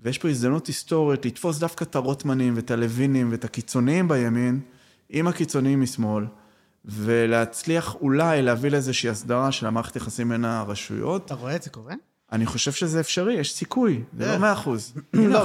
[0.00, 4.60] ויש פה הזדמנות היסטורית לתפוס דווקא את הרוטמנים ואת הלוינים ואת הקיצוניים בימין
[5.08, 6.24] עם הקיצוניים משמאל,
[6.84, 11.24] ולהצליח אולי להביא לאיזושהי הסדרה של המערכת יחסים בין הרשויות.
[11.24, 11.94] אתה רואה את זה קורה?
[12.32, 14.94] אני חושב שזה אפשרי, יש סיכוי, זה לא מאה אחוז.
[15.32, 15.44] לא,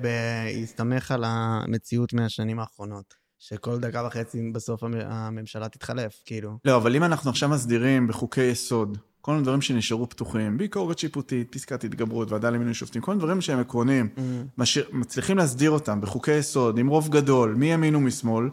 [0.00, 3.23] בהסתמך על המציאות מהשנים האחרונות.
[3.48, 6.58] שכל דקה וחצי בסוף הממשלה תתחלף, כאילו.
[6.64, 11.52] לא, אבל אם אנחנו עכשיו מסדירים בחוקי יסוד, כל מיני דברים שנשארו פתוחים, ביקורת שיפוטית,
[11.52, 14.20] פסקת התגברות, ועדה למינוי שופטים, כל מיני דברים שהם עקרוניים, mm.
[14.58, 18.48] משאיר, מצליחים להסדיר אותם בחוקי יסוד, עם רוב גדול, מימין ומשמאל,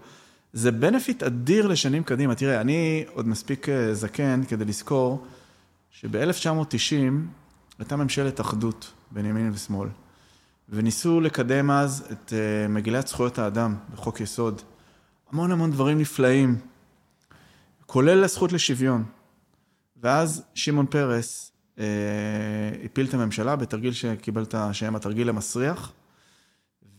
[0.54, 2.36] זה בנפיט אדיר לשנים קדימה.
[2.36, 5.26] תראה, אני עוד מספיק אה, זקן כדי לזכור
[5.90, 7.14] שב-1990
[7.80, 9.90] הייתה ממשלת אחדות בין ימין ושמאל,
[10.70, 14.62] וניסו לקדם אז את אה, מגילת זכויות האדם בחוק יסוד.
[15.32, 16.58] המון המון דברים נפלאים,
[17.86, 19.04] כולל הזכות לשוויון.
[20.02, 21.86] ואז שמעון פרס אה,
[22.86, 25.92] הפיל את הממשלה בתרגיל שקיבל את השם התרגיל המסריח,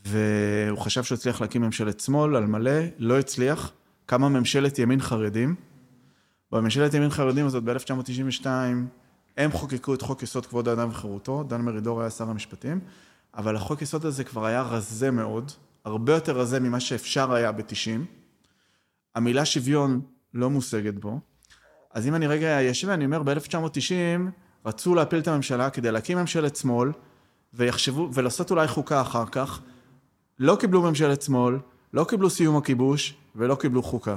[0.06, 3.72] והוא חשב שהוא הצליח להקים ממשלת שמאל על מלא, לא הצליח,
[4.06, 5.54] קמה ממשלת ימין חרדים.
[6.52, 8.46] בממשלת ימין חרדים הזאת ב-1992,
[9.36, 12.80] הם חוקקו את חוק יסוד כבוד האדם וחירותו, דן מרידור היה שר המשפטים,
[13.34, 15.52] אבל החוק יסוד הזה כבר היה רזה מאוד,
[15.84, 18.21] הרבה יותר רזה ממה שאפשר היה ב-90.
[19.14, 20.00] המילה שוויון
[20.34, 21.20] לא מושגת בו.
[21.90, 24.30] אז אם אני רגע אשב ואני אומר, ב-1990
[24.66, 26.90] רצו להפיל את הממשלה כדי להקים ממשלת שמאל,
[27.54, 29.60] ויחשבו, ולעשות אולי חוקה אחר כך.
[30.38, 31.54] לא קיבלו ממשלת שמאל,
[31.92, 34.16] לא קיבלו סיום הכיבוש, ולא קיבלו חוקה.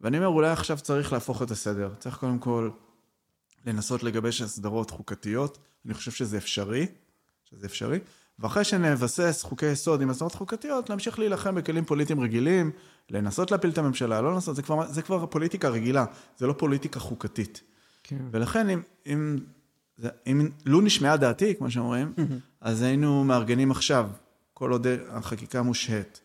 [0.00, 1.94] ואני אומר, אולי עכשיו צריך להפוך את הסדר.
[1.98, 2.70] צריך קודם כל
[3.66, 5.58] לנסות לגבש הסדרות חוקתיות.
[5.86, 6.86] אני חושב שזה אפשרי,
[7.44, 7.98] שזה אפשרי.
[8.38, 12.70] ואחרי שנבסס חוקי יסוד עם הסדרות חוקתיות, להמשיך להילחם בכלים פוליטיים רגילים,
[13.10, 16.04] לנסות להפיל את הממשלה, לא לנסות, זה כבר, זה כבר פוליטיקה רגילה,
[16.38, 17.60] זה לא פוליטיקה חוקתית.
[18.02, 18.18] כן.
[18.30, 19.36] ולכן אם, אם,
[20.26, 22.12] אם לו נשמעה דעתי, כמו שאומרים,
[22.60, 24.10] אז היינו מארגנים עכשיו,
[24.54, 26.20] כל עוד החקיקה מושהית,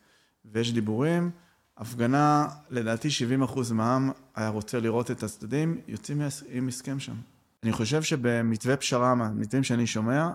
[0.45, 1.31] ויש דיבורים,
[1.77, 3.07] הפגנה, לדעתי
[3.43, 7.15] 70% מהעם היה רוצה לראות את הצדדים, יוצאים עם הסכם שם.
[7.63, 10.29] אני חושב שבמתווה פשרה, מתווים שאני שומע,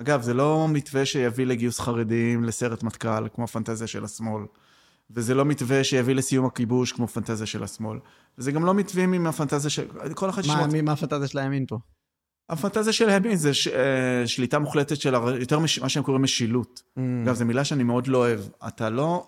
[0.00, 4.42] אגב, זה לא מתווה שיביא לגיוס חרדים לסרט מטכ"ל, כמו הפנטזיה של השמאל.
[5.10, 7.98] וזה לא מתווה שיביא לסיום הכיבוש, כמו פנטזיה של השמאל.
[8.38, 9.86] וזה גם לא מתווים עם הפנטזיה של...
[10.14, 10.72] כל אחד ששמות...
[10.72, 11.78] מה, מה הפנטזיה של הימין פה?
[12.48, 13.68] הפנטזיה של הימין זה ש...
[13.68, 15.14] אה, שליטה מוחלטת של...
[15.14, 15.36] הר...
[15.36, 15.78] יותר מש...
[15.78, 16.82] מה שהם קוראים משילות.
[16.96, 17.00] Mm.
[17.24, 18.40] אגב, זו מילה שאני מאוד לא אוהב.
[18.68, 19.26] אתה לא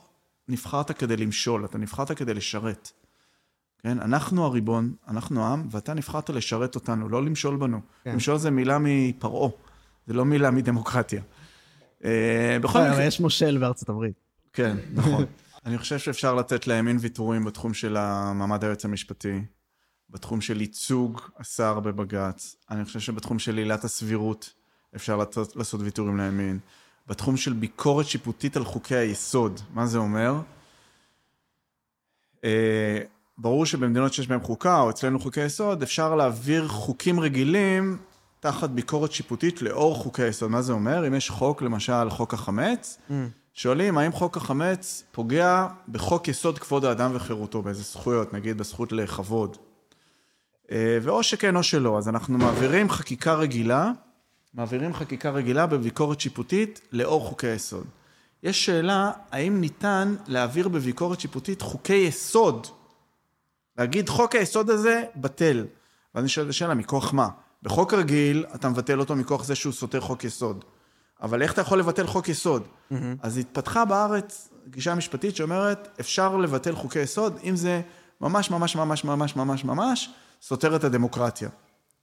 [0.48, 2.90] נבחרת כדי למשול, אתה נבחרת כדי לשרת.
[3.78, 3.98] כן?
[4.00, 7.80] אנחנו הריבון, אנחנו העם, ואתה נבחרת לשרת אותנו, לא למשול בנו.
[8.04, 8.12] כן.
[8.12, 9.50] למשול זה מילה מפרעה.
[10.06, 11.22] זה לא מילה מדמוקרטיה.
[12.04, 12.92] אה, בכל מקרה...
[12.92, 14.20] אבל יש מושל בארצות הברית.
[14.52, 15.24] כן, נכון.
[15.66, 19.40] אני חושב שאפשר לתת לימין ויתורים בתחום של המעמד היועץ המשפטי,
[20.10, 24.54] בתחום של ייצוג השר בבג"ץ, אני חושב שבתחום של עילת הסבירות
[24.96, 26.58] אפשר לעשות, לעשות ויתורים לימין,
[27.06, 30.34] בתחום של ביקורת שיפוטית על חוקי היסוד, מה זה אומר?
[32.44, 32.98] אה,
[33.38, 37.98] ברור שבמדינות שיש בהן חוקה, או אצלנו חוקי יסוד, אפשר להעביר חוקים רגילים
[38.42, 40.50] תחת ביקורת שיפוטית לאור חוקי היסוד.
[40.50, 41.06] מה זה אומר?
[41.06, 43.12] אם יש חוק, למשל חוק החמץ, mm.
[43.54, 49.56] שואלים האם חוק החמץ פוגע בחוק יסוד כבוד האדם וחירותו, באיזה זכויות, נגיד בזכות לכבוד.
[50.70, 53.92] אה, ואו שכן או שלא, אז אנחנו מעבירים חקיקה רגילה,
[54.54, 57.86] מעבירים חקיקה רגילה בביקורת שיפוטית לאור חוקי היסוד.
[58.42, 62.66] יש שאלה, האם ניתן להעביר בביקורת שיפוטית חוקי יסוד?
[63.78, 65.66] להגיד חוק היסוד הזה בטל.
[66.14, 67.28] ואז אני שואל את השאלה, מכוח מה?
[67.62, 70.64] בחוק רגיל, אתה מבטל אותו מכוח זה שהוא סותר חוק יסוד.
[71.22, 72.68] אבל איך אתה יכול לבטל חוק יסוד?
[73.20, 77.80] אז התפתחה בארץ גישה משפטית שאומרת, אפשר לבטל חוקי יסוד אם זה
[78.20, 80.10] ממש ממש ממש ממש ממש ממש
[80.42, 81.48] סותר את הדמוקרטיה.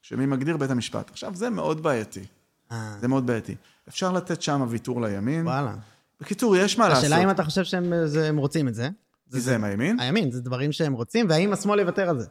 [0.02, 1.10] שמי מגדיר בית המשפט.
[1.12, 2.24] עכשיו, זה מאוד בעייתי.
[2.72, 3.56] אה, זה מאוד בעייתי.
[3.90, 5.48] אפשר לתת שם ויתור לימין.
[5.48, 5.76] וואלה.
[6.22, 7.04] בקיצור, יש מה לעשות.
[7.04, 8.90] השאלה אם אתה חושב שהם זה- הם רוצים את זה.
[9.32, 10.00] כי זה עם הימין.
[10.00, 12.28] הימין, זה דברים שהם רוצים, והאם השמאל יוותר על זה?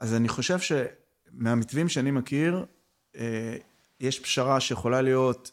[0.00, 0.58] אז אני חושב
[1.36, 2.64] שמהמתווים שאני מכיר,
[3.16, 3.56] אה,
[4.00, 5.52] יש פשרה שיכולה להיות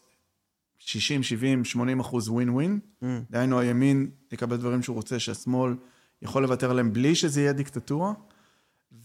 [0.77, 2.79] 60, 70, 80 אחוז ווין ווין.
[3.31, 5.75] דהיינו, הימין יקבל דברים שהוא רוצה, שהשמאל
[6.21, 8.13] יכול לוותר עליהם בלי שזה יהיה דיקטטורה.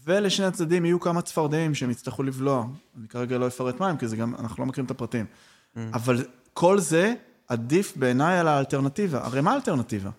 [0.03, 2.65] ולשני הצדדים יהיו כמה צפרדעים שהם יצטרכו לבלוע.
[2.97, 5.25] אני כרגע לא אפרט מהם, כי זה גם, אנחנו לא מכירים את הפרטים.
[5.93, 7.13] אבל כל זה
[7.47, 9.25] עדיף בעיניי על האלטרנטיבה.
[9.25, 10.09] הרי מה האלטרנטיבה?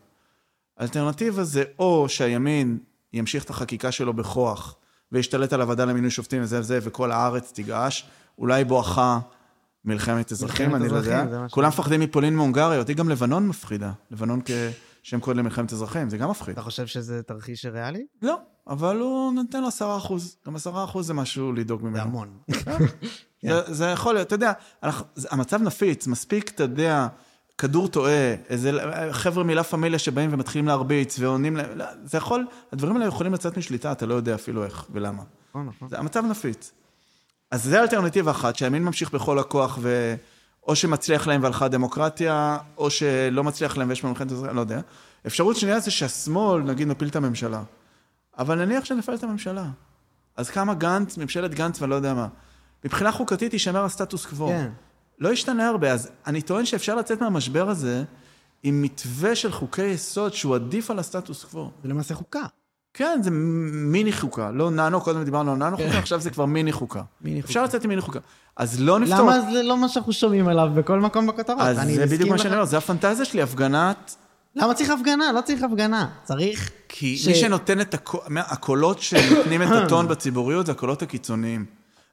[0.76, 2.78] האלטרנטיבה זה או שהימין
[3.12, 4.76] ימשיך את החקיקה שלו בכוח
[5.12, 8.02] וישתלט על הוועדה למינוי שופטים וזה וזה, וכל הארץ תגעש,
[8.38, 9.18] אולי בואכה
[9.84, 11.46] מלחמת אזרחים, מלחמת אני לא יודע.
[11.50, 13.92] כולם מפחדים מפולין מהונגריה, אותי גם לבנון מפחידה.
[14.10, 14.40] לבנון
[15.02, 16.52] כשם קוד למלחמת אזרחים, זה גם מפחיד.
[16.52, 18.06] אתה חושב שזה תרחיש ריאלי?
[18.22, 20.36] לא, אבל הוא נותן לו עשרה אחוז.
[20.46, 21.96] גם עשרה אחוז זה משהו לדאוג ממנו.
[21.96, 22.38] זה המון.
[23.42, 24.52] זה, זה יכול להיות, אתה יודע,
[25.30, 27.08] המצב נפיץ, מספיק, אתה יודע,
[27.58, 28.72] כדור טועה, איזה
[29.12, 33.58] חבר'ה מלה פמיליה שבאים ומתחילים להרביץ ועונים להם, לא, זה יכול, הדברים האלה יכולים לצאת
[33.58, 35.22] משליטה, אתה לא יודע אפילו איך ולמה.
[35.50, 35.88] נכון, נכון.
[35.88, 36.72] זה המצב נפיץ.
[37.50, 40.14] אז זה אלטרנטיבה אחת, שהימין ממשיך בכל הכוח, ו...
[40.66, 44.80] או שמצליח להם והלכה הדמוקרטיה, או שלא מצליח להם ויש מלחמת אזרחים, אני לא יודע.
[45.26, 47.62] אפשרות שנייה זה שהשמאל, נגיד, מפיל את הממשלה.
[48.38, 49.64] אבל נניח שנפל את הממשלה.
[50.36, 52.28] אז כמה גנץ, ממשלת גנץ ואני לא יודע מה.
[52.84, 54.48] מבחינה חוקתית יישמר הסטטוס קוו.
[54.48, 54.70] כן.
[55.22, 58.04] לא ישתנה הרבה, אז אני טוען שאפשר לצאת מהמשבר הזה
[58.62, 61.70] עם מתווה של חוקי יסוד שהוא עדיף על הסטטוס קוו.
[61.82, 62.42] זה למעשה חוקה.
[62.94, 64.50] כן, זה מיני חוקה.
[64.50, 66.98] לא ננו, קודם דיברנו על ננו חוקה, עכשיו זה כבר מיני חוקה.
[67.00, 67.04] כן.
[67.20, 67.64] מיני אפשר חוקה.
[67.64, 68.18] לצאת עם מיני חוקה.
[68.56, 69.18] אז לא נפתור...
[69.18, 71.58] למה זה לא מה שאנחנו שומעים עליו בכל מקום בכותרות?
[71.60, 72.38] אז זה בדיוק מה.
[72.38, 74.16] שאני אומר, זה הפנטזיה שלי, הפגנת...
[74.56, 75.32] למה צריך הפגנה?
[75.32, 76.08] לא צריך הפגנה.
[76.24, 76.70] צריך...
[76.88, 81.64] כי ש- מי שנותן את הקו- מה- הקולות שנותנים את הטון בציבוריות זה הקולות הקיצוניים.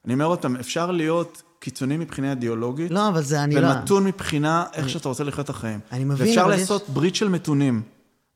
[0.05, 3.67] אני אומר אותם, אפשר להיות קיצוני מבחינה אידיאולוגית, לא, אבל זה אני לא...
[3.67, 5.79] ומתון מבחינה איך שאתה רוצה לחיות את החיים.
[5.91, 7.81] אני מבין, ואפשר אבל יש- לעשות ברית של מתונים.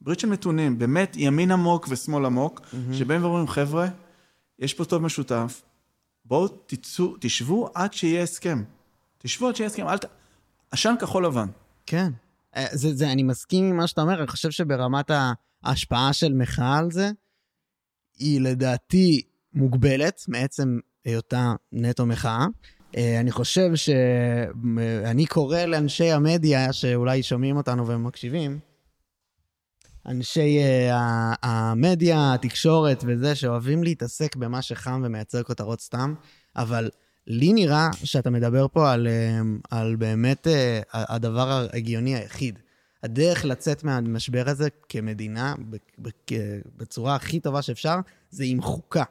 [0.01, 2.61] ברית של מתונים, באמת ימין עמוק ושמאל עמוק,
[2.93, 3.87] שבאים ואומרים, חבר'ה,
[4.59, 5.61] יש פה טוב משותף,
[6.25, 8.63] בואו תצאו, תשבו עד שיהיה הסכם.
[9.17, 10.05] תשבו עד שיהיה הסכם, אל ת...
[10.71, 11.47] עשן כחול לבן.
[11.85, 12.11] כן.
[12.55, 15.11] אה, זה, זה, אני מסכים עם מה שאתה אומר, אני חושב שברמת
[15.63, 17.11] ההשפעה של מחאה על זה,
[18.17, 19.21] היא לדעתי
[19.53, 22.45] מוגבלת מעצם היותה נטו מחאה.
[22.97, 28.59] אה, אני חושב שאני קורא לאנשי המדיה שאולי שומעים אותנו ומקשיבים,
[30.05, 36.13] אנשי אה, המדיה, התקשורת וזה, שאוהבים להתעסק במה שחם ומייצר כותרות סתם,
[36.55, 36.89] אבל
[37.27, 42.59] לי נראה שאתה מדבר פה על, אה, על באמת אה, הדבר ההגיוני היחיד.
[43.03, 45.55] הדרך לצאת מהמשבר הזה כמדינה,
[46.77, 47.95] בצורה הכי טובה שאפשר,
[48.29, 49.03] זה עם חוקה.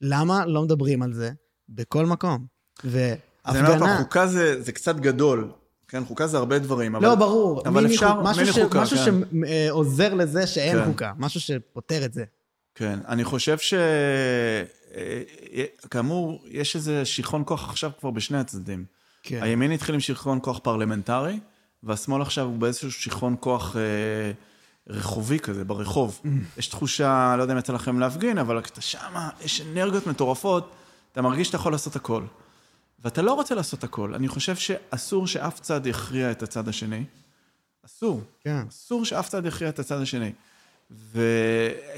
[0.00, 1.30] למה לא מדברים על זה
[1.68, 2.59] בכל מקום?
[2.84, 3.98] והפגנה...
[3.98, 5.50] חוקה זה, זה קצת גדול.
[5.88, 7.06] כן, חוקה זה הרבה דברים, אבל...
[7.06, 7.62] לא, ברור.
[7.66, 9.04] אבל מיני אפשר, משהו מיני ש- חוקה, משהו כן.
[9.46, 10.84] שעוזר לזה שאין כן.
[10.84, 11.12] חוקה.
[11.18, 12.24] משהו שפותר את זה.
[12.74, 13.74] כן, אני חושב ש...
[14.94, 18.84] אה, כאמור, יש איזה שיכרון כוח עכשיו כבר בשני הצדדים.
[19.22, 19.42] כן.
[19.42, 21.38] הימין התחיל עם שיכרון כוח פרלמנטרי,
[21.82, 23.82] והשמאל עכשיו הוא באיזשהו שיכרון כוח אה,
[24.88, 26.20] רחובי כזה, ברחוב.
[26.56, 30.70] יש תחושה, לא יודע אם יצא לכם להפגין, אבל כשאתה שמה, יש אנרגיות מטורפות,
[31.12, 32.22] אתה מרגיש שאתה יכול לעשות הכל.
[33.04, 34.14] ואתה לא רוצה לעשות הכל.
[34.14, 37.04] אני חושב שאסור שאף צד יכריע את הצד השני.
[37.86, 38.22] אסור.
[38.40, 38.62] כן.
[38.68, 40.32] אסור שאף צד יכריע את הצד השני.
[40.90, 41.22] ו...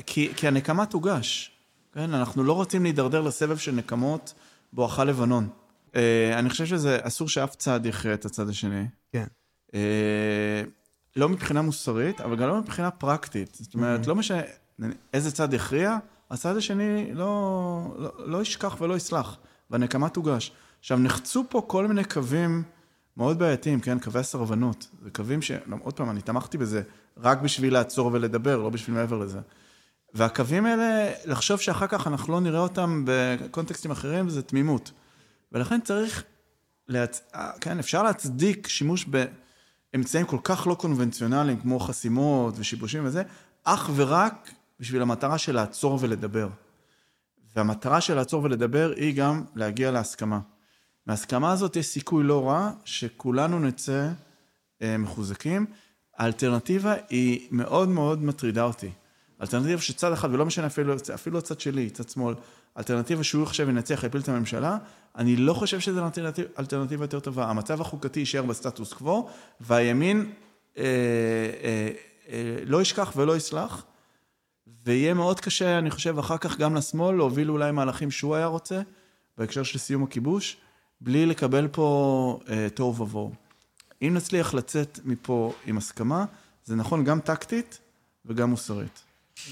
[0.06, 1.50] כי, כי הנקמה תוגש.
[1.92, 4.34] כן, אנחנו לא רוצים להידרדר לסבב של נקמות
[4.72, 5.48] בואכה לבנון.
[5.96, 8.84] אה, אני חושב שזה, אסור שאף צד יכריע את הצד השני.
[9.12, 9.26] כן.
[9.74, 10.62] אה,
[11.16, 13.58] לא מבחינה מוסרית, אבל גם לא מבחינה פרקטית.
[13.60, 14.40] זאת אומרת, לא משנה
[15.14, 15.96] איזה צד יכריע,
[16.30, 19.36] הצד השני לא, לא, לא ישכח ולא יסלח,
[19.70, 20.52] והנקמה תוגש.
[20.82, 22.62] עכשיו, נחצו פה כל מיני קווים
[23.16, 23.98] מאוד בעייתיים, כן?
[23.98, 24.88] קווי הסרבנות.
[25.02, 25.50] זה קווים ש...
[25.66, 26.82] לא, עוד פעם, אני תמכתי בזה
[27.16, 29.38] רק בשביל לעצור ולדבר, לא בשביל מעבר לזה.
[30.14, 34.92] והקווים האלה, לחשוב שאחר כך אנחנו לא נראה אותם בקונטקסטים אחרים, זה תמימות.
[35.52, 36.24] ולכן צריך,
[36.88, 37.32] להצ...
[37.60, 39.06] כן, אפשר להצדיק שימוש
[39.94, 43.22] באמצעים כל כך לא קונבנציונליים, כמו חסימות ושיבושים וזה,
[43.64, 44.50] אך ורק
[44.80, 46.48] בשביל המטרה של לעצור ולדבר.
[47.56, 50.40] והמטרה של לעצור ולדבר היא גם להגיע להסכמה.
[51.06, 54.08] מההסכמה הזאת יש סיכוי לא רע שכולנו נצא
[54.82, 55.66] אה, מחוזקים.
[56.16, 58.90] האלטרנטיבה היא מאוד מאוד מטרידה אותי.
[59.38, 62.34] האלטרנטיבה שצד אחד, ולא משנה אפילו, אפילו הצד שלי, צד שמאל,
[62.78, 64.78] אלטרנטיבה שהוא עכשיו ינצח, יפיל את הממשלה,
[65.16, 67.50] אני לא חושב שזו אלטרנטיב, אלטרנטיבה יותר טובה.
[67.50, 69.28] המצב החוקתי יישאר בסטטוס קוו,
[69.60, 70.32] והימין
[70.78, 70.84] אה,
[71.62, 71.88] אה,
[72.28, 73.84] אה, לא ישכח ולא יסלח,
[74.84, 78.80] ויהיה מאוד קשה, אני חושב, אחר כך גם לשמאל, להוביל אולי מהלכים שהוא היה רוצה,
[79.38, 80.56] בהקשר של סיום הכיבוש,
[81.04, 83.32] בלי לקבל פה אה, תוהו ובוהו.
[84.02, 86.24] אם נצליח לצאת מפה עם הסכמה,
[86.64, 87.80] זה נכון גם טקטית
[88.26, 89.02] וגם מוסרית.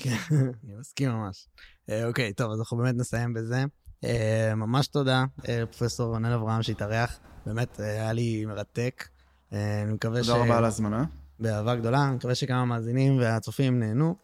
[0.01, 0.16] כן,
[0.64, 1.47] אני מסכים ממש.
[1.90, 3.64] אה, אוקיי, טוב, אז אנחנו באמת נסיים בזה.
[4.05, 7.18] אה, ממש תודה, אה, פרופסור רונן אברהם שהתארח.
[7.47, 9.09] באמת, היה לי מרתק.
[9.52, 10.27] אני מקווה ש...
[10.27, 11.05] תודה רבה על ההזמנה.
[11.40, 14.16] באהבה גדולה, אני מקווה שגם המאזינים והצופים נהנו,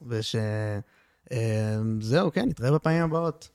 [1.22, 3.48] ושזהו, כן, נתראה בפעמים הבאות.